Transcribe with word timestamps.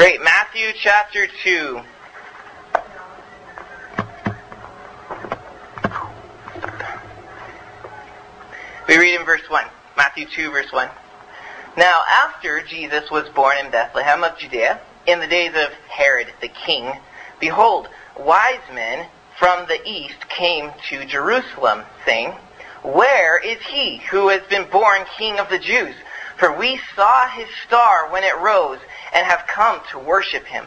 Great. 0.00 0.22
Matthew 0.22 0.68
chapter 0.82 1.26
2. 1.26 1.80
We 8.88 8.96
read 8.96 9.20
in 9.20 9.26
verse 9.26 9.42
1. 9.46 9.62
Matthew 9.98 10.24
2, 10.24 10.52
verse 10.52 10.72
1. 10.72 10.88
Now, 11.76 12.00
after 12.08 12.62
Jesus 12.62 13.10
was 13.10 13.28
born 13.34 13.58
in 13.62 13.70
Bethlehem 13.70 14.24
of 14.24 14.38
Judea, 14.38 14.80
in 15.06 15.20
the 15.20 15.26
days 15.26 15.52
of 15.54 15.70
Herod 15.90 16.28
the 16.40 16.48
king, 16.48 16.90
behold, 17.38 17.86
wise 18.18 18.56
men 18.72 19.06
from 19.38 19.66
the 19.66 19.86
east 19.86 20.30
came 20.30 20.72
to 20.88 21.04
Jerusalem, 21.04 21.82
saying, 22.06 22.30
Where 22.82 23.36
is 23.36 23.58
he 23.68 23.98
who 24.10 24.28
has 24.28 24.40
been 24.48 24.66
born 24.70 25.02
king 25.18 25.38
of 25.38 25.50
the 25.50 25.58
Jews? 25.58 25.94
For 26.38 26.56
we 26.56 26.80
saw 26.96 27.28
his 27.28 27.48
star 27.66 28.10
when 28.10 28.24
it 28.24 28.34
rose, 28.38 28.78
and 29.12 29.26
have 29.26 29.46
come 29.46 29.80
to 29.90 29.98
worship 29.98 30.44
him. 30.44 30.66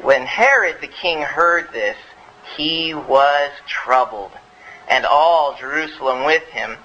When 0.00 0.26
Herod 0.26 0.80
the 0.80 0.88
king 0.88 1.22
heard 1.22 1.72
this, 1.72 1.96
he 2.56 2.94
was 2.94 3.52
troubled, 3.66 4.32
and 4.88 5.06
all 5.06 5.56
Jerusalem 5.58 6.24
with 6.24 6.44
him. 6.44 6.76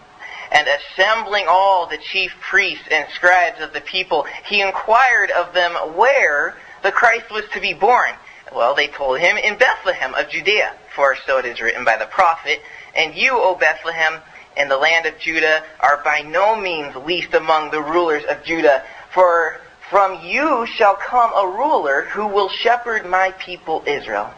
And 0.52 0.68
assembling 0.68 1.46
all 1.48 1.88
the 1.88 1.98
chief 1.98 2.32
priests 2.40 2.88
and 2.90 3.08
scribes 3.14 3.60
of 3.60 3.74
the 3.74 3.82
people, 3.82 4.26
he 4.46 4.62
inquired 4.62 5.32
of 5.32 5.54
them 5.54 5.74
where 5.96 6.56
the 6.84 6.92
Christ 6.92 7.30
was 7.32 7.44
to 7.54 7.60
be 7.60 7.74
born. 7.74 8.12
Well, 8.54 8.76
they 8.76 8.88
told 8.88 9.20
him, 9.20 9.36
in 9.36 9.58
Bethlehem 9.58 10.14
of 10.14 10.30
Judea, 10.30 10.74
for 10.96 11.18
so 11.26 11.38
it 11.40 11.46
is 11.46 11.60
written 11.60 11.84
by 11.84 11.98
the 11.98 12.06
prophet, 12.06 12.62
And 12.96 13.14
you, 13.14 13.38
O 13.38 13.56
Bethlehem, 13.56 14.22
in 14.56 14.70
the 14.70 14.78
land 14.78 15.06
of 15.06 15.20
Judah, 15.20 15.64
are 15.82 16.02
by 16.04 16.22
no 16.22 16.56
means 16.56 16.96
least 16.96 17.34
among 17.34 17.72
the 17.72 17.82
rulers 17.82 18.24
of 18.30 18.44
Judah, 18.44 18.84
for 19.14 19.60
from 19.90 20.22
you 20.22 20.66
shall 20.66 20.96
come 20.96 21.32
a 21.34 21.48
ruler 21.48 22.04
who 22.04 22.28
will 22.28 22.50
shepherd 22.50 23.06
my 23.06 23.32
people 23.32 23.84
Israel. 23.86 24.30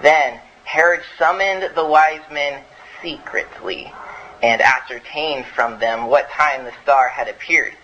Then 0.00 0.40
Herod 0.64 1.02
summoned 1.18 1.74
the 1.74 1.84
wise 1.84 2.22
men 2.30 2.62
secretly 3.02 3.92
and 4.42 4.62
ascertained 4.62 5.46
from 5.46 5.78
them 5.78 6.06
what 6.06 6.30
time 6.30 6.64
the 6.64 6.72
star 6.82 7.08
had 7.08 7.28
appeared. 7.28 7.74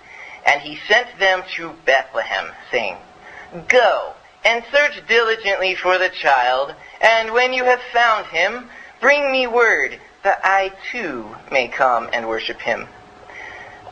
And 0.47 0.61
he 0.61 0.79
sent 0.89 1.19
them 1.19 1.43
to 1.57 1.75
Bethlehem, 1.85 2.51
saying, 2.71 2.97
Go 3.69 4.15
and 4.45 4.65
search 4.73 5.07
diligently 5.07 5.75
for 5.75 5.99
the 5.99 6.09
child, 6.09 6.75
and 7.03 7.33
when 7.33 7.53
you 7.53 7.65
have 7.65 7.81
found 7.93 8.27
him, 8.27 8.71
bring 9.01 9.31
me 9.31 9.47
word 9.47 10.01
that 10.23 10.41
I 10.43 10.73
too 10.91 11.37
may 11.51 11.69
come 11.69 12.09
and 12.13 12.27
worship 12.27 12.61
him. 12.61 12.89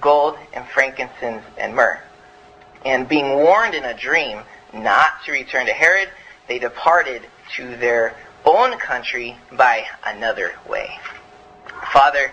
gold 0.00 0.36
and 0.52 0.66
frankincense 0.66 1.44
and 1.56 1.74
myrrh. 1.74 2.00
And 2.84 3.08
being 3.08 3.34
warned 3.34 3.74
in 3.74 3.84
a 3.84 3.94
dream 3.94 4.40
not 4.72 5.24
to 5.24 5.32
return 5.32 5.66
to 5.66 5.72
Herod, 5.72 6.08
they 6.46 6.58
departed 6.58 7.22
to 7.56 7.76
their 7.76 8.14
own 8.44 8.78
country 8.78 9.36
by 9.52 9.84
another 10.04 10.52
way. 10.68 10.98
Father, 11.92 12.32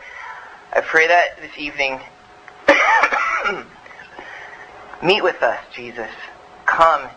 I 0.74 0.82
pray 0.82 1.08
that 1.08 1.38
this 1.42 1.58
evening, 1.58 2.00
meet 5.04 5.24
with 5.24 5.42
us, 5.42 5.60
Jesus. 5.74 6.10
Come, 6.66 7.10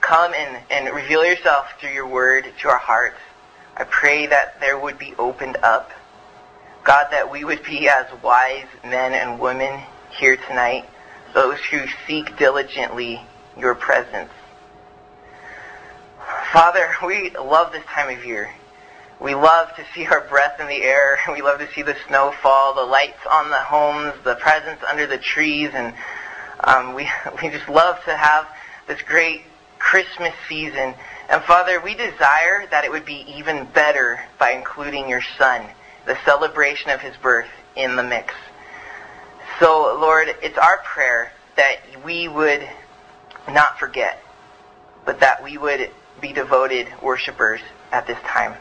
come 0.00 0.34
and, 0.34 0.62
and 0.70 0.94
reveal 0.94 1.24
yourself 1.24 1.66
through 1.80 1.92
your 1.92 2.06
word 2.06 2.46
to 2.60 2.68
our 2.68 2.78
hearts. 2.78 3.18
I 3.76 3.84
pray 3.84 4.26
that 4.26 4.60
there 4.60 4.78
would 4.78 4.98
be 4.98 5.14
opened 5.18 5.58
up. 5.62 5.90
God, 6.86 7.08
that 7.10 7.32
we 7.32 7.42
would 7.42 7.64
be 7.64 7.88
as 7.88 8.06
wise 8.22 8.68
men 8.84 9.12
and 9.12 9.40
women 9.40 9.82
here 10.10 10.36
tonight, 10.36 10.84
those 11.34 11.58
who 11.68 11.80
seek 12.06 12.36
diligently 12.38 13.20
your 13.58 13.74
presence. 13.74 14.30
Father, 16.52 16.88
we 17.04 17.30
love 17.30 17.72
this 17.72 17.84
time 17.86 18.16
of 18.16 18.24
year. 18.24 18.52
We 19.20 19.34
love 19.34 19.74
to 19.74 19.84
see 19.94 20.06
our 20.06 20.20
breath 20.28 20.60
in 20.60 20.68
the 20.68 20.82
air. 20.84 21.18
We 21.32 21.42
love 21.42 21.58
to 21.58 21.72
see 21.72 21.82
the 21.82 21.96
snow 22.06 22.32
fall, 22.40 22.74
the 22.74 22.84
lights 22.84 23.26
on 23.28 23.50
the 23.50 23.60
homes, 23.60 24.14
the 24.22 24.36
presents 24.36 24.84
under 24.88 25.08
the 25.08 25.18
trees, 25.18 25.70
and 25.74 25.92
um, 26.60 26.94
we 26.94 27.10
we 27.42 27.48
just 27.48 27.68
love 27.68 28.02
to 28.04 28.16
have 28.16 28.46
this 28.86 29.02
great 29.02 29.42
Christmas 29.80 30.34
season. 30.48 30.94
And 31.28 31.42
Father, 31.42 31.80
we 31.80 31.96
desire 31.96 32.66
that 32.70 32.84
it 32.84 32.92
would 32.92 33.04
be 33.04 33.24
even 33.26 33.64
better 33.64 34.20
by 34.38 34.52
including 34.52 35.08
your 35.08 35.22
Son, 35.36 35.66
the 36.06 36.16
celebration 36.24 36.90
of 36.90 37.00
his 37.00 37.16
birth 37.16 37.48
in 37.76 37.96
the 37.96 38.02
mix. 38.02 38.32
So, 39.58 39.96
Lord, 40.00 40.28
it's 40.42 40.58
our 40.58 40.78
prayer 40.78 41.32
that 41.56 42.04
we 42.04 42.28
would 42.28 42.66
not 43.50 43.78
forget, 43.78 44.22
but 45.04 45.20
that 45.20 45.42
we 45.42 45.58
would 45.58 45.90
be 46.20 46.32
devoted 46.32 46.88
worshipers 47.02 47.60
at 47.92 48.06
this 48.06 48.18
time. 48.20 48.54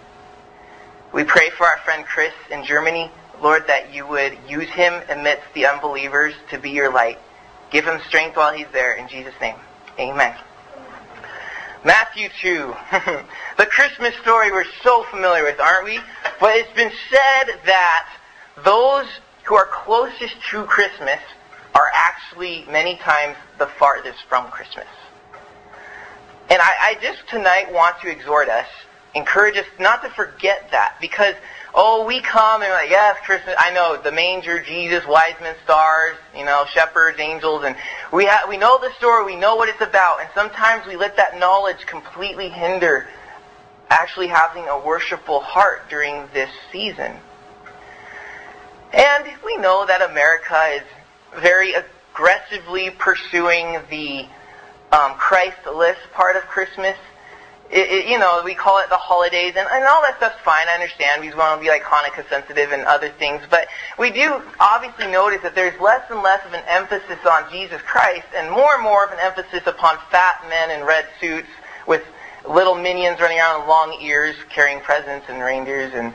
We 1.14 1.24
pray 1.24 1.50
for 1.50 1.66
our 1.66 1.78
friend 1.80 2.06
Chris 2.06 2.34
in 2.50 2.66
Germany, 2.66 3.12
Lord, 3.42 3.68
that 3.68 3.94
you 3.94 4.08
would 4.08 4.38
use 4.48 4.70
him 4.70 5.02
amidst 5.10 5.46
the 5.54 5.66
unbelievers 5.66 6.34
to 6.52 6.58
be 6.58 6.72
your 6.72 6.92
light. 6.92 7.20
Give 7.72 7.86
him 7.86 8.00
strength 8.08 8.38
while 8.38 8.54
he's 8.54 8.68
there. 8.72 8.96
In 8.96 9.08
Jesus' 9.08 9.34
name, 9.42 9.56
amen. 10.00 10.36
Matthew 11.86 12.30
2. 12.42 12.76
the 13.60 13.66
Christmas 13.68 14.16
story 14.16 14.52
we're 14.52 14.66
so 14.82 15.04
familiar 15.12 15.44
with, 15.44 15.60
aren't 15.60 15.86
we? 15.86 16.00
But 16.40 16.58
it's 16.58 16.74
been 16.76 16.92
said 17.12 17.60
that 17.64 18.10
those 18.64 19.06
who 19.44 19.54
are 19.54 19.68
closest 19.68 20.34
to 20.50 20.64
Christmas 20.64 21.20
are 21.76 21.88
actually 21.94 22.66
many 22.72 22.96
times 22.98 23.38
the 23.60 23.68
farthest 23.68 24.18
from 24.28 24.50
Christmas. 24.50 24.88
And 26.50 26.60
I, 26.60 26.72
I 26.82 26.98
just 27.04 27.28
tonight 27.30 27.72
want 27.72 28.02
to 28.02 28.10
exhort 28.10 28.50
us, 28.50 28.68
encourage 29.14 29.56
us 29.56 29.68
not 29.80 30.02
to 30.02 30.10
forget 30.10 30.72
that 30.72 30.96
because 31.00 31.36
oh, 31.76 32.06
we 32.06 32.22
come 32.22 32.62
and 32.62 32.72
we're 32.72 32.76
like, 32.76 32.90
yes, 32.90 33.18
Christmas, 33.26 33.54
I 33.60 33.72
know, 33.72 33.98
the 34.02 34.12
manger, 34.12 34.62
Jesus, 34.62 35.06
wise 35.06 35.36
men, 35.42 35.56
stars, 35.64 36.16
you 36.36 36.46
know, 36.46 36.66
shepherds, 36.72 37.20
angels, 37.20 37.66
and 37.66 37.76
we 38.12 38.26
ha- 38.26 38.46
we 38.48 38.58
know 38.58 38.80
the 38.80 38.92
story, 38.98 39.26
we 39.26 39.36
know 39.36 39.56
what 39.56 39.68
it's 39.68 39.82
about, 39.82 40.22
and 40.22 40.30
sometimes 40.34 40.88
we 40.88 40.96
let 40.96 41.18
that 41.18 41.38
knowledge 41.38 41.86
completely 41.86 42.50
hinder 42.50 43.08
actually 43.90 44.28
having 44.28 44.68
a 44.68 44.80
worshipful 44.80 45.42
heart 45.42 45.90
during 45.90 46.28
this 46.34 46.50
season. 46.72 47.14
And 48.94 49.26
we 49.44 49.58
know 49.58 49.86
that 49.86 50.02
America 50.02 50.60
is 50.76 51.42
very 51.42 51.74
aggressively 51.74 52.90
pursuing 52.90 53.80
the 53.90 54.26
um, 54.92 55.16
Christless 55.16 55.98
part 56.14 56.38
of 56.38 56.44
Christmas 56.44 56.98
it, 57.72 57.90
it, 57.90 58.08
you 58.08 58.20
know, 58.20 58.42
we 58.46 58.54
call 58.54 58.80
it 58.80 58.90
the 58.90 58.98
holidays, 58.98 59.54
and, 59.58 59.68
and 59.68 59.84
all 59.86 60.02
that 60.04 60.18
stuff's 60.18 60.40
fine. 60.46 60.68
I 60.70 60.76
understand. 60.76 61.22
We 61.22 61.34
want 61.34 61.60
to 61.60 61.64
be 61.64 61.70
like 61.70 61.82
Hanukkah 61.82 62.28
sensitive 62.30 62.72
and 62.72 62.84
other 62.84 63.10
things, 63.10 63.42
but 63.50 63.68
we 63.98 64.12
do 64.12 64.42
obviously 64.60 65.08
notice 65.08 65.42
that 65.42 65.56
there's 65.56 65.80
less 65.82 66.04
and 66.12 66.22
less 66.22 66.46
of 66.46 66.54
an 66.54 66.64
emphasis 66.68 67.18
on 67.26 67.52
Jesus 67.52 67.82
Christ, 67.82 68.28
and 68.36 68.52
more 68.52 68.76
and 68.76 68.84
more 68.84 69.06
of 69.06 69.12
an 69.12 69.20
emphasis 69.20 69.66
upon 69.66 69.98
fat 70.12 70.46
men 70.48 70.72
in 70.72 70.86
red 70.86 71.08
suits 71.20 71.50
with 71.88 72.04
little 72.48 72.76
minions 72.76 73.20
running 73.20 73.40
around 73.40 73.62
with 73.62 73.70
long 73.70 73.98
ears 74.02 74.36
carrying 74.50 74.80
presents 74.82 75.26
and 75.28 75.42
reindeers 75.42 75.94
and 75.94 76.14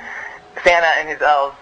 Santa 0.63 0.87
and 0.99 1.09
his 1.09 1.21
elves. 1.21 1.57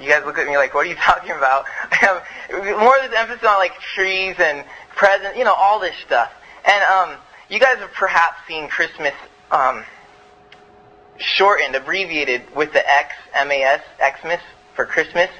You 0.00 0.08
guys 0.08 0.24
look 0.24 0.38
at 0.38 0.46
me 0.46 0.56
like, 0.56 0.72
what 0.74 0.86
are 0.86 0.90
you 0.90 0.96
talking 1.04 1.32
about? 1.32 1.66
more 2.50 2.96
of 2.96 3.10
this 3.10 3.18
emphasis 3.18 3.44
on 3.44 3.58
like 3.58 3.78
trees 3.94 4.36
and 4.38 4.64
presents, 4.96 5.36
you 5.36 5.44
know, 5.44 5.54
all 5.54 5.78
this 5.78 5.94
stuff. 6.06 6.32
And 6.64 6.82
um, 6.84 7.18
you 7.48 7.58
guys 7.58 7.78
have 7.78 7.92
perhaps 7.92 8.36
seen 8.46 8.68
Christmas 8.68 9.14
um, 9.50 9.82
shortened, 11.18 11.74
abbreviated 11.74 12.42
with 12.54 12.72
the 12.72 12.86
X, 12.86 13.14
M-A-S, 13.34 13.82
Xmas 13.98 14.40
for 14.74 14.84
Christmas. 14.84 15.30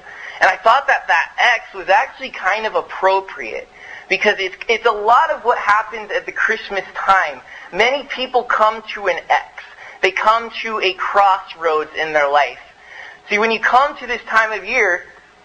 And 0.41 0.49
I 0.49 0.57
thought 0.57 0.87
that 0.87 1.07
that 1.07 1.35
X 1.37 1.73
was 1.75 1.89
actually 1.89 2.31
kind 2.31 2.65
of 2.65 2.75
appropriate 2.75 3.67
because 4.09 4.39
it's, 4.39 4.55
it's 4.67 4.85
a 4.85 4.91
lot 4.91 5.29
of 5.29 5.43
what 5.43 5.57
happens 5.59 6.11
at 6.11 6.25
the 6.25 6.31
Christmas 6.31 6.83
time. 6.95 7.41
Many 7.71 8.07
people 8.07 8.43
come 8.43 8.81
to 8.95 9.07
an 9.07 9.17
X. 9.29 9.63
They 10.01 10.11
come 10.11 10.49
to 10.63 10.79
a 10.79 10.93
crossroads 10.93 11.91
in 11.95 12.13
their 12.13 12.29
life. 12.31 12.59
See, 13.29 13.37
when 13.37 13.51
you 13.51 13.59
come 13.59 13.95
to 13.97 14.07
this 14.07 14.21
time 14.23 14.51
of 14.51 14.65
year, 14.65 15.03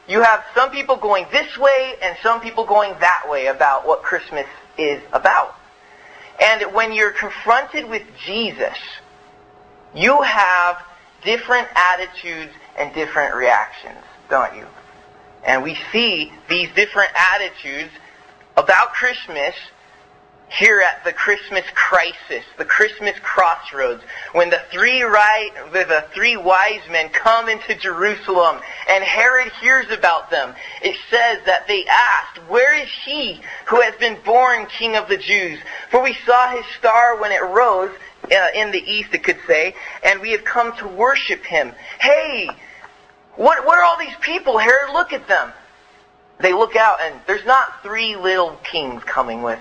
you 0.08 0.22
have 0.22 0.44
some 0.54 0.70
people 0.70 0.96
going 0.96 1.26
this 1.30 1.58
way 1.58 1.94
and 2.00 2.16
some 2.22 2.40
people 2.40 2.64
going 2.64 2.94
that 3.00 3.24
way 3.28 3.46
about 3.46 3.86
what 3.86 4.02
Christmas 4.02 4.46
is 4.78 5.02
about. 5.12 5.56
And 6.40 6.72
when 6.74 6.92
you're 6.92 7.12
confronted 7.12 7.88
with 7.88 8.02
Jesus, 8.24 8.76
you 9.94 10.22
have 10.22 10.82
different 11.24 11.68
attitudes 11.74 12.52
and 12.76 12.92
different 12.94 13.34
reactions, 13.34 13.98
don't 14.28 14.56
you? 14.56 14.66
And 15.44 15.62
we 15.62 15.78
see 15.92 16.32
these 16.48 16.68
different 16.74 17.10
attitudes 17.14 17.90
about 18.56 18.92
Christmas 18.92 19.54
here 20.48 20.80
at 20.80 21.02
the 21.04 21.12
Christmas 21.12 21.64
crisis, 21.74 22.44
the 22.58 22.64
Christmas 22.64 23.18
crossroads, 23.20 24.02
when 24.32 24.50
the 24.50 24.60
three 24.70 25.02
right, 25.02 25.50
the 25.72 26.04
three 26.14 26.36
wise 26.36 26.82
men 26.90 27.08
come 27.08 27.48
into 27.48 27.74
Jerusalem 27.74 28.60
and 28.88 29.02
Herod 29.02 29.52
hears 29.60 29.90
about 29.90 30.30
them, 30.30 30.54
it 30.82 30.96
says 31.10 31.40
that 31.46 31.66
they 31.66 31.84
asked, 31.86 32.48
where 32.48 32.74
is 32.80 32.88
he 33.04 33.40
who 33.66 33.80
has 33.80 33.94
been 33.96 34.18
born 34.24 34.66
king 34.66 34.96
of 34.96 35.08
the 35.08 35.16
Jews? 35.16 35.58
For 35.90 36.02
we 36.02 36.16
saw 36.26 36.50
his 36.50 36.64
star 36.78 37.20
when 37.20 37.32
it 37.32 37.42
rose 37.42 37.90
uh, 38.24 38.48
in 38.54 38.70
the 38.70 38.78
east, 38.78 39.12
it 39.12 39.24
could 39.24 39.40
say, 39.46 39.74
and 40.02 40.20
we 40.20 40.30
have 40.32 40.44
come 40.44 40.76
to 40.76 40.86
worship 40.86 41.44
him. 41.44 41.72
Hey, 42.00 42.48
what, 43.34 43.66
what 43.66 43.78
are 43.78 43.84
all 43.84 43.98
these 43.98 44.16
people, 44.20 44.58
Herod? 44.58 44.92
Look 44.92 45.12
at 45.12 45.26
them. 45.26 45.52
They 46.38 46.52
look 46.52 46.76
out 46.76 47.00
and 47.00 47.20
there's 47.26 47.44
not 47.44 47.82
three 47.82 48.16
little 48.16 48.56
kings 48.62 49.02
coming 49.04 49.42
with 49.42 49.58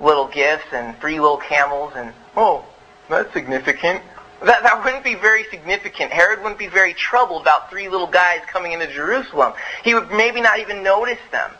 little 0.00 0.28
gifts 0.28 0.66
and 0.72 0.98
three 1.00 1.20
little 1.20 1.36
camels 1.38 1.92
and, 1.96 2.12
oh, 2.36 2.64
that's 3.08 3.32
significant. 3.32 4.02
That, 4.44 4.62
that 4.62 4.84
wouldn't 4.84 5.02
be 5.02 5.14
very 5.14 5.44
significant. 5.50 6.12
Herod 6.12 6.40
wouldn't 6.42 6.58
be 6.58 6.68
very 6.68 6.94
troubled 6.94 7.42
about 7.42 7.70
three 7.70 7.88
little 7.88 8.06
guys 8.06 8.40
coming 8.46 8.72
into 8.72 8.86
Jerusalem. 8.86 9.52
He 9.82 9.94
would 9.94 10.10
maybe 10.10 10.40
not 10.40 10.60
even 10.60 10.82
notice 10.82 11.18
them. 11.32 11.50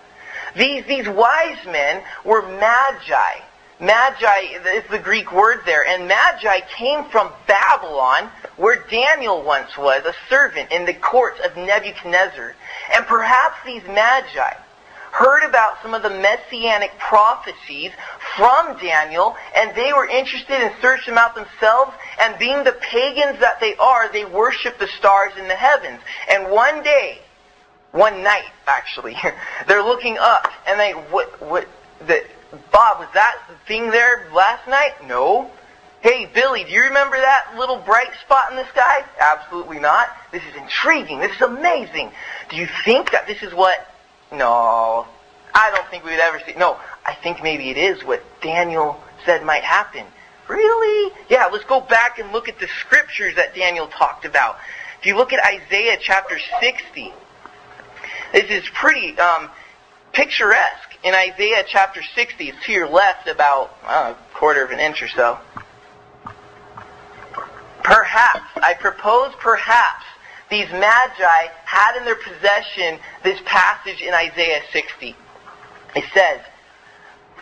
These, 0.57 0.85
these 0.87 1.09
wise 1.09 1.65
men 1.67 2.03
were 2.25 2.43
magi. 2.43 3.41
Magi 3.81 4.39
is 4.75 4.85
the 4.91 4.99
Greek 4.99 5.33
word 5.33 5.61
there. 5.67 5.87
And 5.87 6.07
magi 6.07 6.61
came 6.77 7.05
from 7.07 7.33
Babylon, 7.47 8.31
where 8.57 8.85
Daniel 8.91 9.43
once 9.43 9.77
was, 9.77 10.05
a 10.05 10.15
servant 10.29 10.71
in 10.71 10.85
the 10.85 10.95
courts 10.95 11.41
of 11.45 11.57
Nebuchadnezzar. 11.57 12.55
And 12.95 13.07
perhaps 13.07 13.57
these 13.65 13.83
magi 13.87 14.55
heard 15.19 15.43
about 15.43 15.83
some 15.83 15.95
of 15.95 16.03
the 16.03 16.11
messianic 16.11 16.97
prophecies 16.99 17.91
from 18.37 18.79
Daniel, 18.79 19.35
and 19.57 19.75
they 19.75 19.93
were 19.93 20.07
interested 20.07 20.63
in 20.63 20.73
searching 20.81 21.15
them 21.15 21.19
out 21.19 21.35
themselves, 21.35 21.91
and 22.21 22.39
being 22.39 22.63
the 22.63 22.79
pagans 22.81 23.41
that 23.41 23.59
they 23.59 23.75
are, 23.77 24.11
they 24.13 24.25
worship 24.25 24.79
the 24.79 24.87
stars 24.87 25.33
in 25.37 25.49
the 25.49 25.57
heavens. 25.57 26.01
And 26.31 26.53
one 26.53 26.85
day, 26.85 27.19
one 27.91 28.23
night 28.23 28.51
actually, 28.69 29.17
they're 29.67 29.83
looking 29.83 30.19
up, 30.19 30.47
and 30.69 30.79
they, 30.79 30.93
what, 30.93 31.43
what, 31.43 31.67
the, 32.07 32.25
Bob, 32.71 33.01
was 33.01 33.09
that 33.15 33.39
thing 33.67 33.91
there 33.91 34.29
last 34.33 34.69
night? 34.69 34.93
No. 35.05 35.51
Hey, 36.01 36.31
Billy, 36.33 36.63
do 36.63 36.71
you 36.71 36.83
remember 36.83 37.17
that 37.17 37.57
little 37.59 37.79
bright 37.79 38.13
spot 38.25 38.53
in 38.53 38.57
the 38.57 38.69
sky? 38.69 39.03
Absolutely 39.19 39.81
not. 39.81 40.07
This 40.31 40.45
is 40.45 40.55
intriguing. 40.55 41.19
This 41.19 41.35
is 41.35 41.43
amazing. 41.43 42.13
Do 42.51 42.57
you 42.57 42.69
think 42.85 43.11
that 43.11 43.27
this 43.27 43.43
is 43.43 43.53
what 43.53 43.75
no, 44.33 45.07
I 45.55 45.71
don't 45.71 45.89
think 45.89 46.05
we 46.05 46.11
would 46.11 46.21
ever 46.21 46.41
see. 46.47 46.55
No, 46.55 46.79
I 47.07 47.15
think 47.15 47.43
maybe 47.43 47.71
it 47.71 47.77
is 47.77 48.05
what 48.05 48.23
Daniel 48.41 49.01
said 49.25 49.45
might 49.45 49.65
happen. 49.65 50.05
Really? 50.49 51.13
Yeah, 51.29 51.47
let's 51.47 51.65
go 51.65 51.81
back 51.81 52.19
and 52.19 52.33
look 52.33 52.49
at 52.49 52.59
the 52.59 52.69
scriptures 52.81 53.35
that 53.37 53.55
Daniel 53.55 53.87
talked 53.87 54.25
about. 54.25 54.57
If 55.01 55.07
you 55.07 55.17
look 55.17 55.33
at 55.33 55.45
Isaiah 55.45 55.99
chapter 56.01 56.39
60, 56.61 57.13
this 58.33 58.51
is 58.51 58.69
pretty 58.75 59.19
um, 59.19 59.51
picturesque. 60.13 60.97
In 61.05 61.15
Isaiah 61.15 61.65
chapter 61.67 62.03
60, 62.03 62.49
it's 62.49 62.67
to 62.67 62.73
your 62.73 62.89
left 62.89 63.29
about 63.29 63.77
uh, 63.85 64.15
a 64.17 64.37
quarter 64.37 64.65
of 64.65 64.71
an 64.71 64.81
inch 64.81 65.03
or 65.03 65.09
so. 65.09 65.39
Perhaps, 67.85 68.51
I 68.57 68.75
propose 68.75 69.33
perhaps, 69.39 70.05
these 70.51 70.71
magi 70.71 71.47
had 71.65 71.97
in 71.97 72.05
their 72.05 72.17
possession 72.17 72.99
this 73.23 73.39
passage 73.45 74.01
in 74.01 74.15
Isaiah 74.15 74.63
60. 74.73 75.15
It 75.95 76.05
says, 76.15 76.41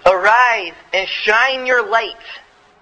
Arise 0.06 0.74
and 0.92 1.08
shine 1.08 1.66
your 1.66 1.88
light, 1.88 2.14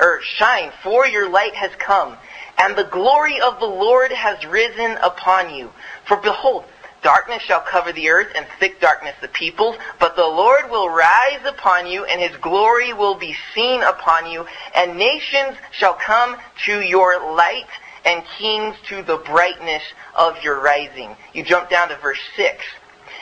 or 0.01 0.21
shine, 0.23 0.73
for 0.83 1.07
your 1.07 1.29
light 1.29 1.55
has 1.55 1.71
come, 1.79 2.17
and 2.59 2.77
the 2.77 2.85
glory 2.85 3.41
of 3.41 3.61
the 3.61 3.67
Lord 3.67 4.13
has 4.13 4.45
risen 4.45 4.93
upon 5.03 5.55
you. 5.55 5.71
For 6.07 6.17
behold, 6.17 6.65
darkness 7.03 7.43
shall 7.43 7.61
cover 7.61 7.93
the 7.93 8.09
earth, 8.11 8.33
and 8.35 8.47
thick 8.59 8.81
darkness 8.81 9.15
the 9.21 9.29
peoples, 9.29 9.77
but 9.99 10.17
the 10.17 10.27
Lord 10.27 10.71
will 10.71 10.89
rise 10.89 11.45
upon 11.47 11.87
you, 11.87 12.05
and 12.05 12.21
his 12.21 12.37
glory 12.39 12.93
will 12.93 13.15
be 13.15 13.37
seen 13.55 13.83
upon 13.83 14.31
you, 14.31 14.47
and 14.75 14.97
nations 14.97 15.57
shall 15.73 15.95
come 15.95 16.37
to 16.67 16.81
your 16.81 17.35
light, 17.35 17.69
and 18.05 18.23
kings 18.39 18.77
to 18.89 19.03
the 19.03 19.17
brightness 19.17 19.83
of 20.15 20.43
your 20.43 20.61
rising. 20.61 21.17
You 21.33 21.45
jump 21.45 21.71
down 21.71 21.89
to 21.89 21.97
verse 21.97 22.21
6. 22.37 22.65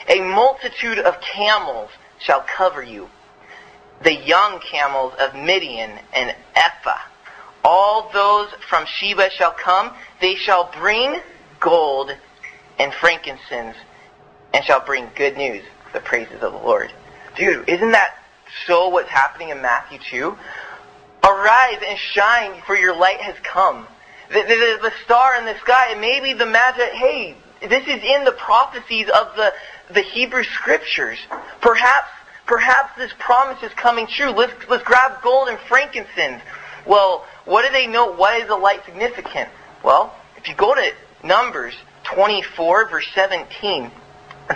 A 0.09 0.19
multitude 0.19 0.99
of 0.99 1.19
camels 1.21 1.89
shall 2.19 2.41
cover 2.41 2.83
you, 2.83 3.09
the 4.03 4.13
young 4.13 4.59
camels 4.59 5.13
of 5.19 5.35
Midian 5.35 5.99
and 6.13 6.35
Ephah. 6.55 6.99
All 7.63 8.09
those 8.11 8.49
from 8.69 8.85
Sheba 8.85 9.29
shall 9.31 9.51
come. 9.51 9.93
They 10.19 10.35
shall 10.35 10.69
bring 10.77 11.21
gold 11.59 12.11
and 12.77 12.93
frankincense 12.93 13.77
and 14.53 14.65
shall 14.65 14.85
bring 14.85 15.09
good 15.15 15.37
news, 15.37 15.63
the 15.93 16.01
praises 16.01 16.41
of 16.41 16.51
the 16.51 16.59
Lord. 16.59 16.91
Dude, 17.37 17.67
isn't 17.69 17.91
that 17.91 18.17
so 18.67 18.89
what's 18.89 19.09
happening 19.09 19.49
in 19.49 19.61
Matthew 19.61 19.99
2? 20.11 20.37
Arise 21.23 21.81
and 21.87 21.97
shine, 21.97 22.61
for 22.67 22.75
your 22.75 22.95
light 22.95 23.21
has 23.21 23.35
come 23.43 23.87
the, 24.33 24.41
the, 24.41 24.79
the 24.81 24.91
star 25.05 25.35
in 25.37 25.45
the 25.45 25.57
sky, 25.59 25.91
and 25.91 26.01
maybe 26.01 26.33
the 26.33 26.45
magic, 26.45 26.91
hey, 26.93 27.35
this 27.61 27.83
is 27.83 28.03
in 28.03 28.25
the 28.25 28.31
prophecies 28.31 29.07
of 29.07 29.35
the, 29.35 29.53
the 29.93 30.01
Hebrew 30.01 30.43
scriptures. 30.43 31.19
Perhaps, 31.61 32.09
perhaps 32.45 32.97
this 32.97 33.13
promise 33.19 33.61
is 33.63 33.71
coming 33.73 34.07
true. 34.07 34.31
Let's, 34.31 34.53
let's 34.69 34.83
grab 34.83 35.21
gold 35.21 35.49
and 35.49 35.59
frankincense. 35.59 36.41
Well, 36.85 37.25
what 37.45 37.65
do 37.65 37.71
they 37.71 37.87
know? 37.87 38.11
Why 38.11 38.37
is 38.37 38.47
the 38.47 38.57
light 38.57 38.83
significant? 38.85 39.49
Well, 39.83 40.13
if 40.37 40.47
you 40.47 40.55
go 40.55 40.73
to 40.73 40.91
Numbers 41.23 41.75
24, 42.03 42.89
verse 42.89 43.07
17, 43.13 43.91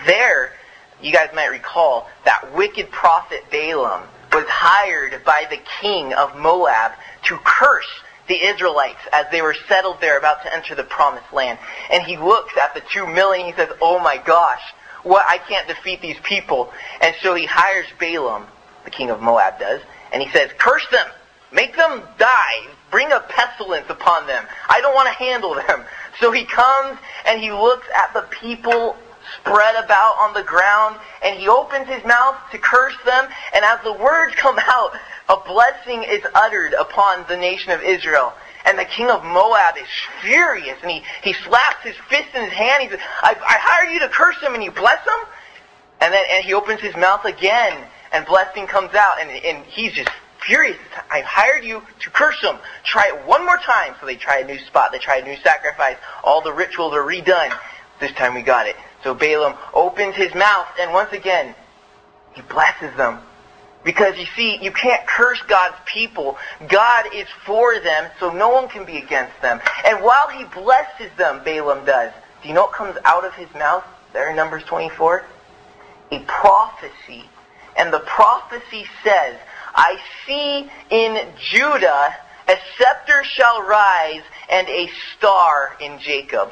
there, 0.05 0.53
you 1.01 1.13
guys 1.13 1.29
might 1.33 1.47
recall, 1.47 2.09
that 2.25 2.53
wicked 2.55 2.91
prophet 2.91 3.43
Balaam 3.51 4.07
was 4.33 4.45
hired 4.47 5.23
by 5.23 5.45
the 5.49 5.59
king 5.81 6.13
of 6.13 6.35
Moab 6.35 6.91
to 7.25 7.37
curse 7.43 7.87
the 8.27 8.35
Israelites 8.35 8.99
as 9.13 9.25
they 9.31 9.41
were 9.41 9.55
settled 9.67 10.01
there 10.01 10.17
about 10.17 10.43
to 10.43 10.53
enter 10.53 10.75
the 10.75 10.83
promised 10.83 11.31
land. 11.31 11.59
And 11.91 12.03
he 12.03 12.17
looks 12.17 12.53
at 12.61 12.73
the 12.73 12.81
two 12.91 13.07
million, 13.07 13.45
he 13.45 13.53
says, 13.53 13.69
oh 13.81 13.99
my 13.99 14.17
gosh, 14.17 14.61
what, 15.03 15.25
I 15.27 15.37
can't 15.37 15.67
defeat 15.67 16.01
these 16.01 16.19
people. 16.23 16.71
And 17.01 17.15
so 17.21 17.35
he 17.35 17.45
hires 17.45 17.87
Balaam, 17.99 18.47
the 18.83 18.91
king 18.91 19.09
of 19.09 19.21
Moab 19.21 19.59
does, 19.59 19.81
and 20.11 20.21
he 20.21 20.29
says, 20.31 20.51
curse 20.57 20.85
them, 20.91 21.07
make 21.51 21.75
them 21.75 22.03
die, 22.17 22.67
bring 22.91 23.11
a 23.11 23.21
pestilence 23.21 23.89
upon 23.89 24.27
them. 24.27 24.45
I 24.69 24.81
don't 24.81 24.93
want 24.93 25.07
to 25.07 25.13
handle 25.13 25.55
them. 25.55 25.83
So 26.19 26.31
he 26.31 26.45
comes 26.45 26.97
and 27.27 27.39
he 27.39 27.51
looks 27.51 27.85
at 27.95 28.11
the 28.11 28.23
people 28.41 28.95
spread 29.39 29.75
about 29.83 30.15
on 30.19 30.33
the 30.33 30.41
ground, 30.41 30.97
and 31.23 31.39
he 31.39 31.47
opens 31.47 31.87
his 31.87 32.03
mouth 32.05 32.35
to 32.51 32.57
curse 32.57 32.95
them, 33.05 33.27
and 33.53 33.63
as 33.63 33.79
the 33.83 33.93
words 33.93 34.35
come 34.35 34.57
out, 34.59 34.93
a 35.29 35.37
blessing 35.45 36.03
is 36.03 36.21
uttered 36.33 36.73
upon 36.73 37.25
the 37.27 37.37
nation 37.37 37.71
of 37.71 37.81
Israel. 37.81 38.33
And 38.65 38.77
the 38.77 38.85
king 38.85 39.09
of 39.09 39.23
Moab 39.23 39.77
is 39.77 39.87
furious, 40.21 40.77
and 40.81 40.91
he, 40.91 41.01
he 41.23 41.33
slaps 41.33 41.83
his 41.83 41.95
fist 42.09 42.29
in 42.35 42.43
his 42.43 42.53
hand. 42.53 42.83
He 42.83 42.89
says, 42.89 42.99
I, 43.21 43.31
I 43.31 43.57
hire 43.59 43.91
you 43.91 43.99
to 43.99 44.09
curse 44.09 44.39
them, 44.41 44.55
and 44.55 44.63
you 44.63 44.71
bless 44.71 45.03
them? 45.05 45.19
And 46.01 46.13
then 46.13 46.23
and 46.29 46.43
he 46.43 46.53
opens 46.53 46.81
his 46.81 46.95
mouth 46.95 47.25
again, 47.25 47.87
and 48.11 48.25
blessing 48.25 48.67
comes 48.67 48.93
out, 48.93 49.21
and, 49.21 49.29
and 49.29 49.65
he's 49.65 49.93
just 49.93 50.09
furious. 50.45 50.77
I 51.09 51.21
hired 51.21 51.63
you 51.63 51.81
to 52.01 52.09
curse 52.09 52.39
them. 52.41 52.57
Try 52.83 53.07
it 53.07 53.27
one 53.27 53.45
more 53.45 53.57
time. 53.57 53.95
So 53.99 54.05
they 54.05 54.15
try 54.15 54.39
a 54.39 54.45
new 54.45 54.59
spot. 54.59 54.91
They 54.91 54.99
try 54.99 55.17
a 55.17 55.25
new 55.25 55.37
sacrifice. 55.37 55.97
All 56.23 56.41
the 56.41 56.53
rituals 56.53 56.93
are 56.93 57.03
redone. 57.03 57.57
This 57.99 58.11
time 58.13 58.35
we 58.35 58.41
got 58.43 58.67
it. 58.67 58.75
So 59.03 59.13
Balaam 59.13 59.57
opens 59.73 60.15
his 60.15 60.33
mouth, 60.35 60.67
and 60.79 60.93
once 60.93 61.13
again, 61.13 61.55
he 62.33 62.41
blesses 62.43 62.95
them. 62.97 63.19
Because 63.87 64.17
you 64.17 64.25
see, 64.35 64.57
you 64.61 64.73
can't 64.73 65.07
curse 65.07 65.41
God's 65.47 65.77
people. 65.85 66.37
God 66.67 67.05
is 67.15 67.25
for 67.45 67.79
them, 67.79 68.11
so 68.19 68.29
no 68.29 68.49
one 68.49 68.67
can 68.67 68.83
be 68.83 68.97
against 68.97 69.41
them. 69.41 69.61
And 69.85 70.03
while 70.03 70.27
he 70.27 70.43
blesses 70.43 71.09
them, 71.17 71.41
Balaam 71.45 71.85
does, 71.85 72.11
do 72.41 72.49
you 72.49 72.53
know 72.53 72.63
what 72.63 72.73
comes 72.73 72.97
out 73.05 73.23
of 73.23 73.33
his 73.35 73.47
mouth 73.53 73.85
there 74.11 74.29
in 74.29 74.35
Numbers 74.35 74.65
24? 74.65 75.23
A 76.11 76.19
prophecy. 76.19 77.29
And 77.77 77.93
the 77.93 78.01
prophecy 78.01 78.83
says, 79.05 79.37
I 79.73 79.97
see 80.25 80.69
in 80.89 81.25
Judah 81.39 82.13
a 82.49 82.57
scepter 82.77 83.23
shall 83.23 83.61
rise 83.61 84.23
and 84.49 84.67
a 84.67 84.89
star 85.15 85.77
in 85.79 85.97
Jacob. 85.99 86.51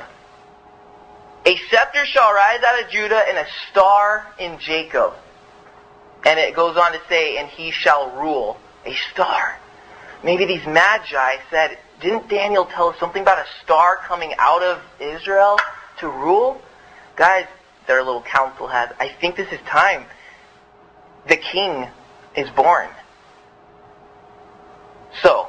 A 1.46 1.58
scepter 1.70 2.06
shall 2.06 2.34
rise 2.34 2.64
out 2.66 2.82
of 2.82 2.90
Judah 2.90 3.24
and 3.28 3.38
a 3.40 3.48
star 3.70 4.26
in 4.40 4.58
Jacob. 4.58 5.16
And 6.26 6.40
it 6.40 6.56
goes 6.56 6.76
on 6.76 6.92
to 6.92 7.00
say, 7.08 7.38
and 7.38 7.48
he 7.48 7.72
shall 7.72 8.12
rule. 8.20 8.58
A 8.86 8.94
star. 9.12 9.60
maybe 10.24 10.46
these 10.46 10.66
magi 10.68 11.38
said, 11.50 11.78
didn't 12.00 12.28
Daniel 12.30 12.66
tell 12.66 12.90
us 12.90 13.00
something 13.00 13.22
about 13.22 13.40
a 13.40 13.46
star 13.64 13.98
coming 13.98 14.34
out 14.38 14.62
of 14.62 14.82
Israel 15.00 15.58
to 16.00 16.08
rule? 16.08 16.62
Guys, 17.16 17.48
their 17.88 18.04
little 18.04 18.22
council 18.22 18.68
has, 18.68 18.90
I 19.00 19.10
think 19.10 19.36
this 19.36 19.52
is 19.52 19.60
time. 19.68 20.06
The 21.28 21.38
king 21.38 21.88
is 22.36 22.50
born. 22.52 22.90
So, 25.24 25.48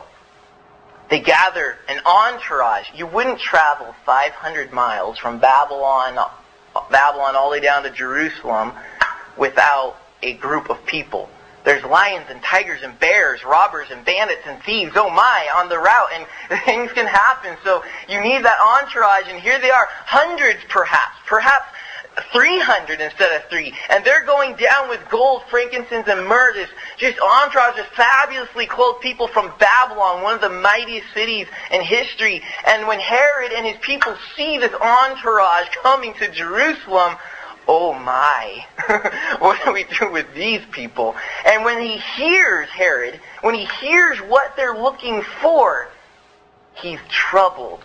they 1.10 1.20
gather 1.20 1.76
an 1.88 2.00
entourage. 2.06 2.86
You 2.94 3.06
wouldn't 3.06 3.40
travel 3.40 3.94
500 4.04 4.72
miles 4.72 5.18
from 5.18 5.38
Babylon, 5.38 6.18
Babylon 6.90 7.36
all 7.36 7.50
the 7.50 7.58
way 7.58 7.60
down 7.60 7.82
to 7.82 7.90
Jerusalem 7.90 8.72
without 9.36 9.96
a 10.26 10.34
group 10.34 10.70
of 10.70 10.84
people. 10.86 11.30
There's 11.64 11.82
lions 11.84 12.26
and 12.28 12.40
tigers 12.42 12.82
and 12.82 12.98
bears, 12.98 13.44
robbers 13.44 13.88
and 13.90 14.04
bandits 14.04 14.42
and 14.46 14.62
thieves, 14.62 14.92
oh 14.94 15.10
my, 15.10 15.48
on 15.56 15.68
the 15.68 15.78
route, 15.78 16.10
and 16.14 16.26
things 16.64 16.92
can 16.92 17.06
happen. 17.06 17.56
So 17.64 17.82
you 18.08 18.20
need 18.20 18.44
that 18.44 18.58
entourage, 18.60 19.28
and 19.28 19.40
here 19.40 19.58
they 19.60 19.70
are, 19.70 19.88
hundreds 19.90 20.60
perhaps, 20.68 21.16
perhaps 21.26 21.66
300 22.32 23.00
instead 23.00 23.32
of 23.32 23.48
three. 23.50 23.74
And 23.90 24.04
they're 24.04 24.24
going 24.24 24.56
down 24.56 24.88
with 24.88 25.00
gold, 25.10 25.42
frankincense, 25.50 26.06
and 26.08 26.26
myrrh. 26.26 26.54
This 26.54 26.70
just 26.98 27.18
entourage 27.18 27.78
of 27.78 27.86
fabulously 27.86 28.66
clothed 28.66 29.00
people 29.00 29.28
from 29.28 29.52
Babylon, 29.58 30.22
one 30.22 30.34
of 30.34 30.40
the 30.40 30.48
mightiest 30.48 31.12
cities 31.14 31.46
in 31.70 31.82
history. 31.82 32.42
And 32.66 32.86
when 32.86 33.00
Herod 33.00 33.52
and 33.52 33.66
his 33.66 33.76
people 33.80 34.16
see 34.36 34.58
this 34.58 34.72
entourage 34.72 35.68
coming 35.82 36.14
to 36.14 36.30
Jerusalem, 36.30 37.16
oh 37.68 37.94
my, 37.94 38.64
what 39.38 39.58
do 39.64 39.72
we 39.72 39.84
do 39.98 40.10
with 40.10 40.32
these 40.34 40.62
people? 40.70 41.16
And 41.44 41.64
when 41.64 41.80
he 41.80 41.98
hears 41.98 42.68
Herod, 42.68 43.20
when 43.42 43.54
he 43.54 43.64
hears 43.80 44.18
what 44.18 44.56
they're 44.56 44.76
looking 44.76 45.22
for, 45.42 45.88
he's 46.74 47.00
troubled. 47.08 47.80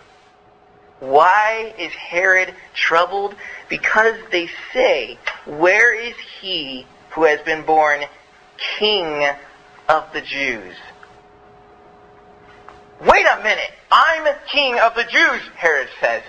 Why 1.00 1.74
is 1.78 1.92
Herod 1.92 2.54
troubled? 2.74 3.34
Because 3.68 4.14
they 4.30 4.48
say, 4.72 5.18
Where 5.46 5.92
is 5.92 6.14
he 6.40 6.86
who 7.10 7.24
has 7.24 7.40
been 7.40 7.64
born 7.64 8.02
King 8.78 9.28
of 9.88 10.12
the 10.12 10.20
Jews? 10.20 10.76
Wait 13.00 13.26
a 13.26 13.42
minute! 13.42 13.72
I'm 13.90 14.32
King 14.46 14.78
of 14.78 14.94
the 14.94 15.02
Jews, 15.02 15.42
Herod 15.56 15.88
says. 16.00 16.22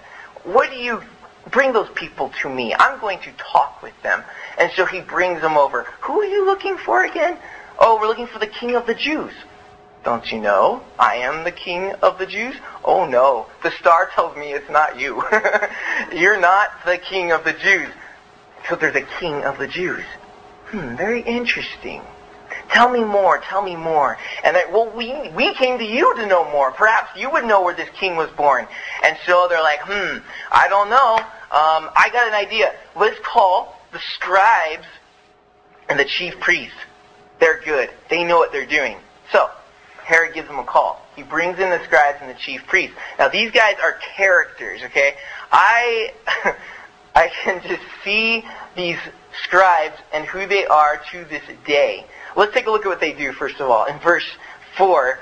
What 0.43 0.72
do 0.72 0.77
you 0.77 1.03
bring 1.50 1.73
those 1.73 1.89
people 1.95 2.31
to 2.41 2.50
me? 2.50 2.75
I'm 2.77 3.00
going 3.00 3.19
to 3.19 3.31
talk 3.33 3.81
with 3.81 4.00
them. 4.03 4.23
And 4.57 4.71
so 4.75 4.85
he 4.85 5.01
brings 5.01 5.41
them 5.41 5.57
over. 5.57 5.83
Who 6.01 6.21
are 6.21 6.25
you 6.25 6.45
looking 6.45 6.77
for 6.77 7.03
again? 7.03 7.38
Oh, 7.79 7.97
we're 8.00 8.07
looking 8.07 8.27
for 8.27 8.39
the 8.39 8.47
King 8.47 8.75
of 8.75 8.85
the 8.85 8.95
Jews. 8.95 9.33
Don't 10.03 10.29
you 10.31 10.39
know? 10.39 10.83
I 11.00 11.15
am 11.17 11.45
the 11.45 11.51
king 11.51 11.93
of 12.01 12.17
the 12.17 12.25
Jews? 12.25 12.55
Oh 12.83 13.05
no, 13.05 13.47
the 13.63 13.71
star 13.71 14.09
tells 14.13 14.35
me 14.35 14.51
it's 14.51 14.69
not 14.69 15.00
you. 15.00 15.23
You're 16.13 16.39
not 16.39 16.71
the 16.85 16.97
king 16.97 17.31
of 17.31 17.45
the 17.45 17.53
Jews. 17.53 17.89
So 18.67 18.75
they're 18.75 18.91
the 18.91 19.07
king 19.19 19.43
of 19.43 19.57
the 19.57 19.67
Jews. 19.67 20.03
Hmm, 20.67 20.95
very 20.95 21.21
interesting. 21.21 22.01
Tell 22.70 22.89
me 22.89 23.03
more, 23.03 23.39
tell 23.39 23.62
me 23.62 23.75
more. 23.75 24.17
And 24.43 24.55
that, 24.55 24.72
well, 24.72 24.91
we, 24.96 25.29
we 25.36 25.53
came 25.55 25.77
to 25.77 25.86
you 25.86 26.15
to 26.15 26.25
know 26.25 26.50
more. 26.51 26.72
Perhaps 26.72 27.20
you 27.20 27.29
would 27.32 27.46
know 27.46 27.62
where 27.62 27.75
this 27.75 27.89
king 28.00 28.15
was 28.15 28.29
born. 28.32 28.67
And 29.03 29.17
so 29.25 29.48
they're 29.50 29.62
like, 29.62 29.79
hmm, 29.84 30.17
I 30.51 30.67
don't 30.70 30.89
know. 30.89 31.15
Um, 31.15 31.89
I 31.96 32.10
got 32.12 32.27
an 32.27 32.34
idea. 32.34 32.74
Let's 32.96 33.20
call 33.25 33.79
the 33.91 34.00
scribes 34.15 34.88
and 35.89 36.00
the 36.00 36.05
chief 36.05 36.39
priests. 36.39 36.77
They're 37.39 37.62
good. 37.62 37.89
They 38.10 38.24
know 38.24 38.38
what 38.38 38.51
they're 38.51 38.65
doing. 38.65 38.98
So, 39.32 39.50
Herod 40.03 40.34
gives 40.34 40.48
them 40.48 40.60
a 40.60 40.65
call. 40.65 41.01
He 41.15 41.24
brings 41.24 41.60
in 41.60 41.70
the 41.70 41.84
scribes 41.86 42.20
and 42.22 42.29
the 42.29 42.39
chief 42.39 42.65
priests. 42.67 42.96
Now 43.20 43.29
these 43.29 43.51
guys 43.51 43.75
are 43.82 43.98
characters, 44.15 44.82
okay? 44.84 45.15
I 45.51 46.13
I 47.15 47.29
can 47.43 47.62
just 47.62 47.84
see 48.03 48.43
these 48.75 48.98
scribes 49.43 49.96
and 50.12 50.25
who 50.25 50.48
they 50.48 50.65
are 50.65 51.01
to 51.12 51.25
this 51.25 51.43
day. 51.65 52.05
Let's 52.36 52.54
take 52.54 52.68
a 52.68 52.72
look 52.72 52.86
at 52.86 52.90
what 52.90 53.00
they 53.00 53.13
do 53.13 53.32
first 53.34 53.60
of 53.60 53.70
all. 53.70 53.86
In 53.86 54.00
verse 54.00 54.25
4, 54.78 55.20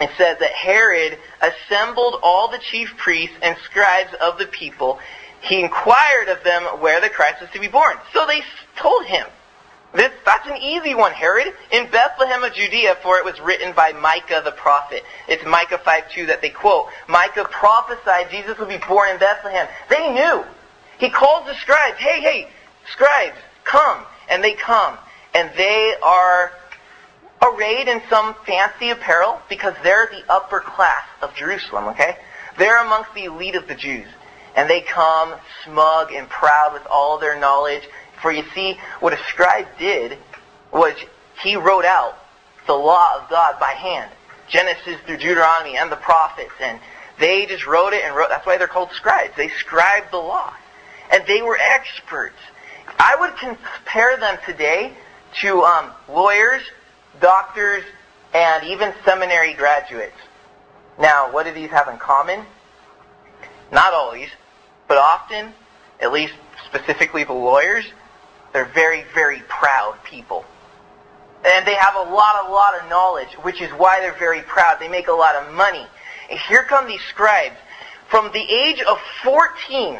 it 0.00 0.10
says 0.16 0.38
that 0.38 0.52
Herod 0.52 1.18
assembled 1.40 2.20
all 2.22 2.48
the 2.48 2.58
chief 2.58 2.96
priests 2.96 3.36
and 3.42 3.56
scribes 3.64 4.14
of 4.20 4.38
the 4.38 4.46
people. 4.46 4.98
He 5.40 5.60
inquired 5.60 6.28
of 6.28 6.42
them 6.44 6.62
where 6.80 7.00
the 7.00 7.08
Christ 7.08 7.40
was 7.40 7.50
to 7.50 7.60
be 7.60 7.68
born. 7.68 7.96
So 8.12 8.26
they 8.26 8.42
told 8.76 9.06
him. 9.06 9.26
This, 9.94 10.12
that's 10.26 10.46
an 10.46 10.56
easy 10.56 10.94
one, 10.94 11.12
Herod. 11.12 11.54
In 11.70 11.90
Bethlehem 11.90 12.44
of 12.44 12.52
Judea, 12.52 12.96
for 13.02 13.16
it 13.16 13.24
was 13.24 13.40
written 13.40 13.72
by 13.72 13.92
Micah 13.92 14.42
the 14.44 14.52
prophet. 14.52 15.02
It's 15.26 15.44
Micah 15.46 15.78
5.2 15.78 16.26
that 16.26 16.42
they 16.42 16.50
quote. 16.50 16.88
Micah 17.08 17.44
prophesied 17.44 18.30
Jesus 18.30 18.58
would 18.58 18.68
be 18.68 18.78
born 18.86 19.08
in 19.08 19.18
Bethlehem. 19.18 19.66
They 19.88 20.12
knew. 20.12 20.44
He 20.98 21.08
calls 21.08 21.46
the 21.46 21.54
scribes, 21.54 21.96
hey, 21.98 22.20
hey, 22.20 22.48
scribes, 22.92 23.38
come. 23.64 24.04
And 24.28 24.44
they 24.44 24.52
come. 24.54 24.98
And 25.36 25.50
they 25.54 25.94
are 26.02 26.50
arrayed 27.42 27.88
in 27.88 28.00
some 28.08 28.34
fancy 28.46 28.88
apparel 28.88 29.38
because 29.50 29.74
they're 29.82 30.08
the 30.10 30.32
upper 30.32 30.60
class 30.60 31.04
of 31.20 31.34
Jerusalem, 31.34 31.88
okay? 31.88 32.16
They're 32.56 32.82
amongst 32.82 33.12
the 33.12 33.24
elite 33.24 33.54
of 33.54 33.68
the 33.68 33.74
Jews. 33.74 34.06
And 34.56 34.70
they 34.70 34.80
come 34.80 35.34
smug 35.62 36.10
and 36.10 36.26
proud 36.30 36.72
with 36.72 36.86
all 36.90 37.18
their 37.18 37.38
knowledge 37.38 37.82
for 38.22 38.32
you 38.32 38.44
see, 38.54 38.78
what 39.00 39.12
a 39.12 39.18
scribe 39.28 39.66
did 39.78 40.16
was 40.72 40.94
he 41.42 41.54
wrote 41.56 41.84
out 41.84 42.16
the 42.66 42.72
law 42.72 43.20
of 43.20 43.28
God 43.28 43.60
by 43.60 43.72
hand. 43.72 44.10
Genesis 44.48 44.96
through 45.04 45.18
Deuteronomy 45.18 45.76
and 45.76 45.92
the 45.92 45.96
prophets. 45.96 46.54
And 46.60 46.80
they 47.20 47.44
just 47.44 47.66
wrote 47.66 47.92
it 47.92 48.04
and 48.04 48.16
wrote, 48.16 48.30
that's 48.30 48.46
why 48.46 48.56
they're 48.56 48.68
called 48.68 48.90
scribes. 48.92 49.34
They 49.36 49.48
scribed 49.48 50.12
the 50.12 50.16
law. 50.16 50.54
And 51.12 51.26
they 51.26 51.42
were 51.42 51.58
experts. 51.60 52.38
I 52.98 53.16
would 53.20 53.36
compare 53.36 54.16
them 54.16 54.38
today 54.46 54.96
to 55.40 55.62
um, 55.62 55.92
lawyers, 56.08 56.62
doctors, 57.20 57.84
and 58.34 58.64
even 58.66 58.92
seminary 59.04 59.54
graduates. 59.54 60.16
Now, 60.98 61.30
what 61.32 61.46
do 61.46 61.52
these 61.52 61.70
have 61.70 61.88
in 61.88 61.98
common? 61.98 62.44
Not 63.72 63.92
always, 63.92 64.28
but 64.88 64.98
often, 64.98 65.52
at 66.00 66.12
least 66.12 66.34
specifically 66.66 67.24
the 67.24 67.32
lawyers, 67.32 67.84
they're 68.52 68.70
very, 68.72 69.04
very 69.14 69.42
proud 69.48 69.98
people. 70.04 70.44
And 71.44 71.66
they 71.66 71.74
have 71.74 71.94
a 71.94 72.10
lot, 72.10 72.48
a 72.48 72.50
lot 72.50 72.80
of 72.80 72.88
knowledge, 72.88 73.32
which 73.42 73.60
is 73.60 73.70
why 73.72 74.00
they're 74.00 74.18
very 74.18 74.42
proud. 74.42 74.78
They 74.80 74.88
make 74.88 75.08
a 75.08 75.12
lot 75.12 75.34
of 75.36 75.52
money. 75.54 75.86
And 76.30 76.38
here 76.48 76.64
come 76.64 76.88
these 76.88 77.02
scribes. 77.10 77.56
From 78.08 78.30
the 78.32 78.40
age 78.40 78.80
of 78.82 78.98
14 79.22 79.98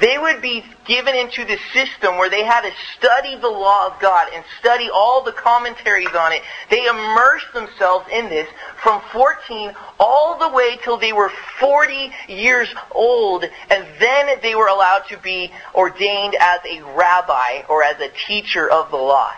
they 0.00 0.18
would 0.18 0.42
be 0.42 0.64
given 0.86 1.14
into 1.14 1.44
the 1.44 1.56
system 1.72 2.18
where 2.18 2.28
they 2.28 2.44
had 2.44 2.62
to 2.62 2.72
study 2.96 3.36
the 3.36 3.48
law 3.48 3.86
of 3.86 4.00
God 4.00 4.28
and 4.34 4.44
study 4.58 4.90
all 4.92 5.22
the 5.22 5.32
commentaries 5.32 6.14
on 6.18 6.32
it. 6.32 6.42
They 6.68 6.86
immersed 6.86 7.52
themselves 7.52 8.06
in 8.12 8.28
this 8.28 8.48
from 8.82 9.00
14 9.12 9.72
all 10.00 10.38
the 10.38 10.48
way 10.48 10.78
till 10.82 10.96
they 10.98 11.12
were 11.12 11.30
40 11.60 12.10
years 12.26 12.68
old, 12.90 13.44
and 13.70 13.86
then 14.00 14.40
they 14.42 14.56
were 14.56 14.66
allowed 14.66 15.04
to 15.10 15.18
be 15.18 15.52
ordained 15.74 16.34
as 16.40 16.60
a 16.68 16.82
rabbi 16.96 17.62
or 17.68 17.84
as 17.84 18.00
a 18.00 18.10
teacher 18.26 18.68
of 18.68 18.90
the 18.90 18.96
law. 18.96 19.30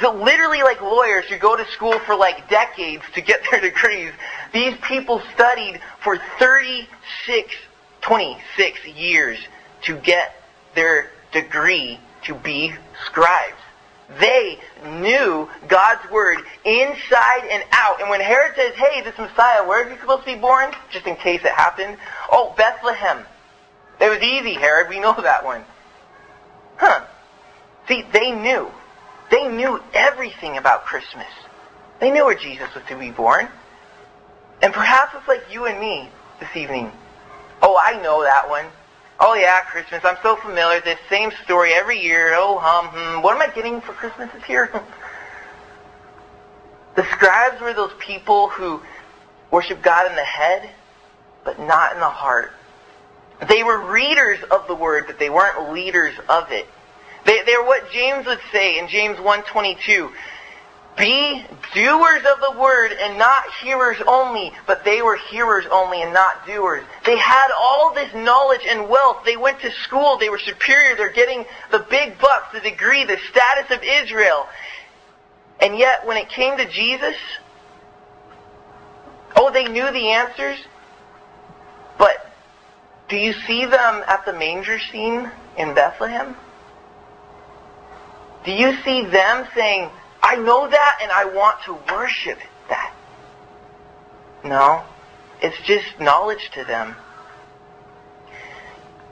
So 0.00 0.12
literally 0.12 0.62
like 0.62 0.80
lawyers 0.80 1.24
who 1.26 1.38
go 1.38 1.56
to 1.56 1.64
school 1.72 1.98
for 2.00 2.14
like 2.14 2.48
decades 2.48 3.02
to 3.14 3.20
get 3.20 3.40
their 3.50 3.60
degrees, 3.60 4.12
these 4.52 4.76
people 4.86 5.20
studied 5.34 5.80
for 6.04 6.18
36, 6.38 7.54
26 8.00 8.86
years 8.86 9.38
to 9.84 9.96
get 9.96 10.34
their 10.74 11.10
degree 11.32 11.98
to 12.24 12.34
be 12.34 12.72
scribes. 13.06 13.56
They 14.20 14.58
knew 14.84 15.48
God's 15.68 16.10
word 16.10 16.38
inside 16.64 17.48
and 17.50 17.64
out. 17.72 18.00
And 18.00 18.10
when 18.10 18.20
Herod 18.20 18.54
says, 18.54 18.74
hey, 18.74 19.02
this 19.02 19.16
Messiah, 19.18 19.66
where 19.66 19.86
is 19.86 19.92
he 19.92 19.98
supposed 19.98 20.26
to 20.26 20.34
be 20.34 20.38
born? 20.38 20.72
Just 20.90 21.06
in 21.06 21.16
case 21.16 21.40
it 21.40 21.52
happened. 21.52 21.96
Oh, 22.30 22.54
Bethlehem. 22.56 23.24
It 24.00 24.08
was 24.08 24.20
easy, 24.20 24.54
Herod. 24.54 24.88
We 24.88 25.00
know 25.00 25.14
that 25.14 25.44
one. 25.44 25.64
Huh. 26.76 27.06
See, 27.88 28.04
they 28.12 28.32
knew. 28.32 28.70
They 29.30 29.48
knew 29.48 29.82
everything 29.94 30.58
about 30.58 30.84
Christmas. 30.84 31.26
They 32.00 32.10
knew 32.10 32.26
where 32.26 32.34
Jesus 32.36 32.68
was 32.74 32.84
to 32.88 32.96
be 32.96 33.10
born. 33.10 33.48
And 34.60 34.72
perhaps 34.72 35.14
it's 35.16 35.28
like 35.28 35.44
you 35.50 35.64
and 35.66 35.80
me 35.80 36.10
this 36.40 36.54
evening. 36.54 36.92
Oh, 37.62 37.80
I 37.82 38.00
know 38.02 38.22
that 38.22 38.48
one. 38.48 38.66
Oh 39.20 39.34
yeah, 39.34 39.60
Christmas. 39.62 40.04
I'm 40.04 40.16
so 40.22 40.36
familiar 40.36 40.80
this 40.80 40.98
same 41.08 41.30
story 41.44 41.72
every 41.72 42.00
year. 42.00 42.34
Oh 42.36 42.58
hum 42.58 42.88
hmm. 42.88 43.22
What 43.22 43.36
am 43.36 43.42
I 43.42 43.54
getting 43.54 43.80
for 43.80 43.92
Christmas 43.92 44.30
this 44.32 44.48
year? 44.48 44.70
the 46.96 47.04
scribes 47.04 47.60
were 47.60 47.72
those 47.72 47.92
people 47.98 48.48
who 48.48 48.80
worship 49.50 49.82
God 49.82 50.10
in 50.10 50.16
the 50.16 50.24
head, 50.24 50.68
but 51.44 51.60
not 51.60 51.94
in 51.94 52.00
the 52.00 52.08
heart. 52.08 52.52
They 53.48 53.62
were 53.62 53.78
readers 53.90 54.42
of 54.50 54.66
the 54.66 54.74
word, 54.74 55.04
but 55.06 55.18
they 55.18 55.30
weren't 55.30 55.72
leaders 55.72 56.14
of 56.28 56.50
it. 56.50 56.66
They, 57.24 57.42
were 57.56 57.64
what 57.64 57.90
James 57.90 58.26
would 58.26 58.40
say 58.52 58.78
in 58.78 58.88
James 58.88 59.18
1.22. 59.18 60.12
Be 60.96 61.44
doers 61.74 62.24
of 62.24 62.40
the 62.40 62.58
word 62.58 62.92
and 62.92 63.18
not 63.18 63.42
hearers 63.60 63.96
only, 64.06 64.52
but 64.66 64.84
they 64.84 65.02
were 65.02 65.16
hearers 65.16 65.64
only 65.70 66.02
and 66.02 66.12
not 66.12 66.46
doers. 66.46 66.84
They 67.04 67.18
had 67.18 67.48
all 67.58 67.92
this 67.92 68.14
knowledge 68.14 68.62
and 68.68 68.88
wealth. 68.88 69.24
They 69.24 69.36
went 69.36 69.60
to 69.60 69.72
school. 69.72 70.18
They 70.18 70.28
were 70.28 70.38
superior. 70.38 70.94
They're 70.94 71.12
getting 71.12 71.44
the 71.72 71.80
big 71.80 72.18
bucks, 72.18 72.52
the 72.52 72.60
degree, 72.60 73.04
the 73.04 73.18
status 73.30 73.76
of 73.76 73.82
Israel. 73.82 74.46
And 75.60 75.76
yet, 75.76 76.06
when 76.06 76.16
it 76.16 76.28
came 76.28 76.56
to 76.58 76.70
Jesus, 76.70 77.16
oh, 79.34 79.50
they 79.50 79.64
knew 79.64 79.90
the 79.90 80.10
answers, 80.10 80.58
but 81.98 82.32
do 83.08 83.16
you 83.16 83.32
see 83.32 83.64
them 83.64 84.04
at 84.06 84.24
the 84.24 84.32
manger 84.32 84.78
scene 84.78 85.30
in 85.56 85.74
Bethlehem? 85.74 86.36
Do 88.44 88.52
you 88.52 88.76
see 88.84 89.06
them 89.06 89.46
saying, 89.54 89.90
I 90.24 90.36
know 90.36 90.66
that 90.66 90.98
and 91.02 91.12
I 91.12 91.26
want 91.26 91.58
to 91.66 91.74
worship 91.92 92.38
that? 92.70 92.94
No. 94.42 94.82
It's 95.42 95.60
just 95.66 96.00
knowledge 96.00 96.50
to 96.54 96.64
them. 96.64 96.96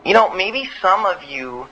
You 0.07 0.15
know, 0.15 0.35
maybe 0.35 0.71
some 0.81 1.05
of 1.05 1.23
you, 1.25 1.69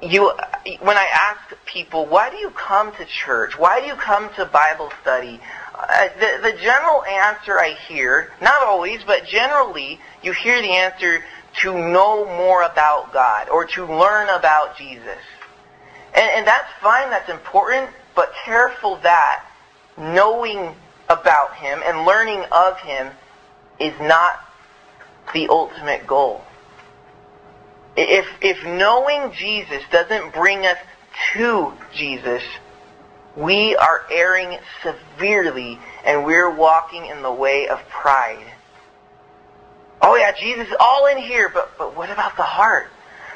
you, 0.00 0.32
when 0.80 0.96
I 0.96 1.06
ask 1.12 1.54
people, 1.66 2.06
why 2.06 2.30
do 2.30 2.38
you 2.38 2.48
come 2.50 2.90
to 2.92 3.04
church? 3.04 3.58
Why 3.58 3.82
do 3.82 3.86
you 3.86 3.94
come 3.94 4.30
to 4.36 4.46
Bible 4.46 4.90
study? 5.02 5.38
Uh, 5.74 6.08
the, 6.18 6.52
the 6.52 6.58
general 6.58 7.04
answer 7.04 7.60
I 7.60 7.76
hear, 7.86 8.32
not 8.40 8.62
always, 8.62 9.00
but 9.06 9.26
generally, 9.26 10.00
you 10.22 10.32
hear 10.32 10.62
the 10.62 10.72
answer 10.72 11.22
to 11.60 11.74
know 11.74 12.24
more 12.24 12.62
about 12.62 13.12
God 13.12 13.50
or 13.50 13.66
to 13.66 13.84
learn 13.84 14.30
about 14.30 14.78
Jesus. 14.78 15.18
And, 16.14 16.30
and 16.30 16.46
that's 16.46 16.72
fine, 16.80 17.10
that's 17.10 17.28
important, 17.28 17.90
but 18.16 18.32
careful 18.44 18.96
that 19.02 19.44
knowing 19.96 20.74
about 21.08 21.54
Him 21.54 21.80
and 21.86 22.04
learning 22.04 22.42
of 22.50 22.78
Him 22.80 23.12
is 23.78 23.92
not 24.00 24.40
the 25.32 25.48
ultimate 25.48 26.06
goal. 26.06 26.42
If, 27.96 28.26
if 28.40 28.64
knowing 28.64 29.32
Jesus 29.32 29.82
doesn't 29.90 30.34
bring 30.34 30.66
us 30.66 30.78
to 31.34 31.72
Jesus, 31.94 32.42
we 33.36 33.76
are 33.76 34.06
erring 34.10 34.58
severely 34.82 35.78
and 36.04 36.24
we're 36.24 36.50
walking 36.50 37.06
in 37.06 37.22
the 37.22 37.32
way 37.32 37.68
of 37.68 37.78
pride. 37.88 38.52
Oh 40.02 40.16
yeah, 40.16 40.32
Jesus 40.32 40.68
is 40.68 40.74
all 40.78 41.06
in 41.06 41.18
here, 41.18 41.48
but, 41.48 41.76
but 41.78 41.96
what 41.96 42.10
about 42.10 42.36
the 42.36 42.42
heart? 42.42 42.88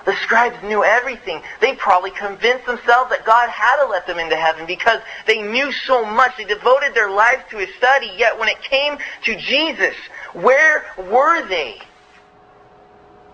The 0.05 0.15
scribes 0.23 0.57
knew 0.63 0.83
everything. 0.83 1.43
They 1.61 1.75
probably 1.75 2.11
convinced 2.11 2.67
themselves 2.67 3.11
that 3.11 3.25
God 3.25 3.49
had 3.51 3.83
to 3.83 3.89
let 3.89 4.07
them 4.07 4.19
into 4.19 4.37
heaven 4.37 4.67
because 4.67 5.01
they 5.27 5.43
knew 5.43 5.73
so 5.73 6.05
much. 6.05 6.37
They 6.37 6.45
devoted 6.45 6.95
their 6.95 7.11
lives 7.11 7.43
to 7.51 7.59
his 7.59 7.69
study. 7.77 8.11
Yet 8.17 8.39
when 8.39 8.49
it 8.49 8.61
came 8.63 8.97
to 9.25 9.37
Jesus, 9.37 9.95
where 10.33 10.87
were 10.97 11.47
they? 11.49 11.81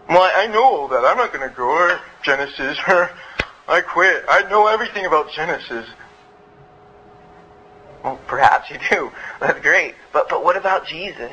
Well, 0.08 0.30
I 0.35 0.46
know 0.46 0.64
all 0.64 0.88
that. 0.88 1.04
I'm 1.04 1.16
not 1.16 1.32
going 1.32 1.49
to 1.49 1.54
go. 1.54 1.99
Genesis. 2.23 2.78
I 3.68 3.80
quit. 3.80 4.25
I 4.28 4.49
know 4.49 4.66
everything 4.66 5.06
about 5.06 5.30
Genesis. 5.32 5.87
Well, 8.04 8.20
perhaps 8.28 8.70
you 8.70 8.78
do. 8.90 9.11
That's 9.40 9.61
great. 9.61 9.94
But, 10.12 10.28
but 10.28 10.44
what 10.44 10.56
about 10.56 10.87
Jesus? 10.87 11.32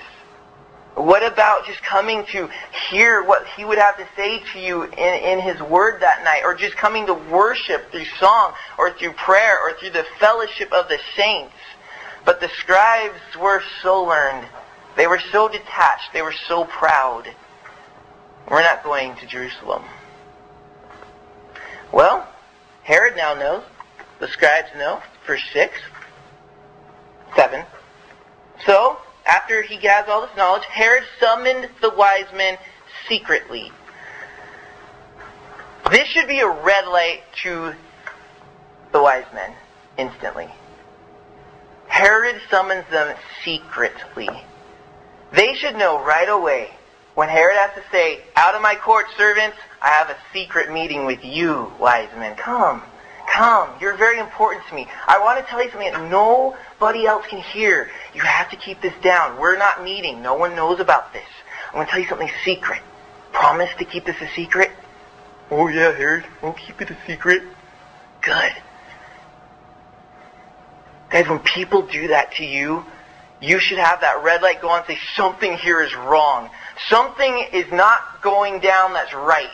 What 0.95 1.23
about 1.23 1.65
just 1.65 1.81
coming 1.81 2.23
to 2.27 2.49
hear 2.89 3.23
what 3.23 3.47
he 3.47 3.65
would 3.65 3.79
have 3.79 3.97
to 3.97 4.07
say 4.15 4.43
to 4.53 4.59
you 4.59 4.83
in, 4.83 4.91
in 4.91 5.39
his 5.39 5.59
word 5.61 6.01
that 6.01 6.23
night? 6.23 6.41
Or 6.43 6.53
just 6.53 6.75
coming 6.75 7.07
to 7.07 7.13
worship 7.13 7.91
through 7.91 8.05
song 8.19 8.53
or 8.77 8.91
through 8.91 9.13
prayer 9.13 9.57
or 9.59 9.73
through 9.73 9.89
the 9.89 10.05
fellowship 10.19 10.71
of 10.71 10.89
the 10.89 10.99
saints? 11.15 11.53
But 12.25 12.39
the 12.39 12.49
scribes 12.59 13.19
were 13.39 13.63
so 13.81 14.03
learned. 14.03 14.47
They 14.95 15.07
were 15.07 15.21
so 15.31 15.49
detached. 15.49 16.13
They 16.13 16.21
were 16.21 16.35
so 16.47 16.65
proud. 16.65 17.27
We're 18.49 18.61
not 18.61 18.83
going 18.83 19.15
to 19.15 19.25
Jerusalem. 19.25 19.83
Well, 21.91 22.27
Herod 22.83 23.15
now 23.15 23.33
knows. 23.33 23.63
The 24.19 24.27
scribes 24.27 24.69
know. 24.77 25.01
Verse 25.25 25.43
6. 25.53 25.73
7. 27.35 27.65
So, 28.65 28.97
after 29.25 29.61
he 29.61 29.77
gathers 29.77 30.09
all 30.09 30.21
this 30.21 30.35
knowledge, 30.35 30.65
Herod 30.65 31.03
summoned 31.19 31.69
the 31.81 31.89
wise 31.91 32.31
men 32.33 32.57
secretly. 33.07 33.71
This 35.91 36.07
should 36.07 36.27
be 36.27 36.39
a 36.39 36.49
red 36.49 36.87
light 36.87 37.23
to 37.43 37.73
the 38.91 39.01
wise 39.01 39.25
men 39.33 39.53
instantly. 39.97 40.47
Herod 41.87 42.41
summons 42.49 42.85
them 42.89 43.15
secretly. 43.43 44.29
They 45.31 45.53
should 45.55 45.75
know 45.75 46.03
right 46.03 46.29
away 46.29 46.71
when 47.15 47.29
Herod 47.29 47.57
has 47.57 47.75
to 47.75 47.83
say, 47.91 48.21
out 48.35 48.55
of 48.55 48.61
my 48.61 48.75
court, 48.75 49.05
servants, 49.15 49.57
I 49.81 49.89
have 49.89 50.09
a 50.09 50.17
secret 50.33 50.71
meeting 50.71 51.05
with 51.05 51.23
you, 51.23 51.71
wise 51.79 52.09
men. 52.17 52.35
Come. 52.35 52.81
Come. 53.31 53.69
You're 53.79 53.97
very 53.97 54.19
important 54.19 54.65
to 54.67 54.75
me. 54.75 54.87
I 55.07 55.19
want 55.19 55.39
to 55.39 55.49
tell 55.49 55.63
you 55.63 55.69
something 55.71 55.91
that 55.91 56.09
nobody 56.09 57.05
else 57.05 57.25
can 57.27 57.39
hear. 57.39 57.89
You 58.13 58.21
have 58.21 58.49
to 58.51 58.57
keep 58.57 58.81
this 58.81 58.93
down. 59.01 59.39
We're 59.39 59.57
not 59.57 59.83
meeting. 59.83 60.21
No 60.21 60.35
one 60.35 60.55
knows 60.55 60.79
about 60.79 61.13
this. 61.13 61.25
I'm 61.67 61.75
going 61.75 61.85
to 61.85 61.91
tell 61.91 61.99
you 61.99 62.07
something 62.07 62.29
secret. 62.45 62.81
Promise 63.31 63.71
to 63.79 63.85
keep 63.85 64.05
this 64.05 64.21
a 64.21 64.27
secret? 64.35 64.71
Oh 65.49 65.67
yeah, 65.67 65.95
Harry. 65.95 66.23
We'll 66.41 66.53
keep 66.53 66.81
it 66.81 66.89
a 66.89 66.97
secret. 67.07 67.43
Good. 68.21 68.53
Guys, 71.09 71.27
when 71.27 71.39
people 71.39 71.83
do 71.83 72.07
that 72.07 72.33
to 72.35 72.45
you, 72.45 72.85
you 73.41 73.59
should 73.59 73.77
have 73.77 74.01
that 74.01 74.23
red 74.23 74.41
light 74.41 74.61
go 74.61 74.69
on 74.69 74.79
and 74.79 74.87
say, 74.87 74.99
something 75.15 75.57
here 75.57 75.81
is 75.81 75.93
wrong. 75.95 76.49
Something 76.87 77.45
is 77.51 77.71
not 77.71 78.21
going 78.21 78.59
down 78.61 78.93
that's 78.93 79.13
right. 79.13 79.51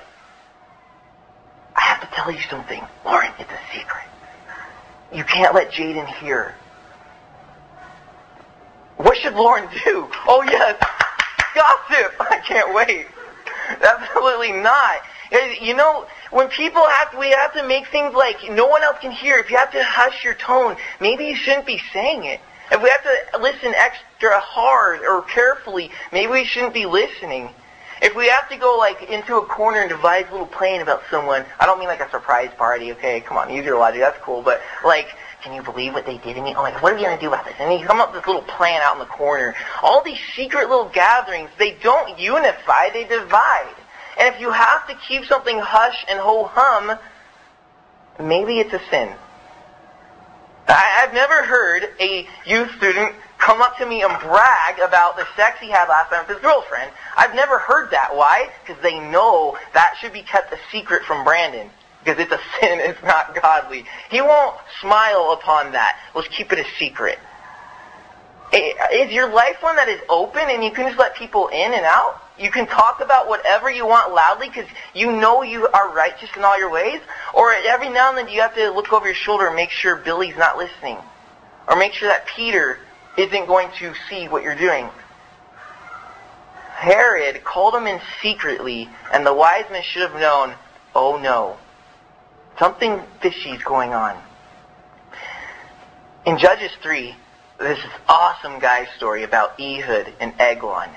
I 1.80 1.84
have 1.84 2.02
to 2.02 2.08
tell 2.14 2.30
you 2.30 2.42
something. 2.50 2.84
Lauren, 3.06 3.32
it's 3.40 3.50
a 3.50 3.60
secret. 3.74 4.04
You 5.14 5.24
can't 5.24 5.56
let 5.56 5.72
Jaden 5.72 6.08
hear. 6.18 6.54
What 8.98 9.18
should 9.18 9.34
Lauren 9.34 9.70
do? 9.86 10.10
Oh 10.28 10.44
yes, 10.44 10.76
gossip. 11.56 12.14
I 12.20 12.42
can't 12.46 12.74
wait. 12.76 13.08
Absolutely 13.82 14.52
not. 14.52 15.00
You 15.62 15.74
know, 15.74 16.06
when 16.32 16.50
people 16.50 16.86
have, 16.86 17.18
we 17.18 17.30
have 17.30 17.54
to 17.54 17.66
make 17.66 17.88
things 17.88 18.14
like 18.14 18.50
no 18.52 18.68
one 18.68 18.84
else 18.84 18.98
can 19.00 19.12
hear. 19.12 19.38
If 19.38 19.50
you 19.50 19.58
have 19.58 19.72
to 19.72 19.84
hush 19.84 20.24
your 20.24 20.34
tone, 20.34 20.76
maybe 21.00 21.28
you 21.28 21.36
shouldn't 21.36 21.66
be 21.66 21.80
saying 21.94 22.26
it. 22.26 22.42
If 22.72 22.84
we 22.84 22.90
have 22.90 23.04
to 23.04 23.40
listen 23.40 23.74
extra 23.74 24.40
hard 24.40 25.00
or 25.02 25.22
carefully, 25.22 25.92
maybe 26.12 26.32
we 26.32 26.44
shouldn't 26.46 26.74
be 26.74 26.86
listening. 26.86 27.50
If 28.02 28.16
we 28.16 28.28
have 28.28 28.48
to 28.50 28.58
go 28.58 28.78
like 28.78 29.10
into 29.10 29.38
a 29.38 29.46
corner 29.46 29.82
and 29.82 29.90
devise 29.90 30.26
a 30.30 30.32
little 30.32 30.48
plan 30.48 30.82
about 30.82 31.04
someone, 31.12 31.46
I 31.60 31.66
don't 31.66 31.80
mean 31.80 31.90
like 31.90 32.00
a 32.00 32.10
surprise 32.10 32.50
party, 32.58 32.94
okay? 32.94 33.20
Come 33.22 33.38
on, 33.38 33.54
use 33.54 33.66
your 33.66 33.78
logic, 33.78 34.02
that's 34.02 34.20
cool. 34.20 34.42
But 34.42 34.62
like, 34.86 35.10
can 35.44 35.54
you 35.54 35.62
believe 35.62 35.94
what 35.94 36.06
they 36.06 36.18
did 36.18 36.36
to 36.36 36.42
me? 36.42 36.54
My 36.54 36.72
God, 36.72 36.82
what 36.82 36.94
are 36.94 36.96
we 36.96 37.04
to 37.04 37.18
do 37.20 37.28
about 37.28 37.46
this? 37.46 37.56
And 37.60 37.78
you 37.80 37.86
come 37.86 38.00
up 38.00 38.14
with 38.14 38.22
this 38.22 38.28
little 38.28 38.44
plan 38.44 38.82
out 38.84 38.94
in 38.94 39.00
the 39.00 39.06
corner. 39.06 39.56
All 39.82 40.02
these 40.04 40.20
secret 40.36 40.70
little 40.70 40.90
gatherings, 40.90 41.50
they 41.58 41.72
don't 41.82 42.18
unify, 42.18 42.90
they 42.92 43.06
divide. 43.06 43.76
And 44.18 44.34
if 44.34 44.42
you 44.42 44.52
have 44.52 44.88
to 44.88 44.96
keep 45.08 45.26
something 45.26 45.60
hush 45.60 46.06
and 46.10 46.20
ho 46.20 46.46
hum, 46.46 46.98
maybe 48.20 48.60
it's 48.60 48.74
a 48.74 48.82
sin. 48.90 49.14
I, 50.68 51.04
I've 51.04 51.14
never 51.14 51.44
heard 51.44 51.90
a 52.00 52.28
youth 52.46 52.72
student 52.78 53.16
come 53.40 53.62
up 53.62 53.78
to 53.78 53.86
me 53.86 54.04
and 54.04 54.20
brag 54.20 54.80
about 54.80 55.16
the 55.16 55.26
sex 55.36 55.60
he 55.60 55.70
had 55.70 55.88
last 55.88 56.10
time 56.10 56.26
with 56.28 56.38
his 56.38 56.44
girlfriend. 56.44 56.92
I've 57.18 57.34
never 57.34 57.58
heard 57.58 57.92
that. 57.92 58.12
Why? 58.14 58.50
Because 58.62 58.82
they 58.84 59.00
know 59.00 59.58
that 59.74 59.96
should 60.00 60.14
be 60.14 60.22
kept 60.22 60.54
a 60.54 60.60
secret 60.72 61.04
from 61.04 61.24
Brandon. 61.24 61.70
Because 62.04 62.20
it's 62.20 62.32
a 62.32 62.40
sin, 62.60 62.80
it's 62.80 63.02
not 63.02 63.34
godly. 63.42 63.86
He 64.12 64.22
won't 64.22 64.56
smile 64.82 65.32
upon 65.32 65.72
that. 65.72 65.98
Let's 66.14 66.28
keep 66.28 66.52
it 66.52 66.60
a 66.60 66.66
secret. 66.78 67.18
Is 68.52 69.12
your 69.12 69.32
life 69.32 69.58
one 69.62 69.76
that 69.76 69.90
is 69.90 70.02
open 70.10 70.42
and 70.50 70.64
you 70.64 70.72
can 70.72 70.88
just 70.88 70.98
let 70.98 71.16
people 71.16 71.48
in 71.50 71.74
and 71.74 71.86
out? 71.86 72.22
You 72.38 72.50
can 72.50 72.66
talk 72.68 73.00
about 73.00 73.28
whatever 73.30 73.70
you 73.70 73.86
want 73.86 74.14
loudly 74.14 74.48
because 74.48 74.66
you 74.96 75.12
know 75.12 75.44
you 75.44 75.68
are 75.68 75.94
righteous 75.94 76.30
in 76.36 76.44
all 76.44 76.58
your 76.58 76.72
ways? 76.72 77.00
Or 77.34 77.54
every 77.54 77.90
now 77.90 78.10
and 78.10 78.18
then 78.18 78.28
you 78.28 78.42
have 78.42 78.56
to 78.56 78.72
look 78.72 78.92
over 78.92 79.06
your 79.06 79.16
shoulder 79.16 79.48
and 79.48 79.56
make 79.56 79.70
sure 79.70 79.98
Billy's 79.98 80.36
not 80.36 80.58
listening? 80.58 80.98
Or 81.68 81.76
make 81.76 81.94
sure 81.94 82.08
that 82.08 82.26
Peter 82.26 82.80
isn't 83.20 83.48
going 83.48 83.70
to 83.80 83.94
see 84.10 84.28
what 84.28 84.44
you're 84.44 84.56
doing? 84.56 84.90
Herod 86.76 87.44
called 87.44 87.76
him 87.76 87.88
in 87.88 88.00
secretly, 88.22 88.90
and 89.12 89.26
the 89.26 89.34
wise 89.34 89.66
men 89.70 89.84
should 89.84 90.10
have 90.10 90.20
known, 90.20 90.56
oh 90.96 91.18
no, 91.18 91.58
something 92.58 93.02
fishy 93.22 93.50
is 93.50 93.64
going 93.64 93.94
on. 93.94 94.18
In 96.26 96.38
Judges 96.38 96.72
3, 96.82 97.14
there's 97.60 97.78
this 97.78 97.92
awesome 98.08 98.60
guy's 98.60 98.88
story 98.96 99.24
about 99.24 99.60
Ehud 99.60 100.14
and 100.22 100.34
Eglon. 100.40 100.90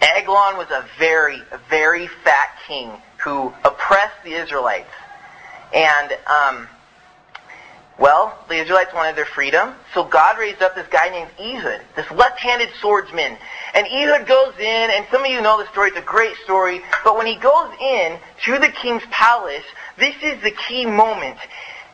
Eglon 0.00 0.56
was 0.56 0.70
a 0.70 0.84
very, 0.98 1.42
very 1.68 2.06
fat 2.06 2.58
king 2.68 2.92
who 3.24 3.52
oppressed 3.64 4.22
the 4.22 4.34
Israelites. 4.34 4.90
And 5.74 6.16
um, 6.26 6.68
Well, 7.98 8.36
the 8.48 8.56
Israelites 8.56 8.92
wanted 8.92 9.16
their 9.16 9.24
freedom, 9.24 9.74
so 9.94 10.04
God 10.04 10.38
raised 10.38 10.60
up 10.60 10.74
this 10.74 10.86
guy 10.88 11.08
named 11.08 11.30
Ehud, 11.40 11.80
this 11.96 12.10
left-handed 12.10 12.68
swordsman. 12.80 13.38
And 13.72 13.86
Ehud 13.86 14.26
goes 14.26 14.52
in, 14.58 14.90
and 14.90 15.06
some 15.10 15.24
of 15.24 15.30
you 15.30 15.40
know 15.40 15.56
the 15.58 15.70
story, 15.70 15.88
it's 15.88 15.96
a 15.96 16.02
great 16.02 16.36
story, 16.44 16.82
but 17.04 17.16
when 17.16 17.26
he 17.26 17.36
goes 17.36 17.72
in 17.80 18.18
to 18.44 18.58
the 18.58 18.68
king's 18.68 19.02
palace, 19.10 19.64
this 19.96 20.14
is 20.22 20.42
the 20.42 20.50
key 20.50 20.84
moment. 20.84 21.38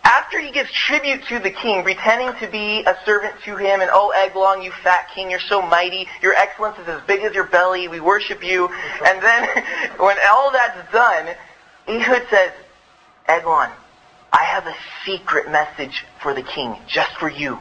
After 0.03 0.41
he 0.41 0.51
gives 0.51 0.73
tribute 0.73 1.25
to 1.29 1.39
the 1.39 1.53
king, 1.53 1.85
pretending 1.85 2.35
to 2.41 2.49
be 2.51 2.83
a 2.83 2.97
servant 3.05 3.35
to 3.45 3.55
him, 3.55 3.81
and 3.81 3.91
oh 3.93 4.11
Eglon, 4.11 4.61
you 4.63 4.73
fat 4.83 5.09
king, 5.15 5.31
you're 5.31 5.39
so 5.39 5.63
mighty, 5.63 6.09
your 6.21 6.35
excellence 6.35 6.81
is 6.81 6.89
as 6.89 7.01
big 7.07 7.23
as 7.23 7.33
your 7.33 7.45
belly, 7.45 7.87
we 7.87 8.01
worship 8.01 8.43
you. 8.43 8.69
And 9.05 9.23
then, 9.23 9.49
when 9.99 10.17
all 10.29 10.51
that's 10.51 10.91
done, 10.91 11.29
Ehud 11.87 12.27
says, 12.29 12.51
Eglon, 13.29 13.71
I 14.33 14.45
have 14.45 14.67
a 14.67 14.75
secret 15.05 15.51
message 15.51 16.05
for 16.23 16.35
the 16.35 16.43
king, 16.43 16.77
just 16.87 17.13
for 17.19 17.29
you. 17.29 17.59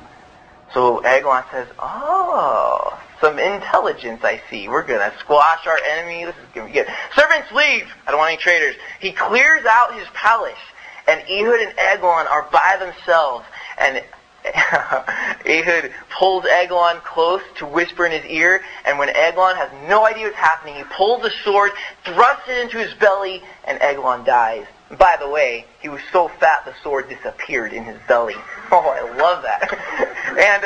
So 0.74 1.00
Eglon 1.00 1.44
says, 1.52 1.68
oh, 1.80 2.98
some 3.20 3.38
intelligence 3.40 4.24
I 4.24 4.42
see. 4.50 4.70
We're 4.70 4.86
going 4.86 5.00
to 5.00 5.18
squash 5.20 5.68
our 5.68 5.78
enemy. 5.78 6.26
This 6.26 6.36
is 6.36 6.56
going 6.56 6.68
to 6.68 6.74
be 6.74 6.80
good. 6.80 6.88
Servants 7.14 7.52
leave. 7.52 7.88
I 8.08 8.12
don't 8.12 8.20
want 8.20 8.32
any 8.32 8.42
traitors. 8.42 8.76
He 9.02 9.12
clears 9.12 9.66
out 9.66 9.94
his 9.98 10.08
palace, 10.14 10.54
and 11.08 11.22
Ehud 11.30 11.60
and 11.60 11.74
Eglon 11.78 12.28
are 12.28 12.48
by 12.52 12.78
themselves. 12.80 13.46
And 13.78 14.02
Ehud 15.46 15.94
pulls 16.10 16.46
Eglon 16.46 16.98
close 17.06 17.42
to 17.58 17.66
whisper 17.66 18.06
in 18.06 18.12
his 18.12 18.26
ear, 18.26 18.64
and 18.86 19.00
when 19.00 19.10
Eglon 19.10 19.56
has 19.56 19.70
no 19.88 20.06
idea 20.06 20.26
what's 20.26 20.38
happening, 20.38 20.76
he 20.76 20.84
pulls 20.84 21.22
the 21.22 21.32
sword, 21.44 21.72
thrusts 22.04 22.48
it 22.48 22.58
into 22.58 22.78
his 22.78 22.94
belly, 22.96 23.42
and 23.66 23.82
Eglon 23.82 24.24
dies. 24.24 24.66
By 24.98 25.16
the 25.20 25.30
way, 25.30 25.66
he 25.80 25.88
was 25.88 26.02
so 26.12 26.28
fat 26.28 26.66
the 26.66 26.74
sword 26.84 27.08
disappeared 27.08 27.74
in 27.74 27.84
his 27.86 27.98
belly. 28.08 28.36
Oh, 28.74 28.88
I 28.88 29.02
love 29.18 29.44
that. 29.44 29.68
and 30.40 30.64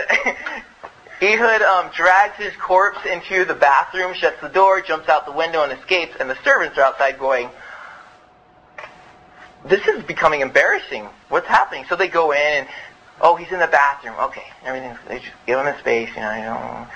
Ehud 1.21 1.62
um, 1.63 1.89
drags 1.95 2.36
his 2.36 2.56
corpse 2.58 3.00
into 3.04 3.43
the 3.43 3.56
bathroom, 3.56 4.13
shuts 4.13 4.39
the 4.41 4.48
door, 4.50 4.80
jumps 4.80 5.10
out 5.10 5.26
the 5.26 5.32
window, 5.32 5.63
and 5.63 5.71
escapes. 5.71 6.15
And 6.19 6.30
the 6.30 6.38
servants 6.43 6.78
are 6.78 6.82
outside 6.82 7.17
going, 7.17 7.50
"This 9.65 9.88
is 9.88 10.04
becoming 10.04 10.41
embarrassing. 10.41 11.10
What's 11.30 11.48
happening?" 11.48 11.86
So 11.89 11.95
they 11.95 12.10
go 12.10 12.32
in, 12.32 12.39
and 12.39 12.67
oh, 13.21 13.36
he's 13.36 13.51
in 13.51 13.60
the 13.60 13.67
bathroom. 13.67 14.15
Okay, 14.19 14.45
everything. 14.63 14.97
They 15.08 15.19
just 15.19 15.32
give 15.45 15.60
him 15.60 15.67
a 15.67 15.78
space. 15.80 16.10
You 16.15 16.21
know, 16.21 16.36
you 16.36 16.43
know. 16.43 16.88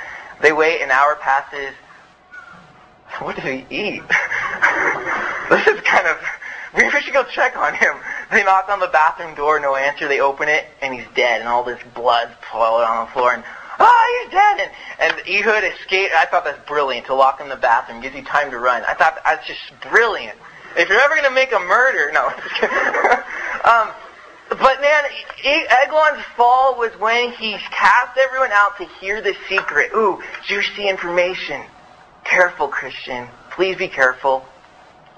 They 0.41 0.53
wait. 0.53 0.82
An 0.82 0.91
hour 0.91 1.15
passes. 1.15 1.73
What 3.21 3.36
did 3.36 3.45
he 3.45 3.75
eat? 3.75 4.03
this 5.49 5.65
is 5.65 5.82
kind 5.82 6.05
of 6.05 6.17
we 6.75 6.89
should 7.01 7.13
go 7.13 7.23
check 7.23 7.58
on 7.58 7.73
him. 7.73 7.95
They 8.32 8.43
knock 8.43 8.69
on 8.69 8.79
the 8.79 8.88
bathroom 8.88 9.36
door, 9.36 9.60
no 9.60 9.75
answer. 9.75 10.08
They 10.08 10.19
open 10.19 10.49
it, 10.49 10.65
and 10.82 10.93
he's 10.93 11.08
dead, 11.15 11.41
and 11.41 11.49
all 11.49 11.63
this 11.63 11.79
blood 11.95 12.32
flowing 12.51 12.86
on 12.86 13.05
the 13.05 13.12
floor, 13.12 13.34
and 13.34 13.43
oh, 13.79 14.21
he's 14.23 14.32
dead. 14.32 14.71
And, 14.99 15.17
and 15.17 15.27
Ehud 15.27 15.63
escaped. 15.63 16.13
I 16.15 16.25
thought 16.25 16.43
that's 16.43 16.65
brilliant 16.67 17.08
to 17.08 17.15
lock 17.15 17.41
in 17.41 17.49
the 17.49 17.55
bathroom, 17.55 18.01
gives 18.01 18.15
you 18.15 18.23
time 18.23 18.51
to 18.51 18.60
run. 18.60 18.84
I 18.88 18.93
thought 18.93 19.19
that's 19.25 19.47
just 19.47 19.60
brilliant. 19.89 20.38
If 20.77 20.89
you're 20.89 21.01
ever 21.01 21.15
to 21.27 21.32
make 21.32 21.51
a 21.51 21.60
murder, 21.60 22.12
no. 22.13 22.27
um, 23.65 23.89
but 24.49 24.81
man, 24.81 25.03
Eglon's 25.43 26.23
fall 26.35 26.77
was 26.77 26.91
when 26.99 27.31
he 27.33 27.53
cast 27.71 28.17
everyone 28.17 28.51
out 28.51 28.77
to 28.77 28.85
hear 28.99 29.21
the 29.21 29.35
secret. 29.47 29.91
Ooh, 29.95 30.21
juicy 30.47 30.89
information. 30.89 31.63
Careful, 32.23 32.67
Christian. 32.67 33.27
Please 33.51 33.77
be 33.77 33.88
careful. 33.88 34.43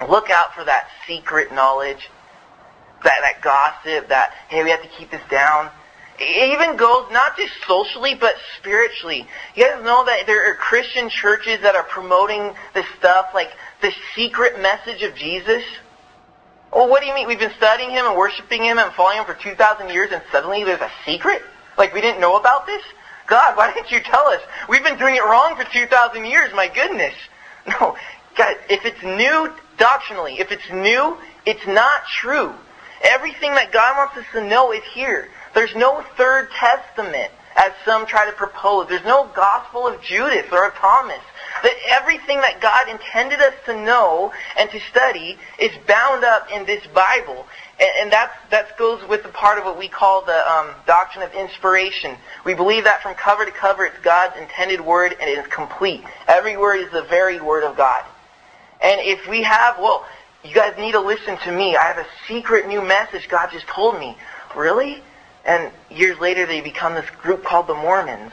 Look 0.09 0.29
out 0.29 0.53
for 0.55 0.63
that 0.63 0.87
secret 1.07 1.53
knowledge, 1.53 2.09
that, 3.03 3.19
that 3.21 3.41
gossip, 3.41 4.09
that, 4.09 4.31
hey, 4.49 4.63
we 4.63 4.69
have 4.69 4.81
to 4.81 4.89
keep 4.97 5.11
this 5.11 5.21
down. 5.29 5.69
It 6.19 6.53
even 6.53 6.77
goes 6.77 7.11
not 7.11 7.35
just 7.35 7.53
socially, 7.67 8.15
but 8.19 8.35
spiritually. 8.57 9.27
You 9.55 9.65
guys 9.65 9.83
know 9.83 10.05
that 10.05 10.27
there 10.27 10.51
are 10.51 10.55
Christian 10.55 11.09
churches 11.09 11.61
that 11.61 11.75
are 11.75 11.83
promoting 11.83 12.53
this 12.73 12.85
stuff, 12.99 13.27
like 13.33 13.49
the 13.81 13.91
secret 14.15 14.61
message 14.61 15.01
of 15.03 15.15
Jesus. 15.15 15.63
Well, 16.73 16.87
what 16.89 17.01
do 17.01 17.07
you 17.07 17.13
mean? 17.13 17.27
We've 17.27 17.39
been 17.39 17.53
studying 17.57 17.91
Him 17.91 18.05
and 18.05 18.17
worshiping 18.17 18.63
Him 18.63 18.77
and 18.77 18.93
following 18.93 19.17
Him 19.17 19.25
for 19.25 19.33
2,000 19.33 19.89
years 19.89 20.11
and 20.11 20.21
suddenly 20.31 20.63
there's 20.63 20.79
a 20.79 20.91
secret? 21.05 21.41
Like 21.77 21.93
we 21.93 22.01
didn't 22.01 22.21
know 22.21 22.37
about 22.37 22.65
this? 22.65 22.81
God, 23.27 23.57
why 23.57 23.73
didn't 23.73 23.91
you 23.91 23.99
tell 24.01 24.27
us? 24.27 24.41
We've 24.69 24.83
been 24.83 24.97
doing 24.97 25.15
it 25.15 25.23
wrong 25.23 25.55
for 25.55 25.65
2,000 25.71 26.25
years, 26.25 26.51
my 26.53 26.67
goodness. 26.67 27.13
No, 27.67 27.95
God, 28.35 28.55
if 28.71 28.85
it's 28.85 29.03
new 29.03 29.53
doctrinally, 29.77 30.39
if 30.39 30.51
it's 30.51 30.67
new, 30.71 31.15
it's 31.45 31.67
not 31.67 32.01
true. 32.19 32.51
Everything 33.03 33.51
that 33.51 33.71
God 33.71 33.97
wants 33.97 34.17
us 34.17 34.25
to 34.33 34.43
know 34.43 34.71
is 34.71 34.81
here. 34.95 35.29
There's 35.53 35.75
no 35.75 36.03
third 36.17 36.49
testament, 36.57 37.31
as 37.55 37.73
some 37.85 38.05
try 38.05 38.25
to 38.25 38.31
propose. 38.31 38.87
There's 38.87 39.03
no 39.03 39.29
gospel 39.35 39.87
of 39.87 40.01
Judas 40.01 40.45
or 40.51 40.67
of 40.67 40.73
Thomas. 40.75 41.19
That 41.63 41.75
everything 41.89 42.37
that 42.41 42.61
God 42.61 42.89
intended 42.89 43.39
us 43.39 43.53
to 43.65 43.75
know 43.75 44.33
and 44.57 44.69
to 44.71 44.79
study 44.79 45.37
is 45.59 45.71
bound 45.87 46.23
up 46.23 46.51
in 46.51 46.65
this 46.65 46.85
Bible. 46.87 47.45
And, 47.79 47.89
and 47.99 48.11
that 48.11 48.31
that 48.49 48.77
goes 48.77 49.07
with 49.07 49.23
the 49.23 49.29
part 49.29 49.59
of 49.59 49.65
what 49.65 49.77
we 49.77 49.87
call 49.87 50.23
the 50.23 50.51
um, 50.51 50.69
doctrine 50.87 51.23
of 51.23 51.33
inspiration. 51.33 52.15
We 52.45 52.53
believe 52.53 52.85
that 52.85 53.03
from 53.03 53.15
cover 53.15 53.45
to 53.45 53.51
cover 53.51 53.85
it's 53.85 53.97
God's 53.99 54.37
intended 54.37 54.81
word 54.81 55.15
and 55.19 55.29
it 55.29 55.37
is 55.37 55.47
complete. 55.47 56.03
Every 56.27 56.57
word 56.57 56.77
is 56.77 56.91
the 56.91 57.03
very 57.03 57.39
word 57.39 57.63
of 57.63 57.77
God. 57.77 58.03
And 58.81 58.99
if 59.01 59.27
we 59.27 59.43
have, 59.43 59.77
well, 59.77 60.05
you 60.43 60.55
guys 60.55 60.75
need 60.77 60.93
to 60.93 60.99
listen 60.99 61.37
to 61.39 61.51
me. 61.51 61.75
I 61.75 61.83
have 61.83 61.97
a 61.97 62.07
secret 62.27 62.67
new 62.67 62.81
message 62.81 63.29
God 63.29 63.51
just 63.51 63.67
told 63.67 63.99
me. 63.99 64.17
Really? 64.55 65.03
And 65.45 65.71
years 65.89 66.19
later 66.19 66.45
they 66.45 66.61
become 66.61 66.93
this 66.93 67.09
group 67.21 67.43
called 67.43 67.67
the 67.67 67.73
Mormons. 67.73 68.31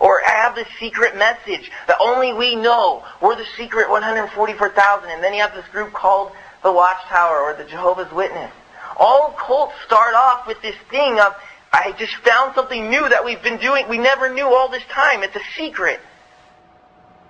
Or 0.00 0.20
I 0.26 0.30
have 0.30 0.54
this 0.54 0.68
secret 0.78 1.16
message 1.16 1.70
that 1.86 1.98
only 2.00 2.32
we 2.32 2.56
know. 2.56 3.04
We're 3.20 3.36
the 3.36 3.46
secret 3.56 3.90
144,000. 3.90 5.10
And 5.10 5.22
then 5.22 5.34
you 5.34 5.42
have 5.42 5.54
this 5.54 5.68
group 5.68 5.92
called 5.92 6.32
the 6.62 6.72
Watchtower 6.72 7.38
or 7.40 7.54
the 7.54 7.64
Jehovah's 7.64 8.10
Witness. 8.12 8.50
All 8.96 9.34
cults 9.38 9.74
start 9.84 10.14
off 10.14 10.46
with 10.46 10.60
this 10.62 10.76
thing 10.90 11.18
of, 11.20 11.34
I 11.72 11.92
just 11.98 12.14
found 12.16 12.54
something 12.54 12.90
new 12.90 13.08
that 13.08 13.24
we've 13.24 13.42
been 13.42 13.58
doing. 13.58 13.88
We 13.88 13.98
never 13.98 14.32
knew 14.32 14.46
all 14.46 14.68
this 14.68 14.82
time. 14.90 15.22
It's 15.22 15.36
a 15.36 15.42
secret. 15.56 16.00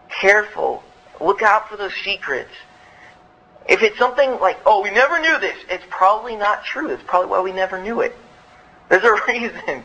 Careful. 0.08 0.82
Look 1.20 1.42
out 1.42 1.68
for 1.68 1.76
those 1.76 1.94
secrets. 2.02 2.50
If 3.68 3.82
it's 3.82 3.98
something 3.98 4.40
like, 4.40 4.58
oh, 4.64 4.82
we 4.82 4.90
never 4.90 5.20
knew 5.20 5.38
this, 5.38 5.56
it's 5.68 5.84
probably 5.90 6.34
not 6.36 6.64
true. 6.64 6.88
It's 6.88 7.02
probably 7.06 7.30
why 7.30 7.40
we 7.40 7.52
never 7.52 7.80
knew 7.80 8.00
it. 8.00 8.16
There's 8.90 9.04
a 9.04 9.16
reason. 9.32 9.84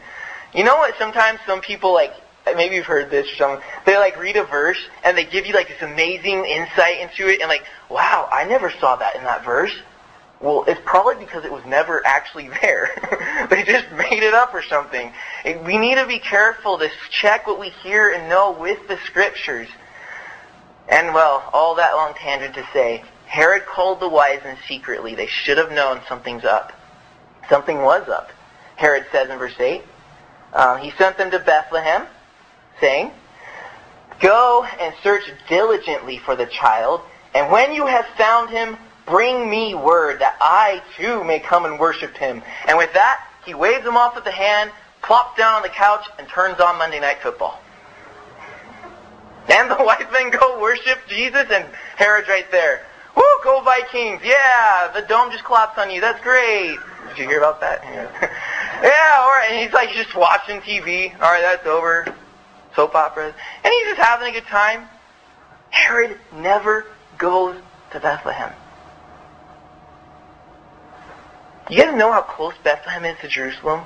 You 0.54 0.66
know 0.66 0.76
what? 0.76 0.96
Sometimes 0.98 1.40
some 1.46 1.62
people 1.62 1.94
like, 1.94 2.14
maybe 2.46 2.76
you've 2.76 2.86
heard 2.86 3.10
this 3.10 3.32
or 3.32 3.36
something, 3.36 3.68
they 3.86 3.98
like 3.98 4.20
read 4.20 4.36
a 4.36 4.44
verse 4.44 4.80
and 5.06 5.18
they 5.18 5.24
give 5.24 5.46
you 5.46 5.54
like 5.54 5.70
this 5.70 5.82
amazing 5.82 6.46
insight 6.46 7.00
into 7.00 7.32
it 7.32 7.40
and 7.40 7.48
like, 7.48 7.64
wow, 7.90 8.28
I 8.32 8.44
never 8.44 8.70
saw 8.70 8.98
that 8.98 9.16
in 9.16 9.24
that 9.24 9.46
verse. 9.46 9.74
Well, 10.42 10.66
it's 10.68 10.82
probably 10.84 11.24
because 11.24 11.46
it 11.46 11.52
was 11.52 11.64
never 11.66 12.06
actually 12.06 12.50
there. 12.62 13.48
they 13.50 13.64
just 13.64 13.90
made 13.92 14.24
it 14.24 14.34
up 14.34 14.54
or 14.54 14.64
something. 14.64 15.14
We 15.46 15.78
need 15.78 15.96
to 15.96 16.08
be 16.08 16.20
careful 16.20 16.78
to 16.80 16.90
check 17.10 17.48
what 17.48 17.60
we 17.60 17.70
hear 17.70 18.10
and 18.10 18.28
know 18.28 18.52
with 18.52 18.88
the 18.88 18.98
scriptures. 19.06 19.70
And 20.88 21.14
well, 21.14 21.50
all 21.52 21.76
that 21.76 21.96
long 21.96 22.14
tangent 22.14 22.56
to 22.56 22.68
say, 22.74 23.04
Herod 23.26 23.66
called 23.66 24.00
the 24.00 24.08
wise 24.08 24.42
men 24.44 24.58
secretly. 24.68 25.16
They 25.16 25.26
should 25.26 25.58
have 25.58 25.72
known 25.72 26.02
something's 26.08 26.46
up. 26.46 26.74
Something 27.50 27.82
was 27.82 28.08
up. 28.08 28.30
Herod 28.76 29.06
says 29.12 29.30
in 29.30 29.38
verse 29.38 29.60
8, 29.60 29.84
uh, 30.54 30.78
he 30.78 30.92
sent 30.92 31.18
them 31.18 31.32
to 31.32 31.40
Bethlehem, 31.40 32.08
saying, 32.80 33.12
Go 34.22 34.66
and 34.80 34.94
search 35.04 35.24
diligently 35.50 36.18
for 36.18 36.36
the 36.36 36.46
child, 36.46 37.02
and 37.34 37.52
when 37.52 37.74
you 37.74 37.86
have 37.86 38.06
found 38.18 38.50
him, 38.50 38.78
bring 39.06 39.50
me 39.50 39.76
word 39.76 40.20
that 40.20 40.38
I 40.40 40.82
too 40.98 41.24
may 41.24 41.40
come 41.40 41.66
and 41.66 41.80
worship 41.80 42.16
him. 42.16 42.42
And 42.68 42.78
with 42.78 42.94
that, 42.94 43.28
he 43.46 43.54
waves 43.54 43.84
them 43.84 43.98
off 43.98 44.16
with 44.16 44.24
the 44.24 44.32
hand, 44.32 44.72
plops 45.02 45.38
down 45.38 45.56
on 45.56 45.62
the 45.62 45.70
couch, 45.70 46.06
and 46.18 46.28
turns 46.28 46.60
on 46.60 46.78
Monday 46.78 47.00
Night 47.00 47.18
Football. 47.22 47.62
And 49.50 49.70
the 49.70 49.76
wise 49.80 50.08
men 50.12 50.32
go 50.32 50.60
worship 50.60 51.00
Jesus, 51.08 51.46
and 51.52 51.66
Herod's 51.98 52.28
right 52.28 52.50
there. 52.52 52.86
Woo, 53.16 53.24
go 53.44 53.62
Vikings! 53.62 54.22
Yeah, 54.24 54.92
the 54.94 55.02
dome 55.02 55.32
just 55.32 55.44
collapsed 55.44 55.78
on 55.78 55.92
you. 55.92 56.02
That's 56.02 56.22
great. 56.22 56.78
Did 57.10 57.18
you 57.18 57.26
hear 57.26 57.40
about 57.40 57.62
that? 57.62 57.84
Yeah, 57.86 58.30
all 58.78 59.28
right. 59.28 59.48
And 59.50 59.64
he's 59.64 59.74
like 59.74 59.90
just 59.92 60.16
watching 60.16 60.62
TV. 60.62 61.14
All 61.14 61.20
right, 61.20 61.42
that's 61.42 61.66
over. 61.66 62.06
Soap 62.76 62.96
operas. 62.96 63.34
And 63.64 63.74
he's 63.74 63.96
just 63.96 64.02
having 64.02 64.30
a 64.30 64.32
good 64.32 64.48
time. 64.48 64.88
Herod 65.70 66.18
never 66.34 66.86
goes 67.18 67.60
to 67.92 68.00
Bethlehem. 68.00 68.54
You 71.70 71.84
guys 71.84 71.98
know 71.98 72.12
how 72.12 72.22
close 72.22 72.54
Bethlehem 72.64 73.06
is 73.06 73.18
to 73.22 73.28
Jerusalem? 73.28 73.82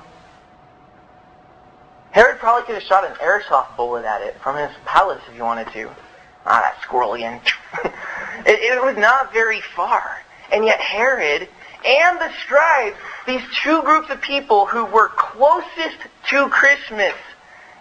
Herod 2.11 2.39
probably 2.39 2.65
could 2.65 2.75
have 2.75 2.83
shot 2.83 3.05
an 3.05 3.15
airsoft 3.15 3.77
bullet 3.77 4.03
at 4.03 4.21
it 4.21 4.35
from 4.41 4.57
his 4.57 4.75
palace 4.85 5.21
if 5.27 5.35
he 5.35 5.41
wanted 5.41 5.71
to. 5.73 5.89
Ah, 6.45 6.61
that 6.61 6.81
squirrel 6.81 7.13
again. 7.13 7.39
it, 7.85 7.93
it 8.47 8.83
was 8.83 8.97
not 8.97 9.31
very 9.31 9.61
far. 9.75 10.17
And 10.51 10.65
yet 10.65 10.79
Herod 10.79 11.47
and 11.85 12.19
the 12.19 12.31
scribes, 12.43 12.97
these 13.25 13.41
two 13.63 13.81
groups 13.83 14.09
of 14.09 14.21
people 14.21 14.65
who 14.65 14.85
were 14.85 15.09
closest 15.09 15.97
to 16.29 16.49
Christmas, 16.49 17.13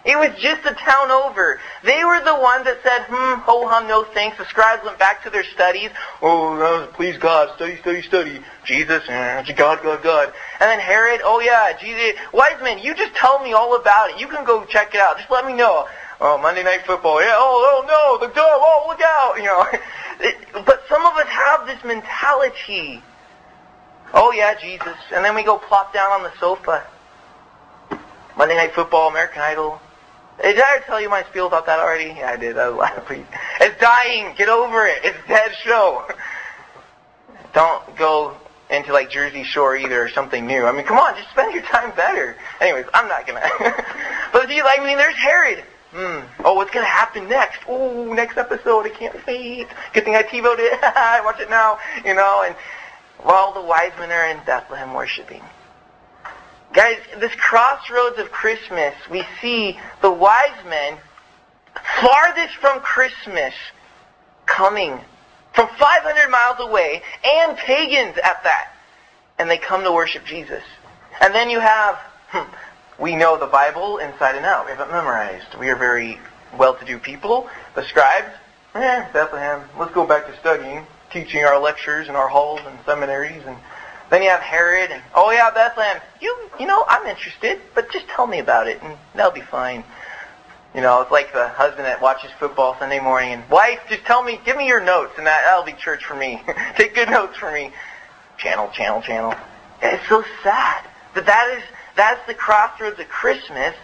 it 0.05 0.17
was 0.17 0.31
just 0.39 0.65
a 0.65 0.73
town 0.73 1.11
over. 1.11 1.59
They 1.83 2.03
were 2.05 2.21
the 2.23 2.35
ones 2.39 2.63
that 2.63 2.81
said, 2.83 3.03
hmm, 3.09 3.41
ho 3.41 3.67
hum, 3.67 3.87
no 3.87 4.05
thanks. 4.05 4.37
The 4.37 4.45
scribes 4.45 4.83
went 4.85 4.97
back 4.97 5.23
to 5.23 5.29
their 5.29 5.43
studies. 5.43 5.89
Oh, 6.21 6.55
uh, 6.55 6.87
please 6.87 7.17
God, 7.17 7.53
study, 7.55 7.75
study, 7.77 8.01
study. 8.01 8.39
Jesus, 8.63 9.03
eh, 9.09 9.43
God, 9.53 9.83
God, 9.83 10.01
God. 10.01 10.33
And 10.61 10.69
then 10.69 10.79
Herod, 10.79 11.19
oh 11.23 11.41
yeah, 11.41 11.77
Jesus. 11.77 12.19
Wise 12.31 12.61
men, 12.63 12.79
you 12.79 12.95
just 12.95 13.13
tell 13.13 13.43
me 13.43 13.51
all 13.51 13.75
about 13.75 14.11
it. 14.11 14.19
You 14.19 14.27
can 14.27 14.45
go 14.45 14.63
check 14.65 14.95
it 14.95 15.01
out. 15.01 15.17
Just 15.17 15.29
let 15.29 15.45
me 15.45 15.53
know. 15.53 15.87
Oh, 16.21 16.37
Monday 16.37 16.63
Night 16.63 16.85
Football. 16.85 17.21
Yeah, 17.21 17.35
oh, 17.35 17.83
oh 17.83 17.85
no, 17.85 18.25
the 18.25 18.33
dove. 18.33 18.45
Oh, 18.45 18.85
look 18.87 19.01
out. 19.01 19.37
You 19.39 19.45
know. 19.45 20.63
but 20.65 20.83
some 20.89 21.05
of 21.05 21.15
us 21.15 21.27
have 21.27 21.65
this 21.65 21.81
mentality. 21.83 23.01
Oh 24.13 24.31
yeah, 24.31 24.55
Jesus. 24.59 24.97
And 25.13 25.23
then 25.23 25.35
we 25.35 25.43
go 25.43 25.57
plop 25.57 25.93
down 25.93 26.11
on 26.11 26.23
the 26.23 26.31
sofa. 26.39 26.85
Monday 28.37 28.55
Night 28.55 28.73
Football, 28.73 29.09
American 29.09 29.41
Idol. 29.41 29.81
Did 30.41 30.59
I 30.59 30.79
tell 30.85 31.01
you 31.01 31.09
my 31.09 31.23
spiel 31.23 31.47
about 31.47 31.65
that 31.65 31.79
already? 31.79 32.13
Yeah, 32.17 32.29
I 32.29 32.37
did. 32.37 32.57
I 32.57 32.69
was 32.69 32.79
laughing. 32.79 33.27
It's 33.59 33.79
dying. 33.81 34.33
Get 34.37 34.47
over 34.47 34.85
it. 34.87 34.99
It's 35.03 35.17
dead 35.27 35.51
show. 35.63 36.07
Don't 37.53 37.97
go 37.97 38.37
into 38.69 38.93
like 38.93 39.09
Jersey 39.09 39.43
Shore 39.43 39.75
either 39.75 40.01
or 40.01 40.09
something 40.09 40.45
new. 40.45 40.65
I 40.65 40.71
mean, 40.71 40.85
come 40.85 40.97
on, 40.97 41.15
just 41.15 41.29
spend 41.31 41.53
your 41.53 41.63
time 41.63 41.91
better. 41.95 42.35
Anyways, 42.61 42.85
I'm 42.93 43.07
not 43.07 43.27
gonna. 43.27 43.41
but 44.31 44.47
do 44.47 44.53
you 44.53 44.63
like? 44.63 44.79
I 44.79 44.85
mean, 44.85 44.97
there's 44.97 45.15
Herod. 45.15 45.63
Hmm. 45.91 46.19
Oh, 46.45 46.53
what's 46.53 46.71
gonna 46.71 46.85
happen 46.85 47.27
next? 47.27 47.61
Oh, 47.67 48.13
next 48.13 48.37
episode. 48.37 48.85
I 48.85 48.89
can't 48.89 49.25
wait. 49.25 49.67
Good 49.93 50.05
thing 50.05 50.15
I 50.15 50.21
it. 50.21 50.79
I 50.83 51.21
watch 51.25 51.39
it 51.39 51.49
now. 51.49 51.79
You 52.05 52.13
know, 52.13 52.43
and 52.45 52.55
while 53.23 53.53
the 53.53 53.61
wise 53.61 53.91
men 53.99 54.11
are 54.11 54.27
in 54.27 54.43
Bethlehem 54.45 54.93
worshiping. 54.93 55.41
Guys, 56.73 56.97
this 57.19 57.33
crossroads 57.35 58.19
of 58.19 58.31
Christmas, 58.31 58.93
we 59.09 59.23
see 59.41 59.79
the 60.01 60.11
wise 60.11 60.63
men 60.67 60.97
farthest 62.01 62.55
from 62.55 62.79
Christmas 62.81 63.53
coming 64.45 64.99
from 65.53 65.67
500 65.67 66.29
miles 66.29 66.57
away 66.59 67.01
and 67.25 67.57
pagans 67.57 68.17
at 68.17 68.43
that. 68.43 68.73
And 69.37 69.49
they 69.49 69.57
come 69.57 69.83
to 69.83 69.91
worship 69.91 70.25
Jesus. 70.25 70.63
And 71.21 71.33
then 71.33 71.49
you 71.49 71.59
have, 71.59 71.95
hmm, 72.29 73.01
we 73.01 73.15
know 73.15 73.37
the 73.37 73.47
Bible 73.47 73.97
inside 73.97 74.35
and 74.35 74.45
out. 74.45 74.65
We 74.65 74.71
have 74.71 74.81
it 74.81 74.91
memorized. 74.91 75.57
We 75.59 75.69
are 75.69 75.75
very 75.75 76.19
well-to-do 76.57 76.99
people. 76.99 77.49
The 77.75 77.83
scribes, 77.85 78.33
eh, 78.75 79.11
Bethlehem, 79.11 79.63
let's 79.77 79.93
go 79.93 80.05
back 80.05 80.27
to 80.27 80.37
studying, 80.39 80.85
teaching 81.11 81.43
our 81.43 81.59
lectures 81.59 82.07
in 82.07 82.15
our 82.15 82.27
halls 82.27 82.61
and 82.65 82.77
seminaries 82.85 83.43
and 83.45 83.57
then 84.09 84.23
you 84.23 84.29
have 84.29 84.41
Herod, 84.41 84.91
and 84.91 85.03
oh 85.13 85.31
yeah, 85.31 85.51
Bethlehem. 85.51 86.01
You 86.19 86.35
you 86.59 86.65
know 86.65 86.83
I'm 86.87 87.05
interested, 87.07 87.61
but 87.75 87.91
just 87.91 88.07
tell 88.07 88.25
me 88.25 88.39
about 88.39 88.67
it, 88.67 88.81
and 88.81 88.97
that'll 89.13 89.31
be 89.31 89.41
fine. 89.41 89.83
You 90.73 90.81
know, 90.81 91.01
it's 91.01 91.11
like 91.11 91.33
the 91.33 91.47
husband 91.47 91.85
that 91.85 92.01
watches 92.01 92.31
football 92.39 92.75
Sunday 92.79 92.99
morning, 92.99 93.33
and 93.33 93.49
wife, 93.49 93.79
just 93.89 94.03
tell 94.05 94.23
me, 94.23 94.39
give 94.45 94.57
me 94.57 94.67
your 94.67 94.83
notes, 94.83 95.13
and 95.17 95.25
that 95.27 95.43
that'll 95.45 95.63
be 95.63 95.73
church 95.73 96.05
for 96.05 96.15
me. 96.15 96.41
Take 96.75 96.95
good 96.95 97.09
notes 97.09 97.37
for 97.37 97.51
me. 97.51 97.71
Channel, 98.37 98.69
channel, 98.69 99.01
channel. 99.01 99.35
It's 99.81 100.07
so 100.07 100.23
sad 100.43 100.87
that 101.13 101.25
that 101.25 101.57
is 101.57 101.63
that's 101.95 102.25
the 102.27 102.33
crossroads 102.33 102.99
of 102.99 103.09
Christmas, 103.09 103.75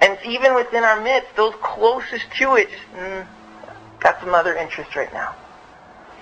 and 0.00 0.18
even 0.24 0.54
within 0.54 0.84
our 0.84 1.00
midst, 1.02 1.36
those 1.36 1.54
closest 1.62 2.30
to 2.38 2.54
it, 2.56 2.70
just 2.70 2.82
mm, 2.94 3.26
got 4.00 4.20
some 4.20 4.34
other 4.34 4.54
interest 4.56 4.96
right 4.96 5.12
now. 5.12 5.34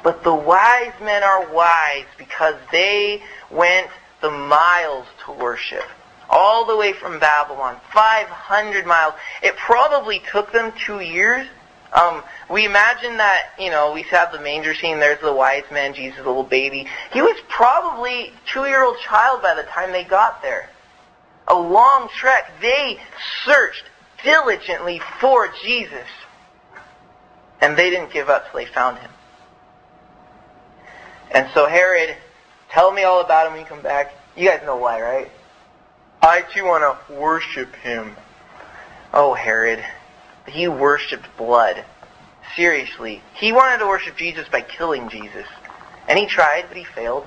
But 0.03 0.25
the 0.25 0.35
wise 0.35 0.93
men 1.03 1.23
are 1.23 1.53
wise 1.53 2.07
because 2.17 2.55
they 2.73 3.23
went 3.51 3.89
the 4.21 4.31
miles 4.31 5.07
to 5.25 5.33
worship. 5.33 5.85
All 6.29 6.65
the 6.65 6.77
way 6.77 6.93
from 6.93 7.19
Babylon, 7.19 7.77
500 7.93 8.87
miles. 8.87 9.15
It 9.43 9.57
probably 9.57 10.23
took 10.31 10.53
them 10.53 10.73
two 10.87 11.01
years. 11.01 11.47
Um, 11.93 12.23
we 12.49 12.65
imagine 12.65 13.17
that, 13.17 13.51
you 13.59 13.71
know, 13.71 13.93
we 13.93 14.03
have 14.03 14.31
the 14.31 14.41
manger 14.41 14.75
scene, 14.75 15.01
there's 15.01 15.21
the 15.21 15.33
wise 15.33 15.65
man, 15.73 15.93
Jesus, 15.93 16.19
little 16.19 16.45
baby. 16.45 16.87
He 17.13 17.21
was 17.21 17.37
probably 17.49 18.33
two-year-old 18.47 18.99
child 19.01 19.43
by 19.43 19.55
the 19.55 19.65
time 19.65 19.91
they 19.91 20.05
got 20.05 20.41
there. 20.41 20.71
A 21.49 21.55
long 21.55 22.09
trek. 22.17 22.53
They 22.61 22.99
searched 23.45 23.83
diligently 24.23 25.01
for 25.21 25.49
Jesus. 25.63 26.07
And 27.61 27.77
they 27.77 27.91
didn't 27.91 28.13
give 28.13 28.29
up 28.29 28.51
till 28.51 28.61
they 28.61 28.67
found 28.67 28.99
him. 28.99 29.11
And 31.31 31.49
so 31.55 31.67
Herod, 31.67 32.17
tell 32.71 32.93
me 32.93 33.05
all 33.05 33.21
about 33.21 33.47
him 33.47 33.53
when 33.53 33.63
you 33.63 33.67
come 33.67 33.83
back. 33.83 34.13
You 34.37 34.49
guys 34.49 34.63
know 34.65 34.77
why, 34.77 35.01
right? 35.01 35.31
I 36.23 36.43
too 36.43 36.65
want 36.65 36.83
to 36.83 37.15
worship 37.15 37.75
him. 37.77 38.15
Oh, 39.13 39.35
Herod. 39.35 39.85
He 40.47 40.69
worshipped 40.69 41.37
blood. 41.37 41.85
Seriously. 42.57 43.23
He 43.35 43.53
wanted 43.53 43.79
to 43.79 43.87
worship 43.87 44.17
Jesus 44.17 44.49
by 44.49 44.61
killing 44.61 45.09
Jesus. 45.09 45.47
And 46.09 46.19
he 46.19 46.27
tried, 46.27 46.67
but 46.69 46.77
he 46.77 46.85
failed. 46.85 47.27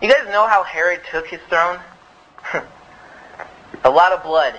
You 0.00 0.08
guys 0.08 0.26
know 0.32 0.46
how 0.46 0.62
Herod 0.62 1.02
took 1.10 1.26
his 1.26 1.40
throne? 1.48 1.78
A 3.84 3.90
lot 3.90 4.12
of 4.12 4.22
blood. 4.22 4.58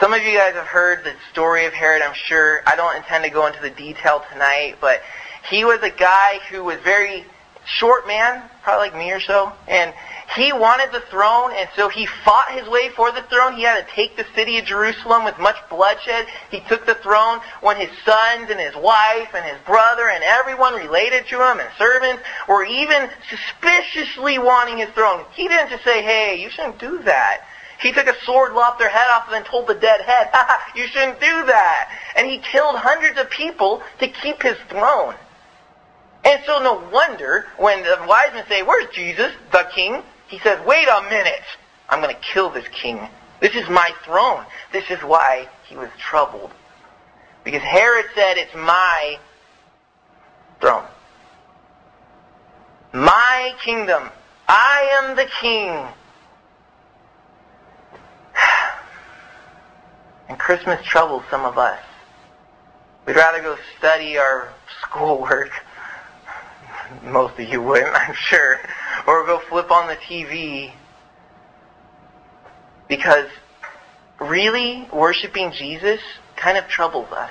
Some 0.00 0.12
of 0.12 0.22
you 0.22 0.36
guys 0.36 0.54
have 0.54 0.66
heard 0.66 1.04
the 1.04 1.12
story 1.30 1.66
of 1.66 1.72
Herod, 1.72 2.02
I'm 2.02 2.14
sure. 2.14 2.62
I 2.66 2.74
don't 2.74 2.96
intend 2.96 3.22
to 3.24 3.30
go 3.30 3.46
into 3.46 3.60
the 3.60 3.70
detail 3.70 4.24
tonight, 4.32 4.76
but 4.80 5.00
he 5.48 5.64
was 5.64 5.82
a 5.82 5.90
guy 5.90 6.40
who 6.50 6.64
was 6.64 6.78
very 6.80 7.24
short 7.64 8.06
man, 8.06 8.42
probably 8.62 8.88
like 8.88 8.98
me 8.98 9.12
or 9.12 9.20
so, 9.20 9.52
and 9.68 9.94
he 10.36 10.52
wanted 10.52 10.92
the 10.92 11.00
throne, 11.10 11.50
and 11.52 11.68
so 11.74 11.88
he 11.88 12.06
fought 12.06 12.52
his 12.52 12.68
way 12.68 12.88
for 12.90 13.10
the 13.10 13.22
throne. 13.22 13.54
He 13.54 13.62
had 13.62 13.84
to 13.84 13.94
take 13.94 14.16
the 14.16 14.26
city 14.34 14.58
of 14.58 14.64
Jerusalem 14.64 15.24
with 15.24 15.36
much 15.38 15.56
bloodshed. 15.68 16.26
He 16.50 16.60
took 16.60 16.86
the 16.86 16.94
throne 16.94 17.40
when 17.60 17.76
his 17.76 17.90
sons 18.04 18.48
and 18.48 18.60
his 18.60 18.76
wife 18.76 19.34
and 19.34 19.44
his 19.44 19.58
brother 19.66 20.08
and 20.08 20.22
everyone 20.22 20.74
related 20.74 21.26
to 21.28 21.36
him 21.36 21.58
and 21.58 21.68
servants 21.76 22.22
were 22.48 22.64
even 22.64 23.10
suspiciously 23.28 24.38
wanting 24.38 24.78
his 24.78 24.90
throne. 24.90 25.24
He 25.34 25.48
didn't 25.48 25.70
just 25.70 25.84
say, 25.84 26.00
hey, 26.02 26.40
you 26.40 26.48
shouldn't 26.48 26.78
do 26.78 27.02
that. 27.02 27.40
He 27.80 27.92
took 27.92 28.06
a 28.06 28.14
sword, 28.22 28.52
lopped 28.52 28.78
their 28.78 28.90
head 28.90 29.08
off, 29.10 29.24
and 29.26 29.34
then 29.34 29.44
told 29.44 29.66
the 29.66 29.74
dead 29.74 30.02
head, 30.02 30.30
you 30.76 30.86
shouldn't 30.86 31.18
do 31.18 31.46
that. 31.46 31.90
And 32.14 32.28
he 32.28 32.38
killed 32.38 32.76
hundreds 32.76 33.18
of 33.18 33.30
people 33.30 33.82
to 33.98 34.06
keep 34.06 34.42
his 34.42 34.58
throne. 34.68 35.14
And 36.24 36.42
so 36.44 36.58
no 36.62 36.88
wonder 36.92 37.46
when 37.56 37.82
the 37.82 37.96
wise 38.06 38.32
men 38.34 38.44
say, 38.48 38.62
where's 38.62 38.92
Jesus, 38.94 39.32
the 39.52 39.66
king? 39.74 40.02
He 40.28 40.38
says, 40.40 40.64
wait 40.66 40.86
a 40.86 41.02
minute. 41.08 41.42
I'm 41.88 42.00
going 42.00 42.14
to 42.14 42.20
kill 42.20 42.50
this 42.50 42.68
king. 42.68 43.00
This 43.40 43.54
is 43.54 43.68
my 43.68 43.90
throne. 44.04 44.44
This 44.72 44.90
is 44.90 44.98
why 45.00 45.48
he 45.66 45.76
was 45.76 45.88
troubled. 45.98 46.50
Because 47.42 47.62
Herod 47.62 48.06
said, 48.14 48.36
it's 48.36 48.54
my 48.54 49.18
throne. 50.60 50.84
My 52.92 53.54
kingdom. 53.64 54.10
I 54.46 55.00
am 55.02 55.16
the 55.16 55.26
king. 55.40 55.86
And 60.28 60.38
Christmas 60.38 60.84
troubles 60.86 61.24
some 61.28 61.44
of 61.44 61.58
us. 61.58 61.80
We'd 63.04 63.16
rather 63.16 63.42
go 63.42 63.56
study 63.78 64.16
our 64.16 64.52
schoolwork 64.80 65.50
most 67.04 67.38
of 67.38 67.48
you 67.48 67.62
wouldn't, 67.62 67.94
I'm 67.94 68.14
sure. 68.14 68.58
Or 69.06 69.26
go 69.26 69.40
flip 69.48 69.70
on 69.70 69.88
the 69.88 69.96
TV. 69.96 70.72
Because 72.88 73.28
really, 74.20 74.88
worshiping 74.92 75.52
Jesus 75.52 76.00
kind 76.36 76.58
of 76.58 76.66
troubles 76.68 77.10
us. 77.12 77.30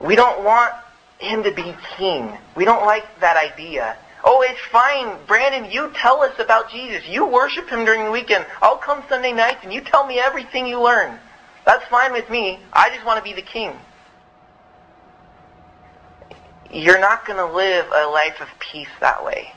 We 0.00 0.16
don't 0.16 0.44
want 0.44 0.74
him 1.18 1.42
to 1.44 1.52
be 1.52 1.74
king. 1.96 2.36
We 2.56 2.64
don't 2.64 2.84
like 2.84 3.04
that 3.20 3.36
idea. 3.36 3.96
Oh, 4.24 4.42
it's 4.42 4.60
fine. 4.72 5.18
Brandon, 5.26 5.70
you 5.70 5.92
tell 5.94 6.22
us 6.22 6.34
about 6.38 6.70
Jesus. 6.70 7.06
You 7.08 7.26
worship 7.26 7.68
him 7.68 7.84
during 7.84 8.04
the 8.04 8.10
weekend. 8.10 8.46
I'll 8.60 8.78
come 8.78 9.04
Sunday 9.08 9.32
nights 9.32 9.60
and 9.62 9.72
you 9.72 9.82
tell 9.82 10.06
me 10.06 10.18
everything 10.18 10.66
you 10.66 10.80
learn. 10.80 11.18
That's 11.64 11.86
fine 11.86 12.12
with 12.12 12.28
me. 12.28 12.58
I 12.72 12.90
just 12.90 13.06
want 13.06 13.18
to 13.18 13.22
be 13.22 13.34
the 13.34 13.46
king 13.46 13.78
you're 16.72 17.00
not 17.00 17.26
going 17.26 17.38
to 17.38 17.54
live 17.54 17.86
a 17.94 18.06
life 18.06 18.40
of 18.40 18.48
peace 18.58 18.88
that 19.00 19.24
way. 19.24 19.52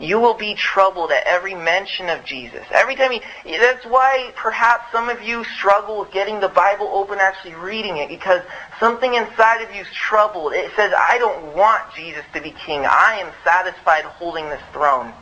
You 0.00 0.20
will 0.20 0.34
be 0.34 0.54
troubled 0.54 1.10
at 1.10 1.26
every 1.26 1.54
mention 1.54 2.08
of 2.08 2.24
Jesus. 2.24 2.64
Every 2.70 2.94
time 2.94 3.12
you, 3.12 3.20
that's 3.44 3.84
why 3.84 4.32
perhaps 4.36 4.92
some 4.92 5.08
of 5.08 5.22
you 5.22 5.42
struggle 5.42 5.98
with 5.98 6.12
getting 6.12 6.38
the 6.38 6.48
Bible 6.48 6.86
open, 6.86 7.18
actually 7.18 7.54
reading 7.54 7.96
it, 7.96 8.08
because 8.08 8.42
something 8.78 9.14
inside 9.14 9.60
of 9.60 9.74
you 9.74 9.80
is 9.80 9.92
troubled. 9.92 10.52
It 10.52 10.70
says, 10.76 10.92
I 10.96 11.18
don't 11.18 11.56
want 11.56 11.82
Jesus 11.96 12.22
to 12.32 12.40
be 12.40 12.52
king. 12.52 12.86
I 12.86 13.18
am 13.20 13.32
satisfied 13.42 14.04
holding 14.04 14.48
this 14.48 14.62
throne. 14.72 15.12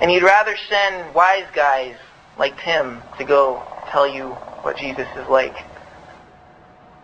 And 0.00 0.10
you'd 0.10 0.22
rather 0.22 0.56
send 0.68 1.14
wise 1.14 1.46
guys 1.52 1.96
like 2.38 2.58
Tim 2.62 3.02
to 3.18 3.24
go 3.24 3.62
tell 3.90 4.08
you 4.08 4.28
what 4.62 4.78
Jesus 4.78 5.08
is 5.16 5.28
like. 5.28 5.56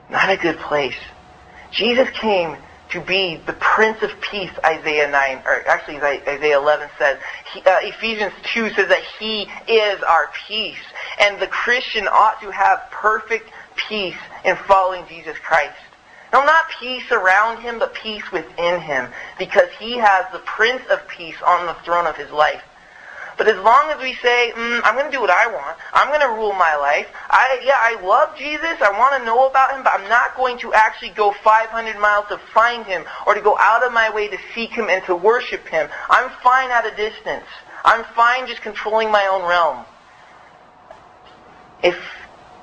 Not 0.09 0.31
a 0.31 0.39
good 0.39 0.59
place. 0.59 0.97
Jesus 1.75 2.09
came 2.11 2.57
to 2.91 3.01
be 3.01 3.41
the 3.47 3.53
Prince 3.55 4.03
of 4.03 4.11
Peace, 4.21 4.53
Isaiah 4.65 5.11
9, 5.11 5.43
or 5.45 5.67
actually 5.69 5.97
Isaiah 5.97 6.59
11 6.59 6.89
says. 6.99 7.19
He, 7.53 7.61
uh, 7.61 7.79
Ephesians 7.83 8.33
2 8.53 8.71
says 8.71 8.89
that 8.89 9.03
He 9.19 9.49
is 9.67 10.01
our 10.03 10.31
peace. 10.47 10.79
And 11.21 11.41
the 11.41 11.49
Christian 11.49 12.07
ought 12.07 12.41
to 12.43 12.51
have 12.51 12.89
perfect 12.93 13.51
peace 13.89 14.17
in 14.45 14.55
following 14.69 15.05
Jesus 15.09 15.37
Christ. 15.39 15.75
No, 16.33 16.45
not 16.45 16.65
peace 16.81 17.11
around 17.13 17.63
him, 17.63 17.79
but 17.79 17.95
peace 17.95 18.25
within 18.33 18.81
him, 18.81 19.09
because 19.39 19.69
he 19.79 19.97
has 19.99 20.27
the 20.33 20.41
Prince 20.41 20.83
of 20.91 21.07
Peace 21.07 21.41
on 21.47 21.67
the 21.67 21.75
throne 21.85 22.07
of 22.07 22.17
his 22.17 22.31
life. 22.31 22.63
But 23.37 23.49
as 23.49 23.57
long 23.57 23.91
as 23.91 24.01
we 24.01 24.15
say, 24.15 24.53
mm, 24.55 24.81
I'm 24.85 24.95
going 24.95 25.07
to 25.07 25.13
do 25.13 25.21
what 25.21 25.31
I 25.31 25.49
want, 25.49 25.77
I'm 25.93 26.09
going 26.09 26.21
to 26.21 26.29
rule 26.29 26.53
my 26.53 26.77
life. 26.77 27.09
I 27.29 27.61
yeah, 27.65 27.77
I 27.77 28.01
love 28.01 28.37
Jesus. 28.39 28.81
I 28.81 28.97
want 28.97 29.19
to 29.19 29.27
know 29.27 29.49
about 29.49 29.75
him, 29.75 29.83
but 29.83 29.93
I'm 29.95 30.09
not 30.09 30.37
going 30.37 30.59
to 30.59 30.73
actually 30.73 31.11
go 31.11 31.33
500 31.33 31.99
miles 31.99 32.27
to 32.29 32.39
find 32.39 32.87
him 32.87 33.05
or 33.27 33.35
to 33.35 33.41
go 33.41 33.57
out 33.59 33.83
of 33.85 33.93
my 33.93 34.11
way 34.11 34.29
to 34.29 34.39
seek 34.55 34.71
him 34.71 34.89
and 34.89 35.05
to 35.07 35.17
worship 35.17 35.67
him. 35.67 35.89
I'm 36.09 36.31
fine 36.43 36.71
at 36.71 36.87
a 36.87 36.95
distance. 36.95 37.47
I'm 37.85 38.05
fine 38.15 38.47
just 38.47 38.63
controlling 38.63 39.11
my 39.11 39.27
own 39.27 39.43
realm. 39.49 39.85
If 41.83 41.99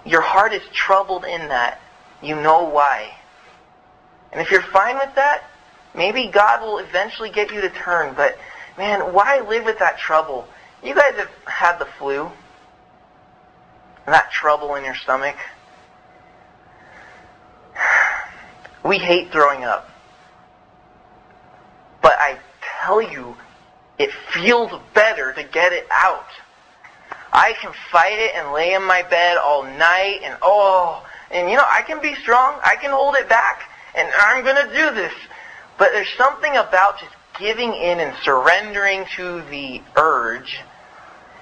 your 0.06 0.22
heart 0.22 0.54
is 0.54 0.64
troubled 0.74 1.26
in 1.26 1.50
that, 1.50 1.80
you 2.24 2.36
know 2.36 2.64
why. 2.64 3.14
And 4.32 4.42
if 4.42 4.52
you're 4.52 4.62
fine 4.62 4.98
with 4.98 5.14
that, 5.16 5.44
maybe 5.94 6.28
God 6.28 6.62
will 6.62 6.78
eventually 6.80 7.30
get 7.30 7.52
you 7.52 7.62
to 7.62 7.70
turn. 7.70 8.16
But 8.16 8.38
man, 8.78 9.14
why 9.14 9.42
live 9.42 9.66
with 9.66 9.80
that 9.80 10.00
trouble? 10.00 10.48
You 10.84 10.96
guys 10.96 11.16
have 11.16 11.30
had 11.46 11.78
the 11.78 11.86
flu? 12.00 12.30
That 14.08 14.32
trouble 14.32 14.76
in 14.76 14.84
your 14.84 14.96
stomach? 14.96 15.36
We 18.84 18.98
hate 18.98 19.32
throwing 19.32 19.64
up. 19.64 19.90
But 22.02 22.14
I 22.18 22.40
tell 22.82 23.00
you, 23.00 23.36
it 24.00 24.12
feels 24.34 24.72
better 24.96 25.34
to 25.34 25.44
get 25.44 25.72
it 25.72 25.88
out. 25.92 26.26
I 27.32 27.54
can 27.62 27.72
fight 27.92 28.18
it 28.18 28.32
and 28.36 28.54
lay 28.54 28.74
in 28.74 28.84
my 28.84 29.04
bed 29.04 29.38
all 29.38 29.64
night 29.64 30.22
and 30.24 30.36
oh, 30.42 31.06
and 31.30 31.50
you 31.50 31.58
know, 31.58 31.66
I 31.72 31.84
can 31.84 32.02
be 32.02 32.16
strong. 32.16 32.60
I 32.64 32.76
can 32.76 32.90
hold 32.90 33.16
it 33.16 33.30
back 33.30 33.70
and 33.96 34.10
I'm 34.18 34.44
going 34.44 34.68
to 34.68 34.74
do 34.74 34.96
this. 34.96 35.14
But 35.78 35.92
there's 35.92 36.12
something 36.18 36.58
about 36.58 37.00
just 37.00 37.14
giving 37.40 37.74
in 37.74 38.00
and 38.00 38.18
surrendering 38.24 39.06
to 39.16 39.44
the 39.52 39.82
urge 39.96 40.60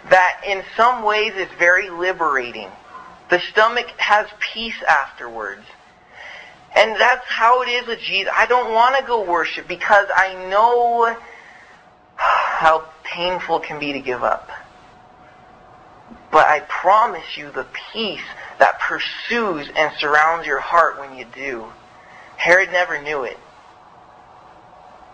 that 0.10 0.42
in 0.46 0.64
some 0.78 1.04
ways 1.04 1.34
is 1.36 1.50
very 1.58 1.90
liberating. 1.90 2.70
The 3.30 3.40
stomach 3.52 3.88
has 3.98 4.28
peace 4.54 4.82
afterwards. 4.88 5.66
And 6.76 7.00
that's 7.00 7.26
how 7.28 7.62
it 7.62 7.68
is 7.68 7.88
with 7.88 8.00
Jesus. 8.00 8.32
I 8.36 8.46
don't 8.46 8.74
want 8.74 8.98
to 8.98 9.04
go 9.06 9.30
worship 9.30 9.68
because 9.68 10.08
I 10.16 10.34
know 10.50 11.16
how 12.16 12.86
painful 13.04 13.60
it 13.60 13.64
can 13.64 13.80
be 13.80 13.94
to 13.94 14.00
give 14.00 14.24
up. 14.24 14.50
But 16.32 16.48
I 16.48 16.60
promise 16.62 17.38
you 17.38 17.52
the 17.52 17.66
peace 17.92 18.22
that 18.60 18.80
pursues 18.80 19.68
and 19.76 19.92
surrounds 19.98 20.46
your 20.46 20.60
heart 20.60 21.00
when 21.00 21.18
you 21.18 21.26
do. 21.34 21.66
Herod 22.38 22.72
never 22.72 23.02
knew 23.02 23.24
it. 23.24 23.38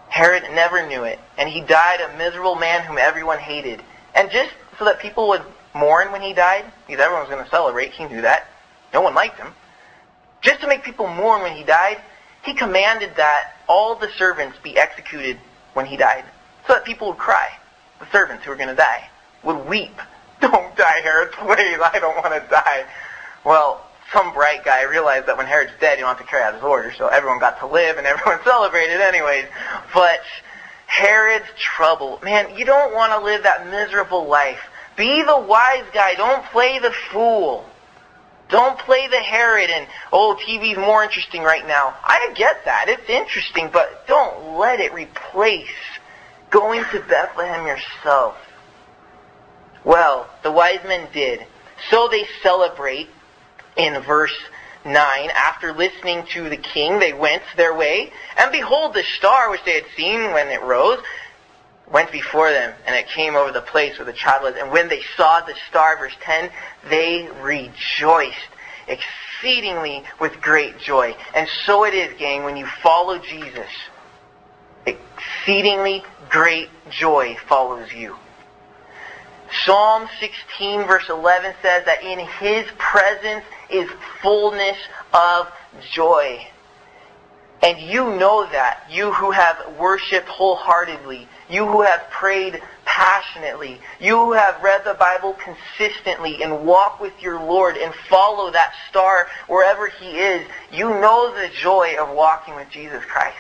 Herod 0.10 0.44
never 0.54 0.86
knew 0.88 1.04
it. 1.04 1.20
And 1.38 1.50
he 1.50 1.62
died 1.62 2.00
a 2.02 2.18
miserable 2.18 2.56
man 2.56 2.86
whom 2.86 2.98
everyone 2.98 3.40
hated. 3.40 3.82
And 4.14 4.30
just 4.30 4.52
so 4.78 4.86
that 4.86 5.00
people 5.00 5.28
would 5.30 5.42
mourn 5.74 6.12
when 6.12 6.22
he 6.22 6.34
died, 6.34 6.66
because 6.88 7.02
everyone 7.02 7.24
was 7.24 7.30
going 7.30 7.44
to 7.44 7.50
celebrate. 7.50 7.92
He 7.92 8.06
knew 8.06 8.22
that. 8.22 8.48
No 8.94 9.02
one 9.02 9.14
liked 9.14 9.38
him. 9.38 9.54
Just 10.42 10.62
to 10.62 10.68
make 10.68 10.84
people 10.84 11.08
mourn 11.08 11.42
when 11.42 11.56
he 11.56 11.64
died, 11.64 12.00
he 12.44 12.54
commanded 12.54 13.12
that 13.18 13.56
all 13.68 13.96
the 13.96 14.10
servants 14.18 14.58
be 14.64 14.78
executed 14.78 15.38
when 15.74 15.86
he 15.86 15.98
died, 15.98 16.24
so 16.68 16.74
that 16.74 16.86
people 16.86 17.10
would 17.10 17.18
cry. 17.18 17.50
The 18.00 18.08
servants 18.12 18.44
who 18.44 18.52
were 18.52 18.56
going 18.56 18.70
to 18.70 18.76
die 18.76 19.10
would 19.44 19.68
weep. 19.68 19.96
Don't 20.42 20.76
die, 20.76 21.02
Herod, 21.02 21.32
please. 21.34 21.80
I 21.82 21.98
don't 22.00 22.16
want 22.18 22.34
to 22.34 22.48
die. 22.50 22.86
Well, 23.44 23.86
some 24.12 24.34
bright 24.34 24.64
guy 24.64 24.84
realized 24.84 25.28
that 25.28 25.38
when 25.38 25.46
Herod's 25.46 25.72
dead, 25.80 25.98
you 25.98 26.04
don't 26.04 26.16
have 26.16 26.26
to 26.26 26.30
carry 26.30 26.44
out 26.44 26.54
his 26.54 26.64
orders, 26.64 26.96
so 26.98 27.08
everyone 27.08 27.40
got 27.40 27.60
to 27.60 27.68
live 27.68 27.98
and 27.98 28.06
everyone 28.06 28.40
celebrated 28.44 29.02
anyways. 29.02 29.46
But 29.94 30.20
Herod's 30.86 31.46
trouble. 31.58 32.20
Man, 32.24 32.58
you 32.58 32.66
don't 32.66 32.94
want 32.94 33.12
to 33.14 33.26
live 33.26 33.44
that 33.44 33.68
miserable 33.68 34.28
life. 34.28 34.60
Be 34.96 35.24
the 35.24 35.40
wise 35.40 35.86
guy. 35.94 36.16
Don't 36.16 36.44
play 36.46 36.80
the 36.80 36.94
fool. 37.12 37.66
Don't 38.50 38.78
play 38.78 39.08
the 39.08 39.20
Herod 39.20 39.70
and, 39.72 39.88
oh, 40.14 40.38
TV's 40.48 40.78
more 40.78 41.04
interesting 41.04 41.42
right 41.42 41.68
now. 41.68 41.96
I 42.04 42.32
get 42.36 42.64
that. 42.66 42.86
It's 42.90 43.10
interesting, 43.10 43.70
but 43.74 44.08
don't 44.08 44.58
let 44.58 44.80
it 44.80 44.94
replace 44.94 45.68
going 46.52 46.84
to 46.92 47.00
Bethlehem 47.02 47.66
yourself. 47.66 48.38
Well, 49.84 50.30
the 50.44 50.52
wise 50.52 50.80
men 50.86 51.08
did. 51.12 51.46
So 51.90 52.08
they 52.08 52.26
celebrate 52.42 53.10
in 53.78 54.00
verse 54.04 54.36
9, 54.86 55.30
after 55.36 55.74
listening 55.74 56.26
to 56.34 56.50
the 56.50 56.58
king, 56.58 57.00
they 57.00 57.14
went 57.14 57.44
their 57.58 57.76
way, 57.76 58.12
and 58.38 58.52
behold, 58.52 58.94
the 58.94 59.04
star 59.18 59.50
which 59.50 59.64
they 59.66 59.74
had 59.74 59.86
seen 59.98 60.32
when 60.32 60.48
it 60.50 60.62
rose 60.62 61.00
went 61.92 62.12
before 62.12 62.52
them, 62.52 62.74
and 62.86 62.96
it 62.96 63.08
came 63.08 63.36
over 63.36 63.52
the 63.52 63.62
place 63.62 63.98
where 63.98 64.06
the 64.06 64.14
child 64.14 64.44
was. 64.44 64.56
And 64.56 64.72
when 64.72 64.88
they 64.88 65.02
saw 65.16 65.42
the 65.42 65.56
star, 65.70 65.98
verse 65.98 66.16
10, 66.22 66.50
they 66.90 67.28
rejoiced 67.42 68.36
exceedingly 68.88 70.04
with 70.20 70.42
great 70.42 70.78
joy. 70.80 71.16
And 71.34 71.48
so 71.66 71.84
it 71.86 71.94
is, 71.94 72.18
gang, 72.18 72.44
when 72.44 72.58
you 72.58 72.66
follow 72.82 73.20
Jesus, 73.20 73.70
exceedingly 74.86 76.04
great 76.30 76.70
joy 76.90 77.38
follows 77.48 77.92
you. 77.94 78.16
Psalm 79.64 80.08
16 80.20 80.88
verse 80.88 81.08
11 81.10 81.54
says 81.62 81.86
that 81.86 82.04
in 82.04 82.20
His 82.20 82.66
presence 82.78 83.46
is 83.70 83.90
fullness 84.22 84.78
of 85.14 85.52
joy. 85.92 86.48
And 87.62 87.80
you 87.80 88.16
know 88.18 88.48
that, 88.52 88.86
you 88.92 89.12
who 89.12 89.32
have 89.32 89.76
worshiped 89.80 90.28
wholeheartedly, 90.28 91.28
you 91.50 91.66
who 91.66 91.82
have 91.82 92.10
prayed 92.12 92.62
passionately, 92.86 93.80
you 94.00 94.18
who 94.18 94.34
have 94.34 94.62
read 94.62 94.84
the 94.84 94.94
Bible 94.94 95.34
consistently 95.34 96.44
and 96.44 96.66
walk 96.66 97.00
with 97.00 97.14
your 97.22 97.40
Lord 97.40 97.78
and 97.78 97.94
follow 98.10 98.52
that 98.52 98.74
star 98.90 99.28
wherever 99.48 99.88
He 99.88 100.20
is, 100.20 100.46
you 100.72 100.90
know 100.90 101.34
the 101.34 101.50
joy 101.50 101.96
of 102.00 102.16
walking 102.16 102.56
with 102.56 102.70
Jesus 102.70 103.04
Christ. 103.06 103.38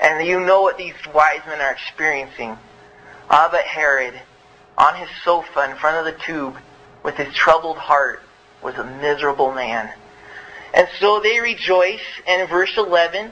And 0.00 0.26
you 0.26 0.40
know 0.40 0.62
what 0.62 0.78
these 0.78 0.94
wise 1.14 1.40
men 1.46 1.60
are 1.60 1.72
experiencing. 1.72 2.56
Ah, 3.30 3.48
but 3.50 3.64
Herod, 3.64 4.20
on 4.76 4.96
his 4.96 5.08
sofa 5.24 5.70
in 5.70 5.76
front 5.76 5.96
of 5.96 6.04
the 6.04 6.20
tube, 6.24 6.56
with 7.02 7.16
his 7.16 7.32
troubled 7.34 7.76
heart, 7.76 8.20
was 8.62 8.76
a 8.76 8.84
miserable 8.84 9.52
man. 9.52 9.92
And 10.74 10.88
so 10.98 11.20
they 11.20 11.40
rejoice, 11.40 12.00
and 12.26 12.42
in 12.42 12.48
verse 12.48 12.72
11, 12.76 13.30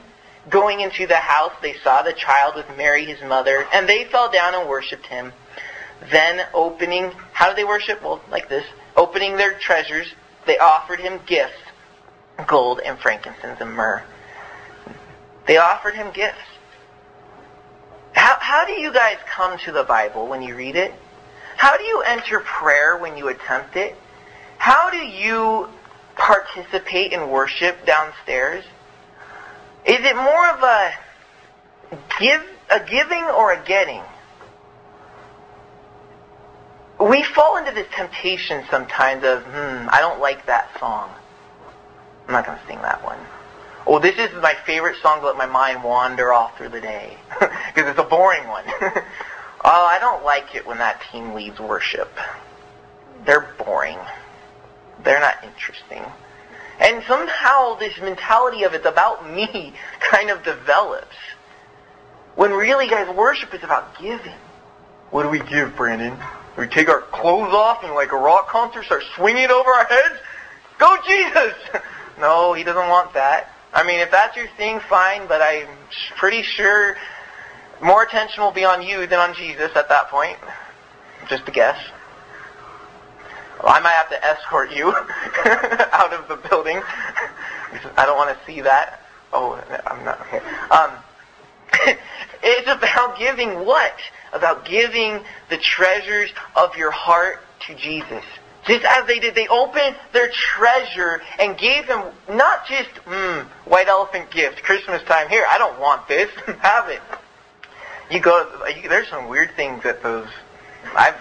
going 0.49 0.81
into 0.81 1.07
the 1.07 1.15
house, 1.15 1.53
they 1.61 1.75
saw 1.83 2.01
the 2.01 2.13
child 2.13 2.55
with 2.55 2.65
Mary, 2.77 3.05
his 3.05 3.21
mother, 3.21 3.65
and 3.73 3.87
they 3.87 4.05
fell 4.05 4.31
down 4.31 4.53
and 4.53 4.69
worshipped 4.69 5.07
him. 5.07 5.31
Then 6.11 6.41
opening, 6.53 7.11
how 7.33 7.47
did 7.47 7.57
they 7.57 7.63
worship? 7.63 8.01
Well, 8.01 8.21
like 8.29 8.49
this. 8.49 8.65
Opening 8.95 9.37
their 9.37 9.57
treasures, 9.57 10.13
they 10.45 10.57
offered 10.57 10.99
him 10.99 11.19
gifts, 11.25 11.61
gold 12.47 12.79
and 12.83 12.99
frankincense 12.99 13.59
and 13.59 13.73
myrrh. 13.73 14.03
They 15.47 15.57
offered 15.57 15.95
him 15.95 16.11
gifts. 16.11 16.37
How, 18.13 18.37
how 18.39 18.65
do 18.65 18.73
you 18.73 18.91
guys 18.91 19.17
come 19.27 19.57
to 19.59 19.71
the 19.71 19.83
Bible 19.83 20.27
when 20.27 20.41
you 20.41 20.55
read 20.55 20.75
it? 20.75 20.93
How 21.57 21.77
do 21.77 21.83
you 21.83 22.01
enter 22.01 22.39
prayer 22.39 22.97
when 22.97 23.17
you 23.17 23.29
attempt 23.29 23.75
it? 23.75 23.95
How 24.61 24.91
do 24.91 24.97
you 24.97 25.67
participate 26.15 27.13
in 27.13 27.31
worship 27.31 27.83
downstairs? 27.83 28.63
Is 29.87 29.99
it 30.01 30.15
more 30.15 30.49
of 30.49 30.61
a 30.61 30.91
give 32.19 32.43
a 32.69 32.79
giving 32.79 33.23
or 33.23 33.53
a 33.53 33.65
getting? 33.65 34.03
We 36.99 37.23
fall 37.23 37.57
into 37.57 37.71
this 37.71 37.87
temptation 37.95 38.63
sometimes 38.69 39.23
of, 39.23 39.41
hmm, 39.45 39.87
I 39.89 39.97
don't 39.99 40.19
like 40.19 40.45
that 40.45 40.69
song. 40.79 41.09
I'm 42.27 42.33
not 42.33 42.45
going 42.45 42.59
to 42.59 42.67
sing 42.67 42.83
that 42.83 43.03
one. 43.03 43.17
Oh, 43.87 43.97
this 43.97 44.19
is 44.19 44.29
my 44.43 44.53
favorite 44.67 45.01
song 45.01 45.21
to 45.21 45.25
let 45.25 45.37
my 45.37 45.47
mind 45.47 45.83
wander 45.83 46.31
off 46.31 46.55
through 46.59 46.69
the 46.69 46.81
day. 46.81 47.17
Because 47.39 47.89
it's 47.89 47.99
a 47.99 48.03
boring 48.03 48.47
one. 48.47 48.65
oh, 48.77 48.93
I 49.63 49.97
don't 49.99 50.23
like 50.23 50.53
it 50.53 50.67
when 50.67 50.77
that 50.77 51.01
team 51.11 51.33
leads 51.33 51.59
worship. 51.59 52.15
They're 53.25 53.55
boring. 53.57 53.97
They're 55.03 55.19
not 55.19 55.43
interesting. 55.43 56.03
And 56.79 57.03
somehow 57.07 57.75
this 57.75 57.93
mentality 57.99 58.63
of 58.63 58.73
it's 58.73 58.85
about 58.85 59.29
me 59.29 59.73
kind 59.99 60.29
of 60.29 60.43
develops. 60.43 61.15
When 62.35 62.51
really, 62.51 62.87
guys, 62.87 63.13
worship 63.15 63.53
is 63.53 63.63
about 63.63 63.99
giving. 63.99 64.33
What 65.11 65.23
do 65.23 65.29
we 65.29 65.39
give, 65.39 65.75
Brandon? 65.75 66.17
We 66.57 66.67
take 66.67 66.89
our 66.89 67.01
clothes 67.01 67.53
off 67.53 67.83
and 67.83 67.93
like 67.93 68.11
a 68.11 68.17
rock 68.17 68.49
concert 68.49 68.85
start 68.85 69.03
swinging 69.15 69.43
it 69.43 69.51
over 69.51 69.69
our 69.69 69.85
heads? 69.85 70.19
Go 70.79 70.97
Jesus! 71.05 71.53
no, 72.19 72.53
he 72.53 72.63
doesn't 72.63 72.89
want 72.89 73.13
that. 73.13 73.49
I 73.73 73.83
mean, 73.83 73.99
if 73.99 74.11
that's 74.11 74.35
your 74.35 74.47
thing, 74.57 74.79
fine, 74.89 75.27
but 75.27 75.41
I'm 75.41 75.67
pretty 76.17 76.41
sure 76.43 76.97
more 77.81 78.03
attention 78.03 78.43
will 78.43 78.51
be 78.51 78.65
on 78.65 78.81
you 78.81 79.07
than 79.07 79.19
on 79.19 79.33
Jesus 79.33 79.71
at 79.75 79.89
that 79.89 80.09
point. 80.09 80.37
Just 81.27 81.47
a 81.47 81.51
guess. 81.51 81.77
I 83.67 83.79
might 83.79 83.93
have 83.93 84.09
to 84.09 84.25
escort 84.25 84.71
you 84.71 84.87
out 84.95 86.13
of 86.13 86.27
the 86.27 86.35
building. 86.49 86.81
I 87.97 88.05
don't 88.05 88.17
want 88.17 88.37
to 88.37 88.45
see 88.45 88.61
that. 88.61 89.01
Oh, 89.33 89.61
I'm 89.85 90.03
not 90.03 90.19
okay. 90.21 90.39
Um, 90.69 90.91
it's 92.43 92.67
about 92.69 93.17
giving 93.17 93.65
what? 93.65 93.95
About 94.33 94.65
giving 94.65 95.21
the 95.49 95.57
treasures 95.57 96.31
of 96.55 96.75
your 96.75 96.91
heart 96.91 97.39
to 97.67 97.75
Jesus. 97.75 98.23
Just 98.67 98.85
as 98.85 99.07
they 99.07 99.19
did, 99.19 99.33
they 99.33 99.47
opened 99.47 99.95
their 100.13 100.29
treasure 100.29 101.21
and 101.39 101.57
gave 101.57 101.85
him 101.85 102.03
not 102.29 102.67
just, 102.67 102.89
mm, 103.05 103.45
white 103.65 103.87
elephant 103.87 104.29
gift, 104.29 104.61
Christmas 104.61 105.01
time, 105.03 105.29
here, 105.29 105.45
I 105.49 105.57
don't 105.57 105.79
want 105.79 106.07
this, 106.07 106.29
have 106.59 106.89
it. 106.89 107.01
You 108.11 108.19
go, 108.19 108.65
you, 108.67 108.87
there's 108.87 109.07
some 109.07 109.29
weird 109.29 109.55
things 109.55 109.83
that 109.83 110.03
those, 110.03 110.27
I've 110.95 111.15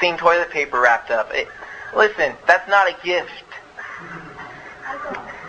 seen 0.00 0.16
toilet 0.16 0.50
paper 0.50 0.80
wrapped 0.80 1.10
up. 1.10 1.32
It, 1.32 1.48
listen, 1.94 2.34
that's 2.46 2.68
not 2.68 2.88
a 2.88 2.96
gift. 3.04 3.30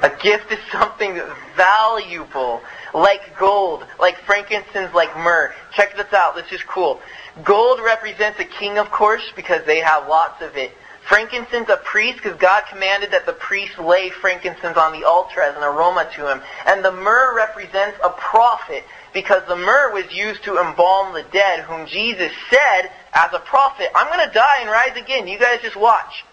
A 0.03 0.09
gift 0.09 0.51
is 0.51 0.59
something 0.71 1.21
valuable, 1.55 2.61
like 2.93 3.37
gold, 3.37 3.85
like 3.99 4.17
frankincense, 4.25 4.93
like 4.95 5.15
myrrh. 5.15 5.53
Check 5.73 5.95
this 5.95 6.11
out, 6.11 6.35
this 6.35 6.51
is 6.51 6.63
cool. 6.63 6.99
Gold 7.43 7.79
represents 7.79 8.39
a 8.39 8.45
king, 8.45 8.79
of 8.79 8.89
course, 8.89 9.31
because 9.35 9.63
they 9.65 9.79
have 9.79 10.07
lots 10.07 10.41
of 10.41 10.57
it. 10.57 10.71
Frankincense, 11.07 11.69
a 11.69 11.77
priest, 11.77 12.17
because 12.17 12.37
God 12.39 12.63
commanded 12.69 13.11
that 13.11 13.25
the 13.25 13.33
priest 13.33 13.77
lay 13.77 14.09
frankincense 14.09 14.77
on 14.77 14.93
the 14.93 15.05
altar 15.07 15.41
as 15.41 15.55
an 15.55 15.63
aroma 15.63 16.09
to 16.15 16.31
him. 16.31 16.41
And 16.65 16.83
the 16.83 16.91
myrrh 16.91 17.35
represents 17.35 17.97
a 18.03 18.09
prophet, 18.09 18.83
because 19.13 19.43
the 19.47 19.55
myrrh 19.55 19.93
was 19.93 20.11
used 20.11 20.43
to 20.43 20.57
embalm 20.57 21.13
the 21.13 21.23
dead, 21.31 21.61
whom 21.61 21.85
Jesus 21.85 22.31
said, 22.49 22.91
as 23.13 23.33
a 23.33 23.39
prophet, 23.39 23.89
I'm 23.93 24.07
going 24.07 24.27
to 24.27 24.33
die 24.33 24.57
and 24.61 24.69
rise 24.69 24.95
again. 24.95 25.27
You 25.27 25.37
guys 25.37 25.59
just 25.61 25.75
watch. 25.75 26.23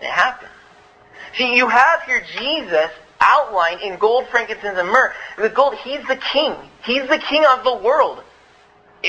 It 0.00 0.10
happened. 0.10 0.50
See, 1.36 1.56
you 1.56 1.68
have 1.68 2.02
here 2.02 2.22
Jesus 2.38 2.90
outlined 3.20 3.80
in 3.80 3.98
gold, 3.98 4.26
frankincense, 4.30 4.78
and 4.78 4.88
myrrh. 4.88 5.12
The 5.36 5.48
gold, 5.48 5.74
he's 5.76 6.06
the 6.06 6.16
king. 6.16 6.54
He's 6.82 7.08
the 7.08 7.18
king 7.18 7.44
of 7.44 7.64
the 7.64 7.74
world. 7.74 8.22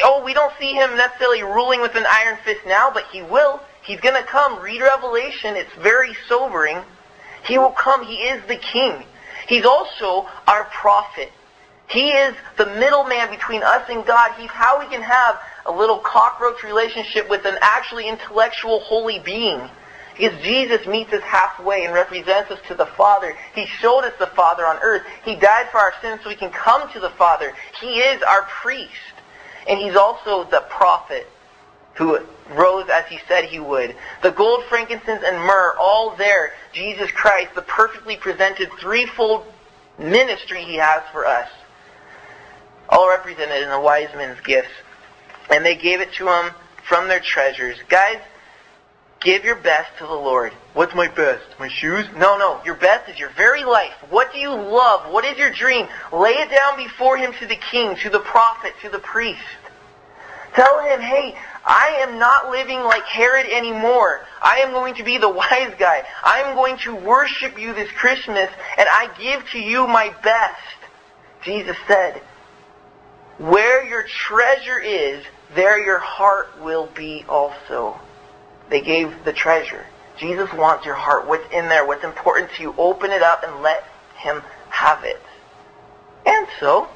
Oh, 0.03 0.23
we 0.23 0.33
don't 0.33 0.53
see 0.59 0.73
him 0.73 0.95
necessarily 0.95 1.43
ruling 1.43 1.81
with 1.81 1.95
an 1.95 2.05
iron 2.07 2.37
fist 2.43 2.61
now, 2.65 2.91
but 2.91 3.05
he 3.11 3.21
will. 3.21 3.59
He's 3.81 3.99
going 3.99 4.15
to 4.15 4.27
come. 4.27 4.61
Read 4.61 4.81
Revelation. 4.81 5.55
It's 5.55 5.73
very 5.81 6.15
sobering. 6.27 6.81
He 7.45 7.57
will 7.57 7.71
come. 7.71 8.05
He 8.05 8.15
is 8.15 8.45
the 8.47 8.57
king. 8.57 9.03
He's 9.47 9.65
also 9.65 10.27
our 10.47 10.65
prophet. 10.65 11.31
He 11.87 12.11
is 12.11 12.35
the 12.57 12.67
middleman 12.67 13.31
between 13.31 13.63
us 13.63 13.89
and 13.89 14.05
God. 14.05 14.33
He's 14.37 14.51
how 14.51 14.79
we 14.79 14.85
can 14.85 15.01
have 15.01 15.39
a 15.65 15.71
little 15.71 15.97
cockroach 15.97 16.63
relationship 16.63 17.27
with 17.29 17.45
an 17.45 17.57
actually 17.61 18.07
intellectual 18.07 18.79
holy 18.81 19.17
being. 19.19 19.67
Because 20.19 20.41
Jesus 20.43 20.85
meets 20.85 21.13
us 21.13 21.23
halfway 21.23 21.85
and 21.85 21.93
represents 21.93 22.51
us 22.51 22.59
to 22.67 22.75
the 22.75 22.85
Father. 22.85 23.37
He 23.55 23.65
showed 23.65 24.01
us 24.01 24.13
the 24.19 24.27
Father 24.27 24.67
on 24.67 24.77
earth. 24.81 25.03
He 25.23 25.37
died 25.37 25.67
for 25.71 25.77
our 25.77 25.93
sins 26.01 26.19
so 26.21 26.29
we 26.29 26.35
can 26.35 26.51
come 26.51 26.91
to 26.91 26.99
the 26.99 27.11
Father. 27.11 27.53
He 27.79 27.99
is 27.99 28.21
our 28.23 28.41
priest. 28.61 28.91
And 29.69 29.79
he's 29.79 29.95
also 29.95 30.43
the 30.43 30.65
prophet 30.69 31.25
who 31.93 32.19
rose 32.49 32.89
as 32.91 33.05
he 33.07 33.19
said 33.29 33.45
he 33.45 33.59
would. 33.59 33.95
The 34.21 34.31
gold, 34.31 34.65
frankincense, 34.67 35.23
and 35.25 35.37
myrrh, 35.37 35.77
all 35.79 36.17
there. 36.17 36.51
Jesus 36.73 37.09
Christ, 37.11 37.55
the 37.55 37.61
perfectly 37.61 38.17
presented 38.17 38.69
threefold 38.77 39.45
ministry 39.97 40.63
he 40.63 40.75
has 40.75 41.01
for 41.13 41.25
us. 41.25 41.49
All 42.89 43.07
represented 43.07 43.63
in 43.63 43.69
the 43.69 43.79
wise 43.79 44.09
men's 44.15 44.41
gifts. 44.41 44.67
And 45.49 45.65
they 45.65 45.77
gave 45.77 46.01
it 46.01 46.11
to 46.15 46.27
him 46.27 46.51
from 46.83 47.07
their 47.07 47.21
treasures. 47.21 47.77
Guys, 47.87 48.19
give 49.21 49.43
your 49.43 49.55
best 49.55 49.89
to 49.97 50.05
the 50.05 50.13
Lord. 50.13 50.53
What's 50.73 50.95
my 50.95 51.07
best? 51.07 51.43
My 51.59 51.67
shoes? 51.67 52.05
No, 52.15 52.37
no. 52.37 52.61
Your 52.65 52.75
best 52.75 53.09
is 53.09 53.19
your 53.19 53.31
very 53.31 53.63
life. 53.63 53.93
What 54.09 54.31
do 54.31 54.39
you 54.39 54.49
love? 54.49 55.11
What 55.11 55.25
is 55.25 55.37
your 55.37 55.51
dream? 55.51 55.87
Lay 56.11 56.31
it 56.31 56.49
down 56.49 56.77
before 56.77 57.17
him 57.17 57.33
to 57.39 57.47
the 57.47 57.55
king, 57.55 57.95
to 57.97 58.09
the 58.09 58.19
prophet, 58.19 58.73
to 58.81 58.89
the 58.89 58.99
priest. 58.99 59.39
Tell 60.55 60.79
him, 60.83 60.99
hey, 60.99 61.35
I 61.65 61.99
am 62.01 62.17
not 62.17 62.49
living 62.49 62.79
like 62.79 63.03
Herod 63.03 63.45
anymore. 63.45 64.25
I 64.41 64.59
am 64.59 64.71
going 64.71 64.95
to 64.95 65.03
be 65.03 65.17
the 65.17 65.29
wise 65.29 65.73
guy. 65.77 66.03
I 66.23 66.41
am 66.41 66.55
going 66.55 66.77
to 66.79 66.95
worship 66.95 67.59
you 67.59 67.73
this 67.73 67.91
Christmas, 67.91 68.49
and 68.77 68.87
I 68.91 69.09
give 69.19 69.47
to 69.51 69.59
you 69.59 69.87
my 69.87 70.13
best. 70.23 70.55
Jesus 71.43 71.77
said, 71.87 72.21
where 73.37 73.85
your 73.85 74.03
treasure 74.03 74.79
is, 74.79 75.23
there 75.55 75.79
your 75.83 75.99
heart 75.99 76.61
will 76.61 76.87
be 76.87 77.23
also. 77.29 77.99
They 78.69 78.81
gave 78.81 79.25
the 79.25 79.33
treasure. 79.33 79.85
Jesus 80.17 80.51
wants 80.53 80.85
your 80.85 80.95
heart. 80.95 81.27
What's 81.27 81.51
in 81.53 81.69
there? 81.69 81.85
What's 81.85 82.03
important 82.03 82.51
to 82.57 82.61
you? 82.61 82.75
Open 82.77 83.11
it 83.11 83.23
up 83.23 83.43
and 83.43 83.61
let 83.61 83.83
him 84.17 84.41
have 84.69 85.03
it. 85.03 85.21
And 86.25 86.47
so, 86.59 86.87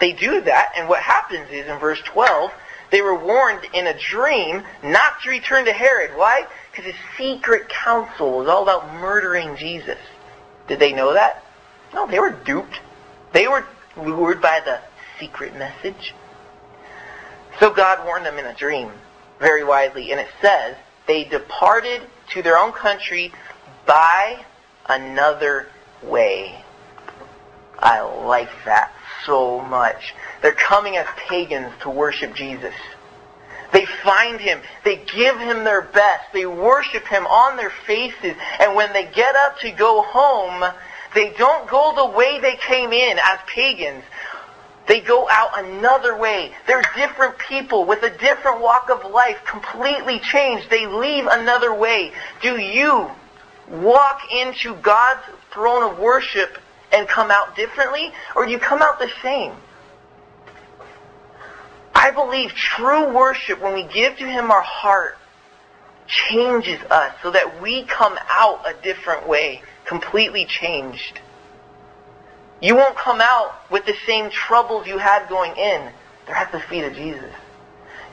they 0.00 0.12
do 0.12 0.40
that, 0.42 0.72
and 0.76 0.88
what 0.88 1.00
happens 1.00 1.48
is 1.50 1.66
in 1.66 1.78
verse 1.78 2.00
12, 2.04 2.50
they 2.90 3.00
were 3.00 3.14
warned 3.14 3.64
in 3.72 3.86
a 3.86 3.98
dream 3.98 4.62
not 4.82 5.20
to 5.22 5.30
return 5.30 5.64
to 5.64 5.72
Herod. 5.72 6.16
Why? 6.16 6.46
Because 6.70 6.92
his 6.92 7.00
secret 7.16 7.68
counsel 7.68 8.38
was 8.38 8.48
all 8.48 8.64
about 8.64 8.92
murdering 8.94 9.56
Jesus. 9.56 9.98
Did 10.68 10.80
they 10.80 10.92
know 10.92 11.14
that? 11.14 11.44
No, 11.92 12.06
they 12.06 12.18
were 12.18 12.30
duped. 12.30 12.80
They 13.32 13.48
were 13.48 13.64
lured 13.96 14.42
by 14.42 14.60
the 14.64 14.80
secret 15.18 15.54
message. 15.56 16.14
So 17.60 17.72
God 17.72 18.04
warned 18.04 18.26
them 18.26 18.38
in 18.38 18.46
a 18.46 18.54
dream, 18.54 18.90
very 19.38 19.64
wisely, 19.64 20.10
and 20.10 20.20
it 20.20 20.28
says, 20.42 20.76
they 21.06 21.24
departed 21.24 22.02
to 22.32 22.42
their 22.42 22.58
own 22.58 22.72
country 22.72 23.32
by 23.86 24.44
another 24.86 25.68
way. 26.02 26.64
I 27.78 28.00
like 28.00 28.50
that 28.64 28.92
so 29.26 29.60
much. 29.60 30.14
They're 30.42 30.52
coming 30.52 30.96
as 30.96 31.06
pagans 31.28 31.72
to 31.82 31.90
worship 31.90 32.34
Jesus. 32.34 32.74
They 33.72 33.86
find 33.86 34.40
him. 34.40 34.60
They 34.84 34.96
give 34.96 35.38
him 35.38 35.64
their 35.64 35.82
best. 35.82 36.32
They 36.32 36.46
worship 36.46 37.04
him 37.06 37.26
on 37.26 37.56
their 37.56 37.72
faces. 37.86 38.36
And 38.60 38.76
when 38.76 38.92
they 38.92 39.04
get 39.06 39.34
up 39.34 39.58
to 39.60 39.70
go 39.72 40.02
home, 40.02 40.64
they 41.14 41.32
don't 41.32 41.68
go 41.68 41.92
the 41.96 42.16
way 42.16 42.40
they 42.40 42.56
came 42.56 42.92
in 42.92 43.18
as 43.18 43.38
pagans. 43.46 44.04
They 44.86 45.00
go 45.00 45.28
out 45.30 45.58
another 45.64 46.16
way. 46.16 46.52
They're 46.66 46.82
different 46.94 47.38
people 47.38 47.86
with 47.86 48.02
a 48.02 48.10
different 48.10 48.60
walk 48.60 48.90
of 48.90 49.10
life, 49.10 49.38
completely 49.46 50.18
changed. 50.18 50.68
They 50.68 50.86
leave 50.86 51.26
another 51.26 51.74
way. 51.74 52.12
Do 52.42 52.58
you 52.58 53.10
walk 53.68 54.20
into 54.30 54.74
God's 54.76 55.22
throne 55.52 55.90
of 55.90 55.98
worship 55.98 56.58
and 56.92 57.08
come 57.08 57.30
out 57.30 57.56
differently, 57.56 58.12
or 58.36 58.44
do 58.44 58.52
you 58.52 58.58
come 58.58 58.82
out 58.82 58.98
the 58.98 59.10
same? 59.22 59.54
I 61.94 62.10
believe 62.10 62.50
true 62.50 63.12
worship, 63.12 63.62
when 63.62 63.72
we 63.72 63.84
give 63.84 64.18
to 64.18 64.26
Him 64.26 64.50
our 64.50 64.62
heart, 64.62 65.16
changes 66.06 66.78
us 66.90 67.14
so 67.22 67.30
that 67.30 67.62
we 67.62 67.84
come 67.84 68.18
out 68.30 68.60
a 68.66 68.74
different 68.82 69.26
way, 69.26 69.62
completely 69.86 70.44
changed. 70.44 71.20
You 72.64 72.74
won't 72.76 72.96
come 72.96 73.20
out 73.20 73.70
with 73.70 73.84
the 73.84 73.94
same 74.06 74.30
troubles 74.30 74.86
you 74.86 74.96
had 74.96 75.28
going 75.28 75.50
in. 75.50 75.92
They're 76.24 76.34
at 76.34 76.50
the 76.50 76.60
feet 76.60 76.84
of 76.84 76.94
Jesus. 76.94 77.30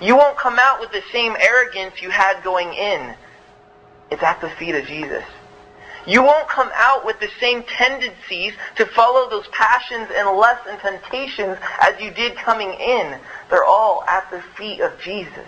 You 0.01 0.17
won't 0.17 0.37
come 0.37 0.59
out 0.59 0.81
with 0.81 0.91
the 0.91 1.01
same 1.13 1.37
arrogance 1.39 2.01
you 2.01 2.09
had 2.09 2.43
going 2.43 2.73
in. 2.73 3.15
It's 4.11 4.21
at 4.21 4.41
the 4.41 4.49
feet 4.49 4.75
of 4.75 4.85
Jesus. 4.85 5.23
You 6.05 6.21
won't 6.21 6.49
come 6.49 6.69
out 6.73 7.05
with 7.05 7.17
the 7.21 7.29
same 7.39 7.63
tendencies 7.63 8.51
to 8.75 8.85
follow 8.87 9.29
those 9.29 9.47
passions 9.53 10.09
and 10.13 10.27
lusts 10.35 10.67
and 10.69 10.77
temptations 10.81 11.57
as 11.79 12.01
you 12.01 12.11
did 12.11 12.35
coming 12.35 12.73
in. 12.73 13.17
They're 13.49 13.63
all 13.63 14.03
at 14.03 14.29
the 14.31 14.41
feet 14.57 14.81
of 14.81 14.99
Jesus. 14.99 15.47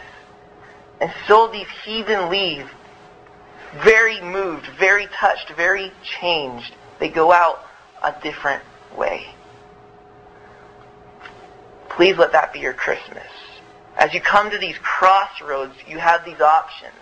And 1.01 1.11
so 1.27 1.49
these 1.49 1.67
heathen 1.83 2.29
leave 2.29 2.71
very 3.83 4.21
moved, 4.21 4.67
very 4.79 5.07
touched, 5.07 5.49
very 5.57 5.91
changed. 6.03 6.73
They 6.99 7.09
go 7.09 7.33
out 7.33 7.65
a 8.01 8.15
different 8.23 8.63
way. 8.97 9.27
Please 11.89 12.17
let 12.17 12.31
that 12.31 12.53
be 12.53 12.59
your 12.59 12.73
Christmas. 12.73 13.27
As 13.97 14.13
you 14.13 14.21
come 14.21 14.49
to 14.49 14.57
these 14.57 14.77
crossroads, 14.79 15.75
you 15.87 15.99
have 15.99 16.25
these 16.25 16.41
options. 16.41 16.93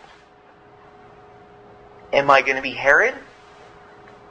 Am 2.12 2.30
I 2.30 2.42
going 2.42 2.58
to 2.58 2.62
be 2.62 2.72
Herod? 2.72 3.16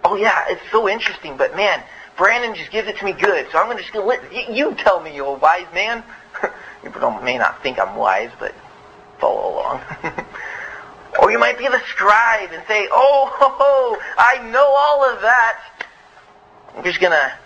Oh 0.05 0.17
yeah, 0.17 0.45
it's 0.49 0.63
so 0.71 0.89
interesting, 0.89 1.37
but 1.37 1.57
man, 1.57 1.83
Brandon 2.17 2.55
just 2.55 2.71
gives 2.71 2.89
it 2.89 2.99
to 2.99 3.05
me 3.05 3.13
good, 3.13 3.47
so 3.51 3.59
I'm 3.59 3.67
going 3.67 3.79
to 3.79 3.83
just 3.83 3.95
let 3.95 4.53
you 4.53 4.75
tell 4.75 5.01
me, 5.01 5.15
you 5.15 5.25
old 5.25 5.41
wise 5.41 5.67
man. 5.73 6.05
People 6.83 7.11
may 7.23 7.39
not 7.39 7.63
think 7.63 7.79
I'm 7.79 7.97
wise, 7.97 8.31
but 8.39 8.55
follow 9.19 9.55
along. 9.55 9.81
or 11.21 11.31
you 11.31 11.39
might 11.39 11.59
be 11.59 11.67
the 11.67 11.81
scribe 11.89 12.51
and 12.53 12.63
say, 12.67 12.89
oh, 12.91 13.31
ho, 13.33 13.49
ho, 13.59 13.97
I 14.19 14.51
know 14.51 14.75
all 14.79 15.05
of 15.05 15.23
that. 15.23 15.61
I'm 16.77 16.85
just 16.85 17.01
going 17.01 17.13
to 17.13 17.39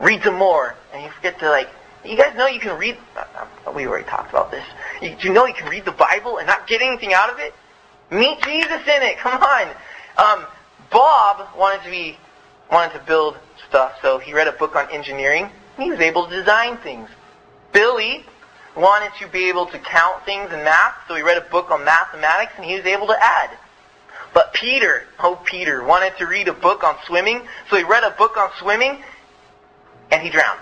read 0.00 0.22
some 0.22 0.36
more, 0.36 0.74
and 0.92 1.02
you 1.02 1.10
forget 1.10 1.38
to 1.40 1.50
like. 1.50 1.68
You 2.04 2.16
guys 2.16 2.36
know 2.36 2.46
you 2.46 2.60
can 2.60 2.78
read. 2.78 2.96
Uh, 3.16 3.72
we 3.74 3.86
already 3.86 4.04
talked 4.04 4.30
about 4.30 4.50
this. 4.50 4.64
You, 5.02 5.16
you 5.20 5.32
know 5.32 5.46
you 5.46 5.54
can 5.54 5.68
read 5.68 5.84
the 5.84 5.92
Bible 5.92 6.38
and 6.38 6.46
not 6.46 6.68
get 6.68 6.80
anything 6.80 7.12
out 7.12 7.30
of 7.30 7.38
it? 7.40 7.52
Meet 8.10 8.42
Jesus 8.42 8.82
in 8.82 9.02
it. 9.02 9.18
Come 9.18 9.42
on. 9.42 9.68
Um, 10.16 10.46
Bob 10.90 11.48
wanted 11.58 11.82
to 11.82 11.90
be 11.90 12.16
wanted 12.70 12.92
to 12.92 13.04
build 13.06 13.36
stuff, 13.68 13.94
so 14.02 14.18
he 14.18 14.32
read 14.32 14.48
a 14.48 14.52
book 14.52 14.76
on 14.76 14.88
engineering. 14.90 15.50
He 15.76 15.90
was 15.90 16.00
able 16.00 16.26
to 16.28 16.34
design 16.34 16.76
things. 16.78 17.08
Billy 17.72 18.24
wanted 18.76 19.12
to 19.20 19.28
be 19.28 19.48
able 19.48 19.66
to 19.66 19.78
count 19.78 20.24
things 20.24 20.52
in 20.52 20.62
math, 20.64 20.94
so 21.08 21.14
he 21.14 21.22
read 21.22 21.36
a 21.38 21.48
book 21.50 21.70
on 21.70 21.84
mathematics, 21.84 22.52
and 22.56 22.64
he 22.64 22.74
was 22.76 22.84
able 22.86 23.06
to 23.08 23.16
add. 23.20 23.50
But 24.34 24.52
Peter, 24.52 25.04
oh 25.20 25.40
Peter, 25.44 25.82
wanted 25.84 26.16
to 26.18 26.26
read 26.26 26.48
a 26.48 26.52
book 26.52 26.84
on 26.84 26.96
swimming, 27.06 27.42
so 27.70 27.76
he 27.76 27.84
read 27.84 28.04
a 28.04 28.10
book 28.10 28.36
on 28.36 28.50
swimming, 28.58 29.02
and 30.10 30.22
he 30.22 30.30
drowned. 30.30 30.60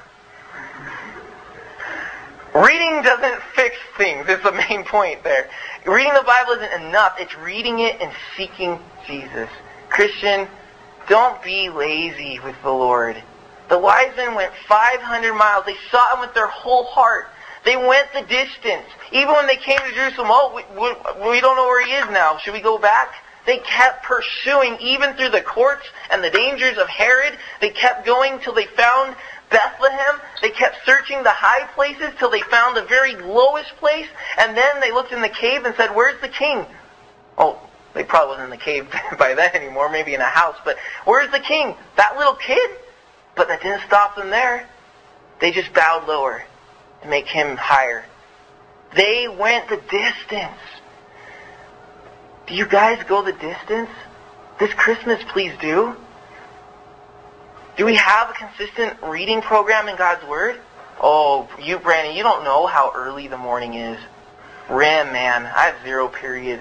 Reading 2.55 3.03
doesn't 3.03 3.42
fix 3.57 3.76
things. 3.97 4.26
It's 4.28 4.42
the 4.45 4.53
main 4.68 4.84
point 4.84 5.24
there. 5.24 5.49
Reading 5.86 6.14
the 6.14 6.22
Bible 6.22 6.53
isn't 6.53 6.82
enough. 6.86 7.16
It's 7.18 7.36
reading 7.36 7.80
it 7.80 8.01
and 8.01 8.12
seeking 8.36 8.78
Jesus. 9.07 9.49
Christian, 9.88 10.49
don't 11.09 11.42
be 11.42 11.68
lazy 11.68 12.38
with 12.40 12.57
the 12.62 12.70
Lord. 12.70 13.20
The 13.68 13.78
wise 13.78 14.16
men 14.16 14.34
went 14.34 14.53
500 14.68 15.34
miles. 15.34 15.64
They 15.66 15.76
sought 15.90 16.14
him 16.14 16.20
with 16.20 16.34
their 16.34 16.47
whole 16.47 16.84
heart. 16.84 17.28
They 17.64 17.76
went 17.76 18.12
the 18.12 18.22
distance. 18.22 18.86
Even 19.11 19.32
when 19.34 19.47
they 19.47 19.57
came 19.57 19.78
to 19.78 19.95
Jerusalem, 19.95 20.28
oh, 20.30 20.53
we, 20.55 20.62
we, 20.78 21.30
we 21.30 21.40
don't 21.40 21.57
know 21.57 21.66
where 21.66 21.84
he 21.84 21.92
is 21.92 22.07
now. 22.11 22.36
Should 22.38 22.53
we 22.53 22.61
go 22.61 22.78
back? 22.78 23.14
They 23.47 23.59
kept 23.59 24.05
pursuing 24.05 24.78
even 24.80 25.14
through 25.14 25.30
the 25.30 25.42
courts 25.42 25.86
and 26.11 26.22
the 26.22 26.30
dangers 26.30 26.78
of 26.78 26.88
Herod. 26.88 27.38
They 27.61 27.70
kept 27.70 28.07
going 28.07 28.38
till 28.40 28.55
they 28.55 28.66
found 28.66 29.16
Bethlehem. 29.51 30.20
They 30.42 30.51
kept 30.51 30.84
searching 30.84 31.22
the 31.22 31.30
high 31.30 31.66
places 31.74 32.12
till 32.18 32.30
they 32.30 32.42
found 32.42 32.76
the 32.76 32.84
very 32.84 33.16
lowest 33.16 33.76
place. 33.76 34.07
And 34.38 34.57
then 34.57 34.80
they 34.80 34.92
looked 34.92 35.12
in 35.12 35.22
the 35.22 35.28
cave 35.28 35.64
and 35.64 35.74
said, 35.76 35.95
where's 35.95 36.20
the 36.20 36.28
king? 36.28 36.66
Oh, 37.38 37.59
they 37.95 38.05
probably 38.05 38.36
wasn't 38.36 38.53
in 38.53 38.59
the 38.59 38.64
cave 38.64 38.88
by 39.18 39.34
then 39.34 39.51
anymore, 39.55 39.90
maybe 39.90 40.14
in 40.14 40.20
a 40.20 40.24
house. 40.24 40.57
But 40.64 40.76
where's 41.05 41.30
the 41.30 41.40
king? 41.40 41.74
That 41.97 42.16
little 42.16 42.36
kid? 42.36 42.70
But 43.36 43.49
that 43.49 43.62
didn't 43.62 43.82
stop 43.86 44.16
them 44.16 44.30
there. 44.30 44.68
They 45.40 45.51
just 45.51 45.72
bowed 45.72 46.07
lower 46.07 46.45
to 47.03 47.09
make 47.09 47.26
him 47.26 47.57
higher. 47.57 48.05
They 48.95 49.26
went 49.28 49.68
the 49.68 49.76
distance. 49.76 50.61
Do 52.47 52.55
you 52.55 52.66
guys 52.66 53.03
go 53.09 53.22
the 53.22 53.32
distance? 53.32 53.90
This 54.61 54.72
Christmas, 54.74 55.22
please 55.32 55.53
do. 55.61 55.97
Do 57.77 57.85
we 57.87 57.97
have 57.97 58.31
a 58.31 58.35
consistent 58.35 59.03
reading 59.03 59.43
program 59.43 59.89
in 59.89 59.97
God's 59.97 60.25
Word? 60.29 60.61
Oh, 61.01 61.49
you, 61.61 61.81
Brandon, 61.81 62.14
you 62.14 62.22
don't 62.22 62.45
know 62.45 62.68
how 62.68 62.93
early 62.95 63.27
the 63.27 63.37
morning 63.37 63.75
is. 63.75 63.99
Rim, 64.70 65.12
man, 65.12 65.45
I 65.45 65.72
have 65.72 65.83
zero 65.83 66.07
period. 66.07 66.61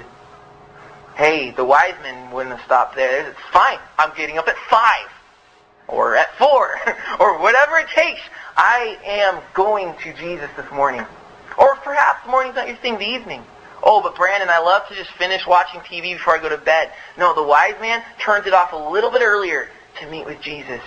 Hey, 1.16 1.52
the 1.52 1.64
wise 1.64 1.94
men 2.02 2.32
wouldn't 2.32 2.56
have 2.56 2.66
stopped 2.66 2.96
there. 2.96 3.30
It's 3.30 3.40
fine. 3.52 3.78
I'm 4.00 4.16
getting 4.18 4.40
up 4.40 4.48
at 4.48 4.56
5 4.72 4.82
or 5.88 6.16
at 6.16 6.36
4 6.40 6.48
or 7.20 7.40
whatever 7.40 7.78
it 7.78 7.90
takes. 7.90 8.22
I 8.58 8.98
am 9.06 9.40
going 9.54 9.94
to 10.04 10.14
Jesus 10.14 10.50
this 10.58 10.72
morning. 10.72 11.06
Or 11.60 11.76
perhaps 11.76 12.28
morning's 12.28 12.56
not 12.56 12.68
your 12.68 12.78
thing, 12.78 12.98
the 12.98 13.06
evening. 13.06 13.44
Oh, 13.84 14.02
but 14.02 14.16
Brandon, 14.16 14.50
I 14.50 14.58
love 14.58 14.88
to 14.88 14.96
just 14.96 15.12
finish 15.12 15.46
watching 15.46 15.82
TV 15.82 16.14
before 16.14 16.36
I 16.36 16.42
go 16.42 16.50
to 16.50 16.58
bed. 16.58 16.92
No, 17.20 17.36
the 17.36 17.44
wise 17.44 17.76
man 17.80 18.04
turns 18.20 18.48
it 18.48 18.54
off 18.54 18.74
a 18.74 18.90
little 18.90 19.12
bit 19.12 19.22
earlier 19.22 19.70
to 20.00 20.10
meet 20.10 20.26
with 20.26 20.42
Jesus. 20.42 20.82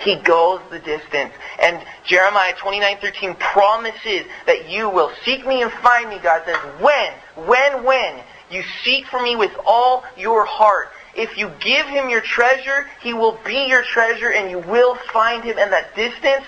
He 0.00 0.16
goes 0.16 0.60
the 0.70 0.78
distance. 0.78 1.32
And 1.60 1.80
Jeremiah 2.04 2.54
29:13 2.54 3.38
promises 3.38 4.26
that 4.46 4.68
you 4.68 4.88
will 4.88 5.12
seek 5.24 5.46
me 5.46 5.62
and 5.62 5.72
find 5.72 6.08
me, 6.08 6.18
God 6.18 6.42
says, 6.44 6.56
when, 6.80 7.12
when, 7.46 7.84
when 7.84 8.20
you 8.50 8.62
seek 8.82 9.06
for 9.06 9.22
me 9.22 9.36
with 9.36 9.52
all 9.64 10.04
your 10.16 10.44
heart. 10.44 10.90
If 11.14 11.36
you 11.36 11.50
give 11.60 11.86
him 11.86 12.08
your 12.08 12.20
treasure, 12.20 12.86
he 13.00 13.14
will 13.14 13.38
be 13.44 13.66
your 13.66 13.82
treasure 13.82 14.30
and 14.30 14.50
you 14.50 14.58
will 14.58 14.96
find 15.12 15.42
him. 15.42 15.58
And 15.58 15.72
that 15.72 15.94
distance 15.96 16.44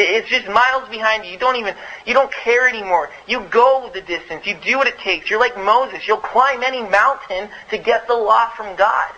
it's 0.00 0.28
just 0.28 0.46
miles 0.46 0.88
behind 0.88 1.24
you. 1.24 1.32
You 1.32 1.38
don't 1.38 1.56
even, 1.56 1.74
you 2.06 2.14
don't 2.14 2.32
care 2.32 2.68
anymore. 2.68 3.10
You 3.26 3.40
go 3.50 3.90
the 3.92 4.00
distance. 4.00 4.46
You 4.46 4.56
do 4.64 4.78
what 4.78 4.86
it 4.86 4.98
takes. 4.98 5.28
You're 5.28 5.40
like 5.40 5.56
Moses. 5.56 6.06
You'll 6.06 6.18
climb 6.18 6.62
any 6.62 6.82
mountain 6.82 7.48
to 7.70 7.78
get 7.78 8.06
the 8.06 8.14
law 8.14 8.48
from 8.50 8.76
God. 8.76 9.12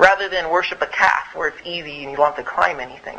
Rather 0.00 0.30
than 0.30 0.48
worship 0.48 0.80
a 0.80 0.86
calf 0.86 1.34
where 1.34 1.48
it's 1.48 1.60
easy 1.62 2.02
and 2.02 2.10
you 2.10 2.16
don't 2.16 2.34
have 2.34 2.36
to 2.36 2.42
climb 2.42 2.80
anything. 2.80 3.18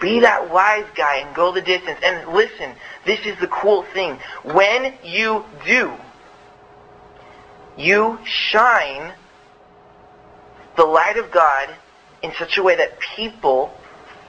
Be 0.00 0.20
that 0.20 0.50
wise 0.50 0.86
guy 0.96 1.18
and 1.18 1.36
go 1.36 1.52
the 1.52 1.60
distance. 1.60 2.00
And 2.02 2.32
listen, 2.32 2.74
this 3.04 3.20
is 3.26 3.38
the 3.38 3.48
cool 3.48 3.82
thing. 3.92 4.18
When 4.44 4.94
you 5.04 5.44
do, 5.66 5.92
you 7.76 8.18
shine 8.24 9.12
the 10.78 10.86
light 10.86 11.18
of 11.18 11.30
God 11.30 11.74
in 12.22 12.32
such 12.38 12.56
a 12.56 12.62
way 12.62 12.76
that 12.76 12.98
people 12.98 13.70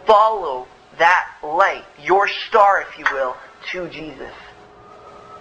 follow 0.06 0.68
that 1.00 1.38
light, 1.42 1.86
your 2.04 2.28
star, 2.28 2.82
if 2.82 3.00
you 3.00 3.06
will, 3.14 3.38
to 3.72 3.90
Jesus. 3.90 4.34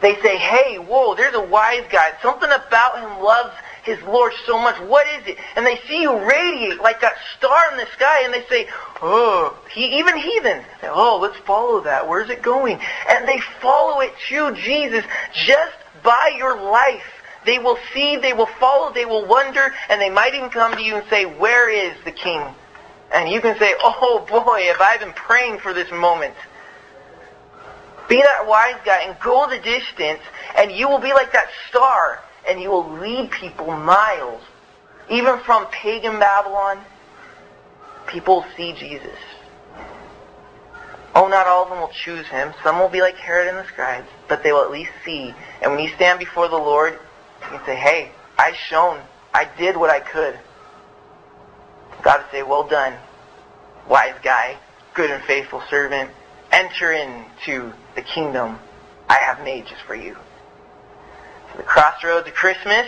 They 0.00 0.14
say, 0.20 0.36
hey, 0.36 0.76
whoa, 0.76 1.16
there's 1.16 1.34
a 1.34 1.44
wise 1.44 1.84
guy. 1.90 2.12
Something 2.22 2.50
about 2.50 3.00
him 3.00 3.20
loves 3.20 3.54
his 3.86 4.02
Lord 4.02 4.32
so 4.44 4.58
much. 4.58 4.78
What 4.82 5.06
is 5.06 5.28
it? 5.28 5.38
And 5.54 5.64
they 5.64 5.78
see 5.88 6.02
you 6.02 6.12
radiate 6.12 6.80
like 6.80 7.00
that 7.00 7.14
star 7.38 7.72
in 7.72 7.78
the 7.78 7.86
sky, 7.94 8.24
and 8.24 8.34
they 8.34 8.44
say, 8.48 8.68
oh, 9.00 9.56
he, 9.72 9.98
even 9.98 10.16
heathens, 10.18 10.64
say, 10.80 10.88
oh, 10.90 11.18
let's 11.22 11.38
follow 11.46 11.80
that. 11.82 12.06
Where's 12.06 12.28
it 12.28 12.42
going? 12.42 12.78
And 13.08 13.26
they 13.26 13.40
follow 13.62 14.00
it 14.00 14.12
to 14.28 14.52
Jesus 14.56 15.04
just 15.32 15.76
by 16.02 16.34
your 16.36 16.60
life. 16.60 17.06
They 17.46 17.60
will 17.60 17.78
see, 17.94 18.16
they 18.16 18.32
will 18.32 18.50
follow, 18.58 18.92
they 18.92 19.04
will 19.04 19.24
wonder, 19.24 19.72
and 19.88 20.00
they 20.00 20.10
might 20.10 20.34
even 20.34 20.50
come 20.50 20.74
to 20.74 20.82
you 20.82 20.96
and 20.96 21.08
say, 21.08 21.24
where 21.24 21.70
is 21.70 21.96
the 22.04 22.10
king? 22.10 22.42
And 23.14 23.30
you 23.30 23.40
can 23.40 23.56
say, 23.56 23.72
oh 23.80 24.26
boy, 24.28 24.64
have 24.64 24.80
I 24.80 24.96
been 24.98 25.12
praying 25.12 25.60
for 25.60 25.72
this 25.72 25.90
moment. 25.92 26.34
Be 28.08 28.20
that 28.20 28.46
wise 28.46 28.76
guy 28.84 29.02
and 29.02 29.16
go 29.20 29.48
the 29.48 29.58
distance, 29.58 30.20
and 30.56 30.72
you 30.72 30.88
will 30.88 30.98
be 30.98 31.12
like 31.12 31.32
that 31.32 31.48
star, 31.68 32.20
and 32.48 32.60
you 32.60 32.70
will 32.70 32.88
lead 32.98 33.30
people 33.30 33.66
miles. 33.66 34.42
Even 35.10 35.38
from 35.40 35.66
pagan 35.66 36.18
Babylon, 36.18 36.80
people 38.06 38.44
see 38.56 38.72
Jesus. 38.72 39.18
Oh, 41.14 41.28
not 41.28 41.46
all 41.46 41.62
of 41.62 41.70
them 41.70 41.80
will 41.80 41.88
choose 41.88 42.26
him. 42.26 42.52
Some 42.62 42.78
will 42.78 42.88
be 42.88 43.00
like 43.00 43.16
Herod 43.16 43.48
and 43.48 43.56
the 43.56 43.66
scribes, 43.66 44.08
but 44.28 44.42
they 44.42 44.52
will 44.52 44.62
at 44.62 44.70
least 44.70 44.90
see. 45.04 45.34
And 45.62 45.72
when 45.72 45.80
you 45.80 45.88
stand 45.94 46.18
before 46.18 46.48
the 46.48 46.56
Lord, 46.56 46.92
you 46.92 47.48
can 47.48 47.64
say, 47.64 47.76
hey, 47.76 48.10
I 48.36 48.52
shone. 48.52 49.00
I 49.32 49.48
did 49.56 49.76
what 49.76 49.90
I 49.90 50.00
could. 50.00 50.38
God 52.02 52.20
would 52.22 52.30
say, 52.30 52.42
well 52.42 52.68
done, 52.68 52.94
wise 53.88 54.14
guy, 54.22 54.58
good 54.94 55.10
and 55.10 55.22
faithful 55.24 55.62
servant. 55.70 56.10
Enter 56.52 56.92
into 56.92 57.72
the 57.94 58.02
kingdom 58.02 58.58
I 59.08 59.14
have 59.14 59.42
made 59.42 59.66
just 59.66 59.82
for 59.82 59.94
you. 59.94 60.16
The 61.54 61.62
crossroads 61.62 62.26
of 62.26 62.34
Christmas, 62.34 62.86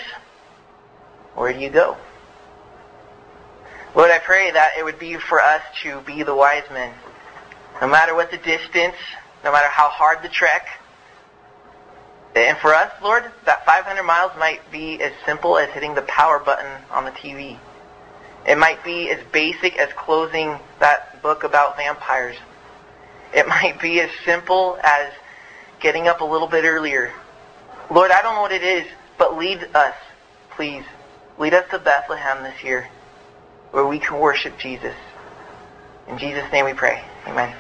where 1.35 1.53
do 1.53 1.59
you 1.61 1.71
go? 1.71 1.97
Lord, 3.95 4.11
I 4.11 4.19
pray 4.19 4.51
that 4.51 4.73
it 4.79 4.85
would 4.85 4.99
be 4.99 5.17
for 5.17 5.41
us 5.41 5.63
to 5.83 6.01
be 6.03 6.23
the 6.23 6.35
wise 6.35 6.65
men. 6.73 6.93
No 7.81 7.89
matter 7.89 8.15
what 8.15 8.31
the 8.31 8.39
distance, 8.39 8.97
no 9.45 9.53
matter 9.53 9.69
how 9.69 9.89
hard 9.89 10.23
the 10.23 10.29
trek, 10.29 10.67
and 12.35 12.59
for 12.59 12.75
us, 12.75 12.93
Lord, 13.03 13.25
that 13.47 13.65
500 13.65 14.03
miles 14.03 14.33
might 14.39 14.61
be 14.71 15.01
as 15.03 15.13
simple 15.25 15.59
as 15.59 15.71
hitting 15.71 15.95
the 15.95 16.03
power 16.03 16.39
button 16.39 16.71
on 16.91 17.05
the 17.05 17.11
TV. 17.11 17.59
It 18.47 18.57
might 18.57 18.85
be 18.85 19.11
as 19.11 19.19
basic 19.33 19.77
as 19.79 19.93
closing 19.95 20.59
that 20.79 21.23
book 21.23 21.45
about 21.45 21.77
vampires. 21.77 22.37
It 23.35 23.47
might 23.49 23.81
be 23.81 24.01
as 24.01 24.11
simple 24.25 24.79
as 24.83 25.13
getting 25.81 26.09
up 26.09 26.21
a 26.21 26.25
little 26.25 26.49
bit 26.49 26.65
earlier. 26.65 27.13
Lord, 27.91 28.11
I 28.11 28.21
don't 28.23 28.35
know 28.35 28.43
what 28.43 28.53
it 28.53 28.63
is, 28.63 28.87
but 29.17 29.37
lead 29.37 29.67
us, 29.75 29.95
please. 30.51 30.85
Lead 31.39 31.55
us 31.55 31.71
to 31.71 31.79
Bethlehem 31.79 32.43
this 32.43 32.63
year 32.63 32.89
where 33.71 33.87
we 33.87 33.99
can 33.99 34.19
worship 34.19 34.59
Jesus. 34.59 34.95
In 36.09 36.19
Jesus' 36.19 36.51
name 36.53 36.65
we 36.65 36.75
pray. 36.75 37.03
Amen. 37.27 37.55